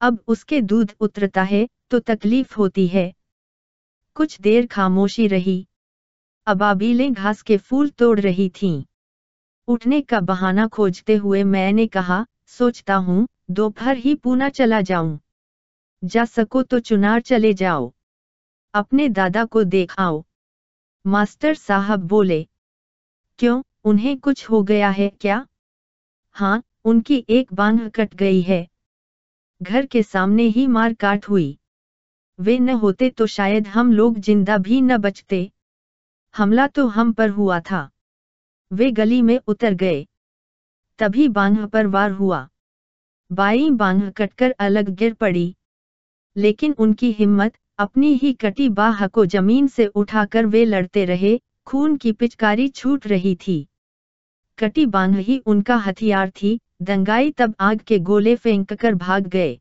अब 0.00 0.22
उसके 0.28 0.60
दूध 0.60 0.94
उतरता 1.00 1.42
है 1.42 1.68
तो 1.90 1.98
तकलीफ़ 1.98 2.54
होती 2.56 2.86
है। 2.86 3.14
कुछ 4.14 4.40
देर 4.40 4.66
खामोशी 4.66 5.26
रही। 5.26 5.66
अबाबीलें 6.46 7.12
घास 7.12 7.42
के 7.42 7.56
फूल 7.56 7.88
तोड़ 7.88 8.20
रही 8.20 8.48
थीं। 8.48 8.84
उठने 9.68 10.00
का 10.00 10.20
बहाना 10.20 10.66
खोजते 10.66 11.16
हुए 11.16 11.44
मैंने 11.44 11.86
कहा, 11.86 12.26
सोचता 12.46 12.94
हूँ 12.94 13.26
दोपहर 13.50 13.96
ही 13.96 14.14
पूना 14.14 14.48
चला 14.48 14.80
जाऊँ। 14.80 15.18
जा 16.04 16.24
सको 16.24 16.62
तो 16.62 16.78
चुनार 16.78 17.20
चले 17.20 17.54
जाओ। 17.54 17.92
अपने 18.74 19.08
दादा 19.08 19.44
को 19.44 19.64
देखाओ। 19.64 20.24
मास्टर 21.06 21.54
साहब 21.54 22.00
बोले, 22.00 22.46
क्यों, 23.38 23.62
उन्हें 23.84 24.18
कुछ 24.18 24.50
हो 24.50 24.62
गया 24.62 24.90
है 24.90 25.08
क्या? 25.08 25.46
हाँ 26.30 26.62
उनकी 26.84 27.24
एक 27.28 27.52
बांग 27.52 27.90
कट 27.90 28.14
गई 28.14 28.40
है। 28.42 28.68
घर 29.62 29.86
के 29.86 30.02
सामने 30.02 30.42
ही 30.42 30.66
मार 30.66 30.94
काट 30.94 31.28
हुई। 31.28 31.58
वे 32.38 32.58
न 32.58 32.68
होते 32.68 33.10
तो 33.10 33.26
शायद 33.26 33.66
हम 33.66 33.92
लोग 33.92 34.18
ज़िंदा 34.18 34.58
भी 34.58 34.80
न 34.80 34.96
बचते। 34.96 35.52
हमला 36.34 36.66
तो 36.66 36.86
हम 36.86 37.12
पर 37.12 37.30
हुआ 37.30 37.60
था। 37.60 37.90
वे 38.72 38.90
गली 38.90 39.22
में 39.22 39.38
उतर 39.46 39.74
गए। 39.74 40.06
तभी 40.98 41.28
बांग 41.28 41.68
पर 41.68 41.86
वार 41.86 42.10
हुआ। 42.10 42.48
बाई 43.34 43.70
बांग 43.70 44.10
कटकर 44.12 44.50
अलग 44.50 44.88
गिर 44.88 45.14
पड़ी। 45.14 45.54
लेकिन 46.36 46.72
उनकी 46.72 47.12
हिम्मत 47.12 47.54
अपनी 47.78 48.14
ही 48.14 48.32
कटी 48.32 48.68
बाह 48.68 49.06
को 49.06 49.26
ज़मीन 49.26 49.66
से 49.66 49.86
उठाकर 49.86 50.46
वे 50.46 50.64
लड़ते 50.64 51.04
रहे, 51.04 51.40
खून 51.66 51.96
की 51.96 52.12
पिचकारी 52.12 52.68
छूट 52.68 53.06
रही 53.06 53.34
थी। 53.34 53.68
कटी 54.58 54.86
बाँध 54.86 55.18
ही 55.18 55.38
उनका 55.38 55.76
हथियार 55.76 56.30
थी, 56.30 56.60
दंगाई 56.82 57.30
तब 57.30 57.54
आग 57.60 57.80
के 57.80 57.98
गोले 57.98 58.36
फेंक 58.36 58.72
कर 58.72 58.94
भाग 58.94 59.26
गए। 59.26 59.58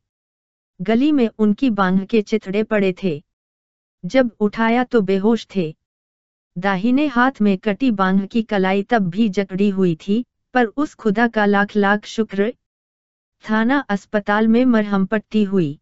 गली 0.81 1.11
में 1.11 1.29
उनकी 1.39 1.69
बाँध 1.69 2.05
के 2.05 2.21
चिथड़े 2.21 2.63
पड़े 2.63 2.95
थे। 3.03 3.23
जब 4.05 4.31
उठाया 4.39 4.83
तो 4.83 5.01
बेहोश 5.01 5.47
थे। 5.55 5.75
दाहिने 6.57 7.07
हाथ 7.07 7.31
में 7.41 7.57
कटी 7.57 7.91
बाँध 7.91 8.25
की 8.25 8.41
कलाई 8.41 8.83
तब 8.83 9.09
भी 9.09 9.29
जकड़ी 9.29 9.69
हुई 9.69 9.95
थी, 9.95 10.25
पर 10.53 10.65
उस 10.65 10.93
खुदा 10.93 11.27
का 11.27 11.45
लाख 11.45 11.75
लाख 11.75 12.05
शुक्र 12.05 12.53
थाना 13.49 13.79
अस्पताल 13.79 14.47
में 14.47 14.65
मरहम 14.65 15.05
पट्टी 15.05 15.43
हुई। 15.43 15.79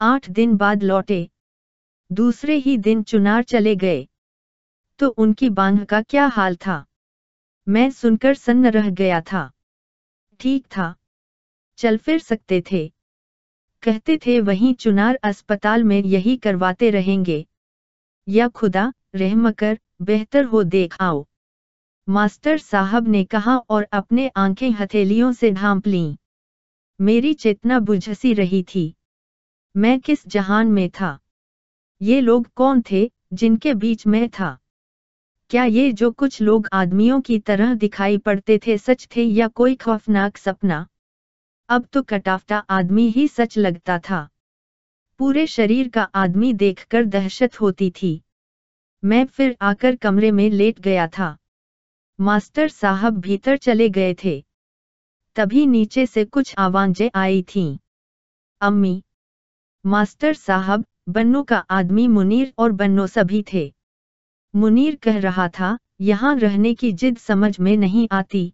आठ 0.00 0.30
दिन 0.30 0.56
बाद 0.56 0.82
लौटे। 0.82 1.30
दूसरे 2.12 2.54
ही 2.54 2.78
दिन 2.78 3.02
चुनार 3.02 3.42
चले 3.42 3.76
गए। 3.76 4.08
तो 4.98 5.08
उनकी 5.08 5.50
बाँध 5.50 5.84
का 5.84 6.02
क्या 6.02 6.26
हाल 6.26 6.56
था? 6.56 6.84
मैं 7.68 7.90
सुनकर 7.90 8.34
सन्न 8.34 8.66
रह 8.66 8.90
गया 8.90 9.20
था। 9.20 9.50
ठीक 10.40 10.66
था। 10.66 10.94
चल 11.76 11.96
फिर 11.96 12.18
सकते 12.18 12.62
थे। 12.72 12.92
कहते 13.82 14.16
थे 14.16 14.40
वहीं 14.40 14.74
चुनार 14.74 15.14
अस्पताल 15.14 15.84
में 15.84 16.02
यही 16.02 16.36
करवाते 16.36 16.90
रहेंगे। 16.90 17.46
या 18.28 18.48
खुदा, 18.48 18.92
रहम 19.14 19.50
कर, 19.50 19.78
बेहतर 20.02 20.44
हो 20.44 20.62
देख 20.62 20.96
आओ। 21.00 21.26
मास्टर 22.08 22.58
साहब 22.58 23.08
ने 23.08 23.24
कहा 23.24 23.56
और 23.56 23.82
अपने 23.82 24.30
आँखें 24.36 24.70
हथेलियों 24.70 25.32
से 25.32 25.50
ढांप 25.50 25.86
लीं। 25.86 26.16
मेरी 27.00 27.34
चेतना 27.34 27.78
बुझसी 27.78 28.34
रही 28.34 28.62
थी। 28.62 28.94
मैं 29.76 30.00
किस 30.00 30.28
जहान 30.28 30.66
में 30.66 30.90
था? 30.90 31.18
ये 32.02 32.20
लोग 32.20 32.48
कौन 32.56 32.82
थे 32.90 33.12
जिनके 33.32 33.74
बीच 33.74 34.06
में 34.06 34.28
था? 34.28 34.58
क्या 35.50 35.64
ये 35.64 35.92
जो 35.92 36.10
कुछ 36.10 36.42
लोग 36.42 36.68
आदमियों 36.72 37.20
की 37.20 37.38
तरह 37.38 37.74
दिखाई 37.74 38.18
पड़ते 38.18 38.60
थे 38.66 38.78
सच 38.78 39.08
थे 39.16 39.24
या 39.24 39.48
कोई 39.48 39.74
खौफनाक 39.74 40.36
सपना? 40.36 40.86
अब 41.68 41.86
तो 41.92 42.02
कटाफटा 42.02 42.58
आदमी 42.58 43.08
ही 43.08 43.28
सच 43.28 43.58
लगता 43.58 43.98
था। 43.98 44.28
पूरे 45.18 45.46
शरीर 45.46 45.88
का 45.88 46.02
आदमी 46.02 46.52
देखकर 46.52 47.04
दहशत 47.04 47.60
होती 47.60 47.90
थी। 47.90 48.22
मैं 49.04 49.26
फिर 49.26 49.56
आकर 49.60 49.96
कमरे 49.96 50.30
में 50.30 50.50
लेट 50.50 50.80
गया 50.80 51.08
था। 51.08 51.36
मास्टर 52.20 52.68
साहब 52.68 53.20
भीतर 53.20 53.56
चले 53.56 53.88
गए 53.88 54.16
थे। 54.24 54.44
तभी 55.36 55.66
नीचे 55.66 56.06
से 56.06 56.24
कुछ 56.24 56.54
आवाज़ें 56.58 57.10
आई 57.14 57.42
थीं। 57.42 57.78
अम्मी, 58.60 59.02
मास्टर 59.86 60.34
साहब, 60.34 60.84
बन्नो 61.08 61.42
का 61.42 61.56
आदमी 61.56 62.08
मुनीर 62.08 62.52
और 62.58 62.72
बन्नो 62.72 63.06
सभी 63.06 63.44
थे। 63.52 63.74
मुनीर 64.56 64.96
कह 64.96 65.18
रहा 65.18 65.48
था, 65.48 65.78
यहाँ 66.00 66.36
रहने 66.36 66.74
की 66.74 66.92
जिद 66.92 67.16
समझ 67.16 67.60
में 67.60 67.76
नहीं 67.76 68.08
आती। 68.12 68.52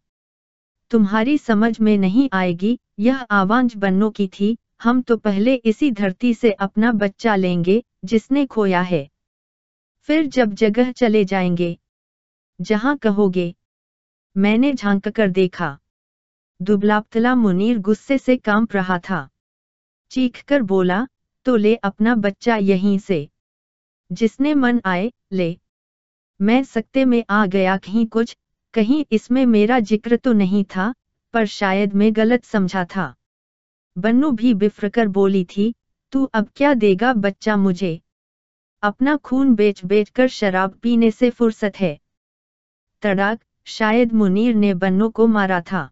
तुम्हारी 0.90 1.38
समझ 1.38 1.80
में 1.80 1.98
नहीं 1.98 2.28
आएगी, 2.32 2.78
यह 2.98 3.20
आवाज़ 3.20 3.78
बन्नो 3.78 4.10
की 4.10 4.28
थी, 4.28 4.58
हम 4.82 5.02
तो 5.02 5.16
पहले 5.16 5.54
इसी 5.54 5.90
धरती 5.90 6.34
से 6.34 6.52
अपना 6.52 6.92
बच्चा 6.92 7.36
लेंगे, 7.36 7.84
जिसने 8.04 8.46
खोया 8.46 8.80
है। 8.80 9.08
फिर 10.02 10.26
जब 10.26 10.54
जगह 10.54 10.92
चले 10.92 11.24
जाएँगे। 11.24 11.78
जहाँ 12.60 12.96
कहोगे, 12.96 13.54
मैंने 14.36 14.74
झाँक 14.74 15.08
कर 15.08 15.28
देखा। 15.28 15.78
दुबलापतला 16.62 17.34
मुनीर 17.34 17.78
गुस्से 17.78 18.18
से 18.18 18.36
काँप 18.36 18.72
रहा 18.72 18.98
था। 18.98 19.28
चीख 20.10 20.42
कर 20.42 20.62
बोला 20.62 21.06
तो 21.44 21.56
ले 21.56 21.74
अपना 21.74 22.14
बच्चा 22.14 22.56
यहीं 22.56 22.98
से। 22.98 23.28
जिसने 24.12 24.54
मन 24.54 24.80
आए, 24.84 25.12
ले। 25.32 25.58
मैं 26.40 26.64
सकते 26.64 27.04
में 27.04 27.24
आ 27.30 27.46
गया 27.46 27.76
कहीं 27.76 28.06
कुछ, 28.06 28.36
कहीं 28.74 29.04
इसमें 29.10 29.46
मेरा 29.46 29.80
ज़िक्र 29.80 30.16
तो 30.16 30.32
नहीं 30.32 30.64
था, 30.64 30.94
पर 31.32 31.46
शायद 31.46 31.94
मैं 31.94 32.16
गलत 32.16 32.44
समझा 32.44 32.84
था। 32.84 33.14
बन्नू 33.98 34.30
भी 34.30 34.54
बिफ्र 34.54 34.88
कर 34.88 35.08
बोली 35.08 35.44
थी, 35.44 35.74
तू 36.12 36.24
अब 36.24 36.48
क्या 36.56 36.74
देगा 36.74 37.12
बच्चा 37.12 37.56
मुझे? 37.56 38.00
अपना 38.82 39.16
खून 39.16 39.54
बेच 39.54 39.84
बेच 39.84 40.08
कर 40.08 40.28
शराब 40.28 40.78
पीने 40.82 41.10
से 41.10 41.30
फुर्सत 41.30 41.80
है। 41.80 42.00
तड़ाक, 43.02 43.40
शायद 43.64 44.12
मुनीर 44.12 44.54
ने 44.54 44.74
बन्नू 44.74 45.08
को 45.08 45.26
मारा 45.26 45.60
था। 45.60 45.90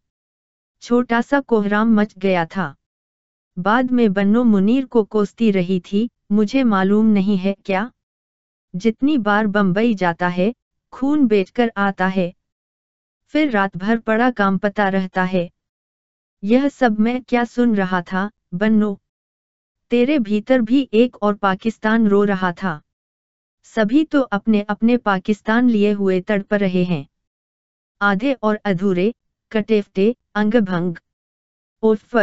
छोटा 0.83 1.21
सा 1.21 1.41
कोहराम 1.41 1.95
मच 1.95 2.19
गया 2.19 2.47
था। 2.47 2.75
बाद 3.59 3.91
में 3.91 4.13
बन्नो 4.13 4.45
मुनीर 4.45 4.87
को 4.87 5.05
कोसती 5.05 5.51
रही 5.51 5.81
थी, 5.81 6.11
मुझे 6.33 6.65
मालूम 6.65 7.07
नहीं 7.07 7.37
है 7.37 7.57
क्या? 7.65 7.93
जितनी 8.77 9.19
बार 9.19 9.47
बंबई 9.47 9.95
जाता 9.95 10.29
है, 10.29 10.55
खून 10.93 11.27
बेचकर 11.27 11.73
आता 11.77 12.07
है। 12.07 12.35
फिर 13.27 13.51
रात 13.51 13.77
भर 13.77 13.99
पड़ा 13.99 14.31
काम 14.31 14.59
पता 14.59 14.89
रहता 14.89 15.25
है। 15.25 15.51
यह 16.45 16.69
सब 16.69 17.01
मैं 17.01 17.23
क्या 17.23 17.45
सुन 17.45 17.75
रहा 17.75 18.03
था, 18.03 18.31
बन्नो? 18.55 19.01
तेरे 19.91 20.19
भीतर 20.19 20.61
भी 20.61 20.89
एक 20.93 21.23
और 21.23 21.35
पाकिस्तान 21.35 22.09
रो 22.09 22.25
रहा 22.25 22.53
था। 22.53 22.83
सभी 23.63 24.05
तो 24.05 24.21
अपने 24.21 24.63
अपने 24.63 24.97
पाकिस्तान 24.97 25.71
लिए 25.71 25.93
हुए 25.93 26.21
तड़प 26.21 26.55
रहे 26.55 26.85
हैं। 26.85 27.09
आधे 28.03 28.33
और 28.33 28.57
अधूरे 28.57 29.15
कटेफटे 29.53 30.17
अंगभंग। 30.35 30.97
उर्फ़ 31.83 32.17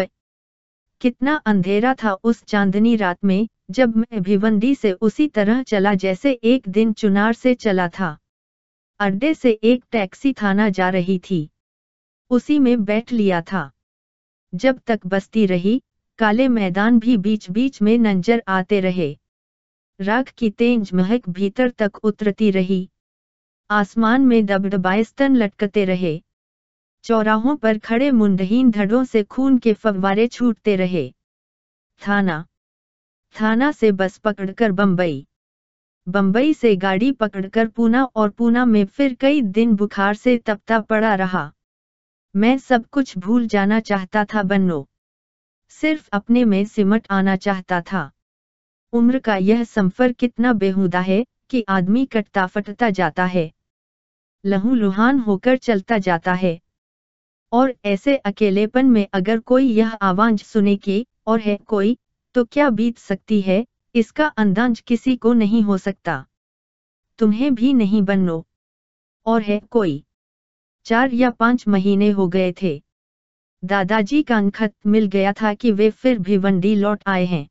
कितना 1.02 1.36
अंधेरा 1.36 1.94
था 1.94 2.14
उस 2.14 2.44
चांदनी 2.44 2.96
रात 2.96 3.24
में, 3.24 3.48
जब 3.72 3.98
मैं 3.98 4.22
भिवंडी 4.22 4.76
से 4.76 4.92
उसी 4.92 5.28
तरह 5.28 5.64
चला 5.64 5.94
जैसे 5.94 6.32
एक 6.32 6.70
दिन 6.70 6.94
चुनार 6.94 7.34
से 7.34 7.54
चला 7.54 7.88
था। 7.88 8.18
अड्डे 9.00 9.34
से 9.34 9.52
एक 9.52 9.84
टैक्सी 9.92 10.34
थाना 10.34 10.70
जा 10.70 10.90
रही 10.90 11.20
थी। 11.20 11.50
उसी 12.30 12.60
में 12.60 12.84
बैठ 12.84 13.12
लिया 13.12 13.42
था। 13.42 13.72
जब 14.56 14.80
तक 14.88 15.00
बसती 15.06 15.46
रही, 15.46 15.82
काले 16.18 16.48
मैदान 16.48 17.00
भी 17.00 17.18
बीच 17.18 17.50
बीच 17.50 17.82
में 17.82 17.98
नंजर 17.98 18.44
आते 18.48 18.80
रहे। 18.80 19.18
राख 20.02 20.30
की 20.30 20.50
तेज 20.50 20.94
महक 20.94 21.30
भीतर 21.30 21.70
तक 21.70 21.96
उतरती 22.04 22.52
रही। 22.52 22.90
आसमान 23.70 24.22
में 24.22 24.46
दबदबाए 24.46 25.04
स्तन 25.04 25.36
लटकते 25.36 25.86
रहे। 25.86 26.22
चौराहों 27.06 27.56
पर 27.56 27.78
खड़े 27.78 28.12
मुंडहीन 28.12 28.72
धड़ों 28.72 29.04
से 29.04 29.24
खून 29.24 29.58
के 29.58 29.74
फव्वारे 29.74 30.28
छूटते 30.28 30.76
रहे। 30.76 31.14
थाना। 32.08 32.46
थाना 33.42 33.72
से 33.72 33.92
बस 33.92 34.18
पकड़कर 34.18 34.72
बंबई। 34.72 35.28
बंबई 36.08 36.54
से 36.54 36.76
गाड़ी 36.76 37.12
पकड़कर 37.12 37.68
पूना 37.68 38.04
और 38.04 38.30
पूना 38.30 38.66
में 38.66 38.86
फिर 38.86 39.14
कई 39.14 39.42
दिन 39.42 39.76
बुखार 39.76 40.14
से 40.14 40.38
तपता 40.38 40.80
पड़ा 40.80 41.16
रहा। 41.16 41.52
मैं 42.36 42.58
सब 42.58 42.86
कुछ 42.86 43.18
भूल 43.18 43.48
जाना 43.48 43.80
चाहता 43.80 44.26
था 44.26 44.44
बन्नो। 44.44 44.90
सिर्फ़ 45.70 46.10
अपने 46.12 46.46
में 46.46 46.66
सिमट 46.66 47.08
आना 47.10 47.36
चाहता 47.36 47.82
था। 47.82 48.12
उम्र 48.94 49.20
का 49.20 49.36
यह 49.36 49.64
संफर 49.64 50.12
कितना 50.12 50.54
बेहुदा 50.54 51.00
है 51.00 51.26
कि 51.50 51.66
आदमी 51.70 52.06
कटता 52.06 52.46
फटता 52.46 52.90
जाता 52.90 53.26
है। 53.26 53.52
लहू 54.46 54.76
लुहान 54.76 55.20
होकर 55.20 55.58
चलता 55.58 55.98
जाता 55.98 56.34
है। 56.34 56.65
और 57.52 57.76
ऐसे 57.86 58.18
अकेलेपन 58.18 58.86
में 58.86 59.08
अगर 59.14 59.40
कोई 59.40 59.66
यह 59.66 59.90
आवाज़ 59.94 60.44
सुने 60.44 60.76
कि 60.76 61.06
और 61.28 61.40
है 61.40 61.58
कोई 61.68 61.98
तो 62.34 62.44
क्या 62.44 62.70
बीत 62.70 62.98
सकती 62.98 63.42
है? 63.42 63.66
इसका 63.96 64.26
अंदाज 64.28 64.80
किसी 64.80 65.16
को 65.16 65.34
नहीं 65.34 65.62
हो 65.62 65.78
सकता। 65.78 66.26
तुम्हें 67.18 67.56
भी 67.56 67.74
नहीं 67.74 68.02
बनो 68.02 68.46
और 69.26 69.42
है 69.42 69.62
कोई। 69.70 70.04
चार 70.86 71.14
या 71.14 71.30
पाँच 71.30 71.68
महीने 71.68 72.10
हो 72.10 72.28
गए 72.28 72.54
थे। 72.62 72.82
दादाजी 73.66 74.24
का 74.24 74.50
खत 74.50 74.74
मिल 74.86 75.06
गया 75.06 75.34
था 75.34 75.54
कि 75.54 75.72
वे 75.72 75.90
फिर 75.90 76.20
भी 76.20 76.24
भिवंडी 76.24 76.76
लौट 76.76 77.04
आए 77.08 77.26
हैं। 77.26 77.48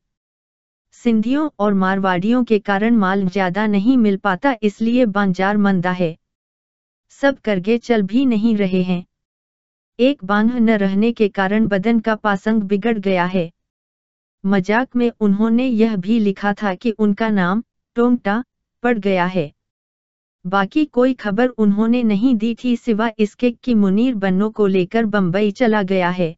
सिंधियों 0.92 1.51
और 1.59 1.74
मारवाड़ियों 1.74 2.45
के 2.45 2.59
कारण 2.59 2.97
माल 2.97 3.26
ज़्यादा 3.26 3.66
नहीं 3.66 3.97
मिल 3.97 4.16
पाता 4.16 4.57
इसलिए 4.62 5.07
बांजार 5.07 5.57
मंदा 5.57 5.90
है। 5.90 6.16
सब 7.11 7.38
करगे 7.38 7.78
चल 7.78 8.03
भी 8.03 8.26
नहीं 8.26 8.57
रहे 8.57 8.82
हैं। 8.82 9.05
एक 9.99 10.24
बाँध 10.24 10.53
न 10.53 10.70
रहने 10.70 11.12
के 11.12 11.28
कारण 11.28 11.66
बदन 11.66 11.99
का 12.01 12.14
पासंग 12.14 12.62
बिगड़ 12.62 12.99
गया 12.99 13.24
है। 13.24 13.51
मज़ाक 14.45 14.97
में 14.97 15.11
उन्होंने 15.20 15.66
यह 15.66 15.97
भी 15.97 16.18
लिखा 16.18 16.53
था 16.53 16.74
कि 16.74 16.90
उनका 16.90 17.28
नाम 17.28 17.62
टोंगटा 17.95 18.45
पड़ 18.82 18.99
गया 18.99 19.26
है। 19.26 19.53
बाकी 20.47 20.84
कोई 20.84 21.14
खबर 21.14 21.49
उन्होंने 21.49 22.03
नहीं 22.03 22.34
दी 22.34 22.55
थी 22.55 22.76
सिवा 22.76 23.11
इसके 23.18 23.51
कि 23.51 23.74
मुनीर 23.74 24.14
बन्नो 24.14 24.51
को 24.51 24.66
लेकर 24.66 25.05
बंबई 25.05 25.51
चला 25.51 25.82
गया 25.82 26.09
है। 26.11 26.36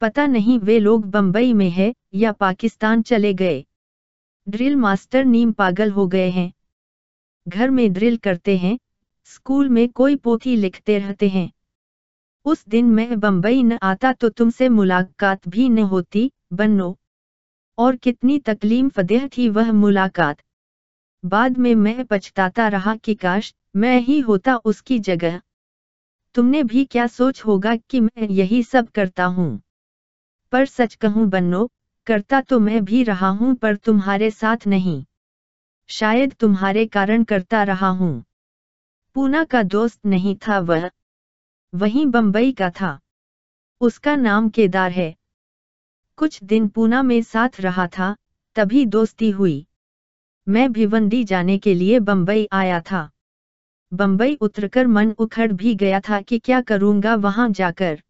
पता 0.00 0.26
नहीं 0.26 0.58
वे 0.58 0.78
लोग 0.78 1.04
बंबई 1.06 1.52
में 1.52 1.70
है 1.70 1.94
या 2.14 2.32
पाकिस्तान 2.32 3.02
चले 3.02 3.32
गए। 3.34 3.64
ड्रिल 4.48 4.76
मास्टर 4.76 5.24
नीम 5.24 5.52
पागल 5.52 5.90
हो 5.90 6.06
गए 6.06 6.28
हैं। 6.30 6.52
घर 7.48 7.70
में 7.70 7.92
ड्रिल 7.92 8.16
करते 8.16 8.56
हैं, 8.56 8.78
स्कूल 9.24 9.68
में 9.68 9.88
कोई 9.88 10.16
पोथी 10.16 10.56
लिखते 10.56 10.98
रहते 10.98 11.28
हैं। 11.28 11.50
उस 12.44 12.64
दिन 12.68 12.84
मैं 12.84 13.20
बंबई 13.20 13.62
न 13.62 13.78
आता 13.82 14.12
तो 14.12 14.28
तुमसे 14.28 14.68
मुलाकात 14.68 15.48
भी 15.48 15.68
न 15.68 15.78
होती, 15.78 16.32
बन्नो। 16.52 16.96
और 17.78 17.96
कितनी 17.96 18.38
तकलीम 18.38 18.88
फदेह 18.88 19.28
थी 19.28 19.48
वह 19.48 19.72
मुलाकात। 19.72 20.42
बाद 21.24 21.58
में 21.58 21.74
मैं 21.74 22.04
पछताता 22.04 22.68
रहा 22.68 22.96
कि 22.96 23.14
काश 23.14 23.54
मैं 23.76 24.00
ही 24.00 24.20
होता 24.20 24.56
उसकी 24.56 24.98
जगह। 24.98 25.40
तुमने 26.34 26.62
भी 26.62 26.84
क्या 26.84 27.06
सोच 27.06 27.44
होगा 27.44 27.76
कि 27.76 28.00
मैं 28.00 28.28
यही 28.28 28.62
सब 28.62 28.88
करता 28.88 29.24
हूँ? 29.24 29.60
पर 30.52 30.66
सच 30.66 30.94
कहूँ 30.94 31.26
बन्नो, 31.26 31.70
करता 32.06 32.40
तो 32.40 32.60
मैं 32.60 32.84
भी 32.84 33.02
रहा 33.02 33.28
हूँ 33.28 33.54
पर 33.54 33.76
तुम्हारे 33.76 34.30
साथ 34.30 34.66
नहीं। 34.66 35.04
शायद 35.88 36.32
तुम्हारे 36.32 36.86
कारण 36.86 37.24
करता 37.24 37.62
रहा 37.62 37.88
हूँ। 37.88 38.24
पूना 39.14 39.44
का 39.44 39.62
दोस्त 39.62 40.00
नहीं 40.06 40.36
था 40.36 40.58
वह। 40.58 40.90
वहीं 41.74 42.06
बंबई 42.06 42.52
का 42.52 42.70
था। 42.70 42.98
उसका 43.80 44.16
नाम 44.16 44.48
केदार 44.48 44.90
है। 44.90 45.16
कुछ 46.16 46.44
दिन 46.44 46.68
पूना 46.68 47.02
में 47.02 47.22
साथ 47.22 47.48
रहा 47.60 47.86
था, 47.86 48.16
तभी 48.54 48.86
दोस्ती 48.86 49.30
हुई। 49.30 49.66
मैं 50.48 50.72
भिवंडी 50.72 51.24
जाने 51.24 51.58
के 51.58 51.74
लिए 51.74 51.98
बंबई 51.98 52.48
आया 52.52 52.80
था। 52.80 53.10
बंबई 53.94 54.34
उतरकर 54.34 54.86
मन 54.86 55.10
उखड़ 55.10 55.52
भी 55.52 55.74
गया 55.74 56.00
था 56.00 56.20
कि 56.20 56.38
क्या 56.38 56.60
करूँगा 56.60 57.14
वहाँ 57.14 57.50
जाकर। 57.50 58.02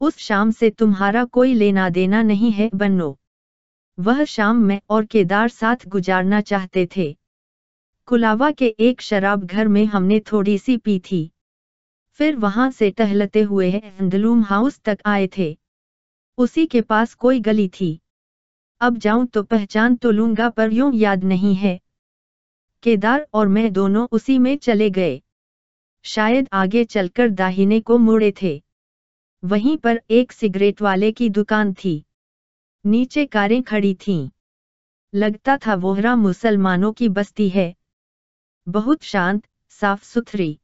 उस 0.00 0.16
शाम 0.16 0.50
से 0.50 0.70
तुम्हारा 0.70 1.24
कोई 1.24 1.54
लेना 1.54 1.90
देना 1.90 2.22
नहीं 2.22 2.50
है 2.50 2.70
बन्नो। 2.74 3.18
वह 4.00 4.24
शाम 4.24 4.56
मैं 4.56 4.80
और 4.90 5.04
केदार 5.04 5.48
साथ 5.48 5.76
गुजारना 5.86 6.40
चाहते 6.40 6.88
थे। 6.96 7.18
कुलावा 8.06 8.50
के 8.50 8.66
एक 8.66 9.00
शराब 9.00 9.44
घर 9.44 9.68
में 9.68 9.84
हमने 9.84 10.20
थोड़ी 10.20 10.58
सी 10.58 10.76
पी 10.76 10.98
थी। 10.98 11.30
फिर 12.14 12.36
वहाँ 12.36 12.70
से 12.70 12.90
टहलते 12.90 13.42
हुए 13.42 13.72
अंदलूम 13.72 14.42
हाउस 14.42 14.80
तक 14.80 14.98
आए 15.06 15.28
थे। 15.38 15.58
उसी 16.38 16.66
के 16.66 16.80
पास 16.80 17.14
कोई 17.14 17.40
गली 17.40 17.68
थी। 17.68 18.00
अब 18.80 18.98
जाऊँ 18.98 19.26
तो 19.26 19.42
पहचान 19.42 19.96
तो 19.96 20.10
लूँगा 20.10 20.48
पर 20.48 20.72
यूँ 20.72 20.94
याद 20.94 21.24
नहीं 21.24 21.54
है। 21.54 21.80
केदार 22.82 23.26
और 23.34 23.48
मैं 23.48 23.72
दोनों 23.72 24.08
उसी 24.12 24.38
में 24.38 24.56
चले 24.56 24.90
गए। 24.90 25.22
शायद 26.04 26.48
आगे 26.52 26.84
चलकर 26.84 27.28
दाहिने 27.28 27.80
को 27.80 27.98
मुड़े 27.98 28.32
थे। 28.42 28.62
वहीं 29.44 29.76
पर 29.76 30.00
एक 30.10 30.32
सिगरेट 30.32 30.82
वाले 30.82 31.12
की 31.12 31.28
दुकान 31.28 31.74
थी। 31.74 32.04
नीचे 32.86 33.26
कारें 33.26 33.62
खड़ी 33.62 33.94
थीं। 33.94 34.30
लगता 35.14 35.56
था 35.56 35.74
वोहरा 35.74 36.16
मुसलमानों 36.16 36.92
की 36.92 37.08
बस्ती 37.08 37.48
है। 37.48 37.74
बहुत 38.68 39.02
शांत 39.02 39.46
साफ़ 39.68 40.04
सुथरी 40.04 40.58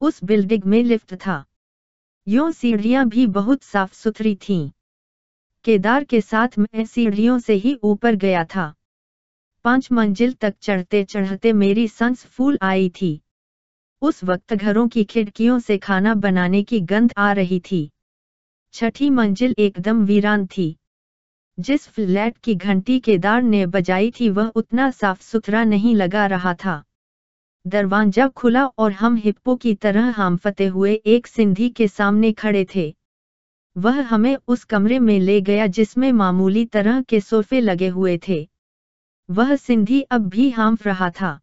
उस 0.00 0.24
बिल्डिंग 0.24 0.62
में 0.62 0.84
लिफ्ट 0.84 1.14
था। 1.14 1.44
यूँ 2.28 2.52
सीढ़ियाँ 2.52 3.08
भी 3.08 3.26
बहुत 3.26 3.62
साफ़ 3.62 3.94
सुथरी 3.94 4.34
थीं। 4.34 4.70
केदार 5.64 6.04
के 6.04 6.20
साथ 6.20 6.48
मैं 6.58 6.84
सीढ़ियों 6.84 7.38
से 7.38 7.54
ही 7.54 7.74
ऊपर 7.82 8.14
गया 8.14 8.44
था। 8.44 8.74
पाँच 9.64 9.92
मंजिल 9.92 10.32
तक 10.32 10.54
चढ़ते 10.62 11.04
चढ़ते 11.04 11.52
मेरी 11.52 11.88
सांस 11.88 12.26
फूल 12.26 12.58
आई 12.62 12.88
थी। 12.88 13.20
उस 14.02 14.24
वक्त 14.24 14.54
घरों 14.54 14.88
की 14.88 15.04
खिड़कियों 15.04 15.58
से 15.58 15.78
खाना 15.78 16.14
बनाने 16.14 16.62
की 16.62 16.80
गंध 16.80 17.12
आ 17.18 17.32
रही 17.32 17.60
थी। 17.60 17.90
छठी 18.72 19.10
मंजिल 19.10 19.54
एकदम 19.58 20.04
वीरान 20.04 20.46
थी। 20.46 20.76
जिस 21.58 21.88
फ्लैट 21.88 22.38
की 22.38 22.54
घंटी 22.54 22.98
केदार 23.00 23.42
ने 23.42 23.66
बजाई 23.66 24.10
थी 24.10 24.28
वह 24.28 24.46
उतना 24.48 24.90
साफ़ 24.90 25.22
सुथरा 25.22 25.64
नहीं 25.64 25.94
लगा 25.94 26.26
रहा 26.26 26.54
था। 26.54 26.82
दरवाज़ा 27.66 28.28
खुला 28.28 28.64
और 28.78 28.92
हम 28.92 29.16
हिप्पो 29.16 29.56
की 29.56 29.74
तरह 29.74 30.10
हामफते 30.10 30.66
हुए 30.66 30.92
एक 31.06 31.26
सिंधी 31.26 31.68
के 31.68 31.88
सामने 31.88 32.32
खड़े 32.32 32.66
थे। 32.74 32.94
वह 33.76 34.00
हमें 34.00 34.36
उस 34.48 34.64
कमरे 34.64 34.98
में 34.98 35.18
ले 35.20 35.40
गया 35.40 35.66
जिसमें 35.66 36.12
मामूली 36.12 36.64
तरह 36.64 37.00
के 37.00 37.20
सोफे 37.20 37.60
लगे 37.60 37.88
हुए 37.88 38.18
थे। 38.28 38.48
वह 39.28 39.54
सिंधी 39.56 40.00
अब 40.00 40.28
भी 40.28 40.50
हांफ 40.50 40.86
रहा 40.86 41.10
था। 41.10 41.40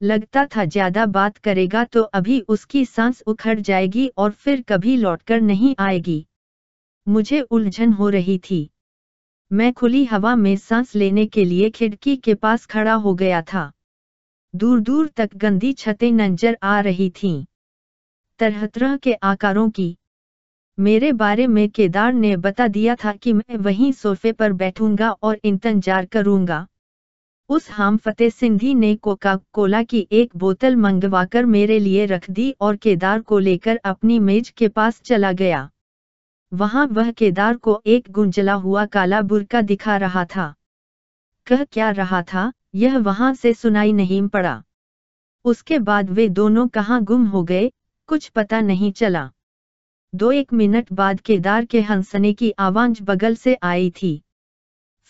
लगता 0.00 0.46
था 0.46 0.64
ज़्यादा 0.64 1.06
बात 1.06 1.36
करेगा 1.36 1.84
तो 1.84 2.02
अभी 2.02 2.40
उसकी 2.40 2.84
सांस 2.84 3.22
उखड़ 3.26 3.58
जाएगी 3.60 4.06
और 4.18 4.30
फिर 4.30 4.62
कभी 4.62 4.96
लौटकर 4.96 5.40
नहीं 5.40 5.74
आएगी। 5.78 6.26
मुझे 7.06 7.40
उलझन 7.40 7.92
हो 7.92 8.08
रही 8.08 8.38
थी। 8.38 8.70
मैं 9.50 9.72
खुली 9.72 10.04
हवा 10.04 10.34
में 10.34 10.56
सांस 10.56 10.94
लेने 10.94 11.26
के 11.26 11.44
लिए 11.44 11.70
खिड़की 11.70 12.16
के 12.16 12.34
पास 12.34 12.66
खड़ा 12.66 12.94
हो 12.94 13.14
गया 13.14 13.42
था। 13.42 13.72
दूर 14.56 14.80
दूर 14.80 15.08
तक 15.16 15.36
गंदी 15.36 15.72
छतें 15.72 16.10
नज़र 16.12 16.56
आ 16.62 16.78
रही 16.80 17.08
थीं। 17.10 17.44
तरह 18.40 18.66
तरह 18.66 18.96
के 18.96 19.12
आकारों 19.24 19.68
की। 19.70 19.96
मेरे 20.78 21.12
बारे 21.12 21.46
में 21.46 21.68
केदार 21.70 22.12
ने 22.12 22.36
बता 22.36 22.68
दिया 22.68 22.94
था 22.94 23.12
कि 23.12 23.32
मैं 23.32 23.56
वहीं 23.56 23.92
सोफे 23.92 24.32
पर 24.32 24.52
बैठूँगा 24.52 25.10
और 25.22 25.38
इंतज़ार 25.44 26.04
करूँगा। 26.04 26.66
उस 27.50 27.70
हाम 27.70 27.96
फतेह 27.96 28.28
सिंधी 28.28 28.74
ने 28.74 28.94
कोका 28.96 29.36
कोला 29.52 29.82
की 29.82 30.06
एक 30.12 30.36
बोतल 30.36 30.76
मंगवाकर 30.76 31.44
मेरे 31.46 31.78
लिए 31.78 32.06
रख 32.06 32.30
दी 32.30 32.50
और 32.60 32.76
केदार 32.76 33.20
को 33.20 33.38
लेकर 33.38 33.76
अपनी 33.84 34.18
मेज 34.18 34.50
के 34.50 34.68
पास 34.68 35.00
चला 35.00 35.32
गया। 35.32 35.68
वहाँ 36.52 36.86
वह 36.86 37.10
केदार 37.10 37.56
को 37.56 37.80
एक 37.86 38.10
गुंजला 38.10 38.52
हुआ 38.54 38.84
काला 38.86 39.22
बुरका 39.22 39.60
दिखा 39.62 39.96
रहा 39.96 40.24
था। 40.24 40.54
कह 41.46 41.64
क्या 41.64 41.90
रहा 41.90 42.22
था? 42.22 42.52
यह 42.74 42.98
वहाँ 42.98 43.34
से 43.34 43.54
सुनाई 43.54 43.92
नहीं 43.92 44.28
पड़ा। 44.28 44.62
उसके 45.44 45.78
बाद 45.78 46.10
वे 46.10 46.28
दोनों 46.28 46.68
कहाँ 46.68 47.02
गुम 47.04 47.26
हो 47.26 47.42
गए, 47.44 47.72
कुछ 48.06 48.28
पता 48.28 48.60
नहीं 48.60 48.92
चला। 48.92 49.30
दो 50.14 50.32
एक 50.32 50.52
मिनट 50.52 50.92
बाद 50.92 51.20
केदार 51.20 51.64
के 51.64 51.80
हंसने 51.80 52.32
की 52.32 52.50
आवाज़ 52.58 53.02
बगल 53.02 53.34
से 53.34 53.56
आई 53.62 53.90
थी। 53.90 54.22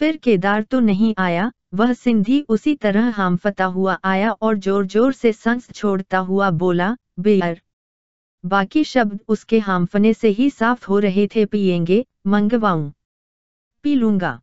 फिर 0.00 0.16
केदार 0.16 0.62
तो 0.62 0.80
नहीं 0.80 1.14
आया, 1.18 1.52
वह 1.74 1.92
सिंधी 1.92 2.40
उसी 2.48 2.74
तरह 2.74 3.10
हामफता 3.10 3.64
हुआ 3.64 3.98
आया 4.04 4.30
और 4.32 4.56
ज़ोर 4.56 4.86
ज़ोर 4.86 5.12
से 5.12 5.32
सांस 5.32 5.70
छोड़ता 5.70 6.18
हुआ 6.18 6.50
बोला, 6.50 6.96
बेयर। 7.20 7.60
बाकी 8.44 8.84
शब्द 8.84 9.20
उसके 9.28 9.58
हामफने 9.58 10.12
से 10.14 10.28
ही 10.28 10.50
साफ़ 10.50 10.86
हो 10.86 10.98
रहे 10.98 11.26
थे 11.26 11.44
पिएँगे 11.44 12.04
मंगवाऊं। 12.26 12.90
पी 13.82 13.94
लूँगा। 13.94 14.40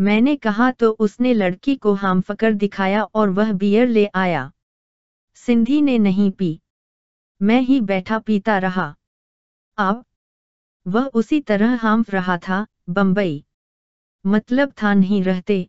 मैंने 0.00 0.36
कहा 0.36 0.70
तो 0.70 0.90
उसने 0.90 1.34
लड़की 1.34 1.76
को 1.76 1.94
हाम 1.94 2.20
फकर 2.20 2.52
दिखाया 2.52 3.04
और 3.04 3.30
वह 3.30 3.52
बियर 3.52 3.88
ले 3.88 4.06
आया। 4.14 4.52
सिंधी 5.34 5.82
ने 5.82 5.98
नहीं 5.98 6.30
पी। 6.30 6.60
मैं 7.42 7.60
ही 7.60 7.80
बैठा 7.80 8.18
पीता 8.18 8.58
रहा। 8.58 8.94
अब 9.78 10.04
वह 10.86 11.06
उसी 11.06 11.40
तरह 11.40 11.74
हाम 11.74 12.04
रहा 12.10 12.38
था, 12.38 12.66
बंबई। 12.88 13.44
मतलब 14.26 14.72
था 14.82 14.94
नहीं 14.94 15.22
रहते। 15.22 15.68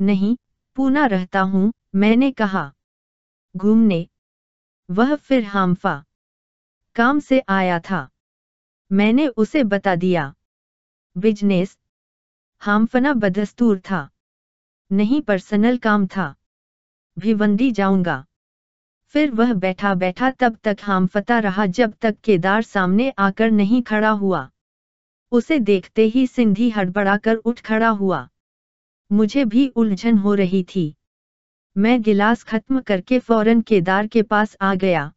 नहीं, 0.00 0.36
पूना 0.76 1.06
रहता 1.06 1.40
हूँ, 1.40 1.72
मैंने 1.94 2.30
कहा। 2.30 2.72
घूमने। 3.56 4.08
वह 4.90 5.14
फिर 5.14 5.44
हामफा। 5.44 6.04
काम 6.94 7.20
से 7.20 7.42
आया 7.48 7.80
था। 7.80 8.08
मैंने 8.92 9.26
उसे 9.26 9.64
बता 9.64 9.94
दिया। 9.94 10.34
बिज़नेस। 11.16 11.78
हामफना 12.62 13.12
बदस्तूर 13.12 13.78
था। 13.78 14.10
नहीं, 14.92 15.22
पर्सनल 15.22 15.76
काम 15.76 16.06
था। 16.06 16.34
भिवंडी 17.18 17.70
जाऊँगा। 17.70 18.26
फिर 19.06 19.30
वह 19.30 19.54
बैठा 19.54 19.94
बैठा 19.94 20.30
तब 20.30 20.58
तक 20.64 20.76
हामफता 20.82 21.38
रहा 21.38 21.66
जब 21.66 21.94
तक 22.00 22.16
केदार 22.24 22.62
सामने 22.62 23.10
आकर 23.10 23.50
नहीं 23.50 23.82
खड़ा 23.82 24.10
हुआ। 24.10 24.50
उसे 25.32 25.58
देखते 25.58 26.02
ही 26.02 26.26
सिंधी 26.26 26.70
हड़बड़ाकर 26.70 27.34
उठ 27.34 27.60
खड़ा 27.60 27.88
हुआ। 27.88 28.28
मुझे 29.12 29.44
भी 29.44 29.68
उलझन 29.68 30.18
हो 30.18 30.34
रही 30.34 30.66
थी। 30.74 30.94
मैं 31.76 32.02
गिलास 32.02 32.42
खत्म 32.42 32.80
करके 32.80 33.18
फ़ौरन 33.18 33.60
केदार 33.60 34.06
के 34.06 34.22
पास 34.22 34.56
आ 34.60 34.74
गया। 34.74 35.12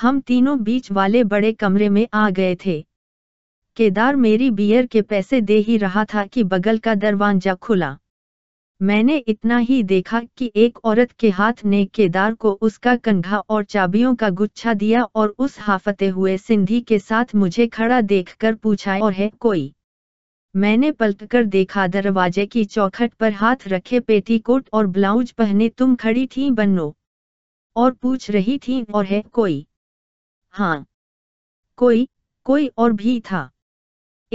हम 0.00 0.20
तीनों 0.20 0.62
बीच 0.62 0.92
वाले 0.92 1.24
बड़े 1.24 1.52
कमरे 1.52 1.88
में 1.88 2.08
आ 2.14 2.30
गए 2.30 2.56
थे। 2.66 2.86
केदार 3.76 4.16
मेरी 4.16 4.50
बियर 4.50 4.86
के 4.86 5.00
पैसे 5.02 5.40
दे 5.40 5.56
ही 5.58 5.76
रहा 5.76 6.04
था 6.04 6.24
कि 6.26 6.42
बगल 6.44 6.76
का 6.78 6.94
दरवाज़ा 6.94 7.54
खुला। 7.54 7.96
मैंने 8.80 9.16
इतना 9.18 9.56
ही 9.58 9.82
देखा 9.82 10.20
कि 10.36 10.50
एक 10.56 10.78
औरत 10.84 11.12
के 11.12 11.30
हाथ 11.30 11.64
ने 11.64 11.84
केदार 11.86 12.34
को 12.34 12.52
उसका 12.60 12.94
कंघा 12.96 13.38
और 13.38 13.64
चाबियों 13.64 14.14
का 14.14 14.28
गुच्छा 14.30 14.74
दिया 14.74 15.02
और 15.14 15.34
उस 15.38 15.58
हाफते 15.60 16.08
हुए 16.08 16.36
सिंधी 16.36 16.80
के 16.80 16.98
साथ 16.98 17.34
मुझे 17.34 17.66
खड़ा 17.66 18.00
देखकर 18.02 18.54
पूछा, 18.54 18.98
और 18.98 19.12
है 19.12 19.28
कोई? 19.40 19.72
मैंने 20.54 20.90
पलटकर 20.90 21.44
देखा, 21.44 21.86
दरवाजे 21.86 22.44
की 22.46 22.64
चौखट 22.66 23.14
पर 23.14 23.32
हाथ 23.32 23.66
रखे 23.68 24.00
पेटीकोट 24.00 24.68
और 24.72 24.86
ब्लाउज 24.88 25.32
पहने 25.32 25.68
तुम 25.68 25.94
खड़ी 25.94 26.26
थी 26.26 26.50
बन्नो? 26.50 26.94
और 27.76 27.92
पूछ 27.92 28.30
रही 28.30 28.56
थी, 28.58 28.82
और 28.84 29.04
है 29.04 29.20
कोई? 29.22 29.66
हाँ 30.54 30.84
कोई 31.78 32.06
कोई 32.46 32.66
और 32.68 32.92
भी 32.92 33.18
था। 33.22 33.50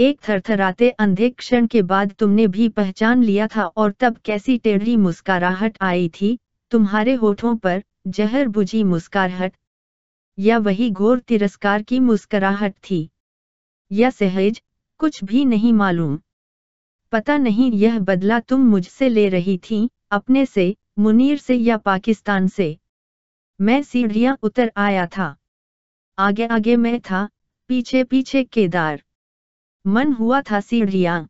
एक 0.00 0.20
थरथराते 0.28 0.90
अंधे 0.90 1.30
क्षण 1.30 1.66
के 1.66 1.82
बाद 1.82 2.12
तुमने 2.12 2.46
भी 2.46 2.68
पहचान 2.68 3.22
लिया 3.22 3.46
था 3.46 3.64
और 3.64 3.90
तब 3.90 4.16
कैसी 4.16 4.58
टेढ़ी 4.58 4.96
मुस्कुराहट 4.96 5.76
आई 5.80 6.08
थी? 6.08 6.38
तुम्हारे 6.70 7.14
होठों 7.14 7.56
पर 7.56 7.82
जहर 8.06 8.48
बुझी 8.48 8.82
मुस्कुराहट, 8.84 9.52
या 10.38 10.58
वही 10.58 10.90
घोर 10.90 11.18
तिरस्कार 11.18 11.82
की 11.82 12.00
मुस्कुराहट 12.00 12.74
थी? 12.90 13.10
या 13.92 14.10
सहज, 14.10 14.62
कुछ 14.98 15.24
भी 15.24 15.44
नहीं 15.44 15.72
मालूम। 15.72 16.18
पता 17.12 17.38
नहीं 17.38 17.72
यह 17.72 17.98
बदला 17.98 18.40
तुम 18.40 18.60
मुझसे 18.60 19.08
ले 19.08 19.28
रही 19.28 19.58
थी, 19.58 19.90
अपने 20.10 20.46
से, 20.46 20.76
मुनीर 20.98 21.38
से 21.38 21.54
या 21.54 21.76
पाकिस्तान 21.76 22.46
से। 22.46 22.76
मैं 23.60 23.82
सीढ़ियाँ 23.82 24.36
उतर 24.42 24.72
आया 24.76 25.06
था। 25.06 25.36
आगे 26.18 26.46
आगे 26.46 26.76
मैं 26.76 27.00
था, 27.00 27.28
पीछे 27.68 28.04
पीछे 28.04 28.44
केदार। 28.44 29.02
मन 29.86 30.12
हुआ 30.12 30.40
था 30.40 30.60
सीढ़ियाँ। 30.60 31.28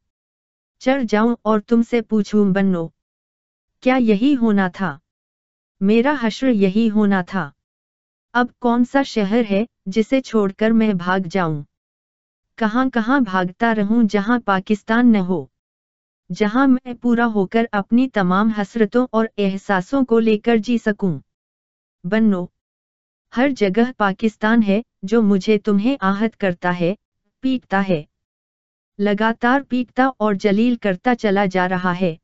चढ़ 0.81 1.03
जाऊँ 1.03 1.37
और 1.45 1.61
तुमसे 1.61 2.01
पूछूँ, 2.01 2.53
बन्नो, 2.53 2.93
क्या 3.83 3.97
यही 3.97 4.33
होना 4.35 4.69
था? 4.69 4.99
मेरा 5.83 6.13
हश्र 6.13 6.47
यही 6.47 6.89
होना 6.89 7.23
था। 7.23 7.53
अब 8.35 8.51
कौन 8.61 8.85
सा 8.85 9.03
शहर 9.03 9.45
है 9.45 9.67
जिसे 9.89 10.21
छोड़कर 10.21 10.73
मैं 10.73 10.99
भाग 10.99 11.27
जाऊँ? 11.27 11.65
कहाँ 12.59 12.89
कहाँ 12.91 13.23
भागता 13.25 13.73
रहूँ 13.73 14.05
जहाँ 14.05 14.41
पाकिस्तान 14.41 15.07
न 15.07 15.17
हो? 15.17 15.51
जहाँ 16.31 16.67
मैं 16.67 16.95
पूरा 16.95 17.25
होकर 17.25 17.69
अपनी 17.73 18.07
तमाम 18.07 18.51
हसरतों 18.51 19.07
और 19.13 19.31
एहसासों 19.39 20.05
को 20.05 20.19
लेकर 20.19 20.59
जी 20.59 20.79
सकूँ? 20.79 21.21
बन्नो, 22.07 22.51
हर 23.33 23.53
जगह 23.53 23.93
पाकिस्तान 23.93 24.63
है 24.63 24.83
जो 25.05 25.23
मुझे 25.23 25.59
तुम्हें 25.59 25.99
आहत 26.03 26.35
करता 26.35 26.71
है, 26.71 26.97
पीटता 27.43 27.81
है। 27.81 28.10
लगातार 29.01 29.63
पीटता 29.63 30.09
और 30.21 30.37
जलील 30.37 30.77
करता 30.77 31.15
चला 31.15 31.47
जा 31.47 31.67
रहा 31.67 31.93
है। 31.93 32.19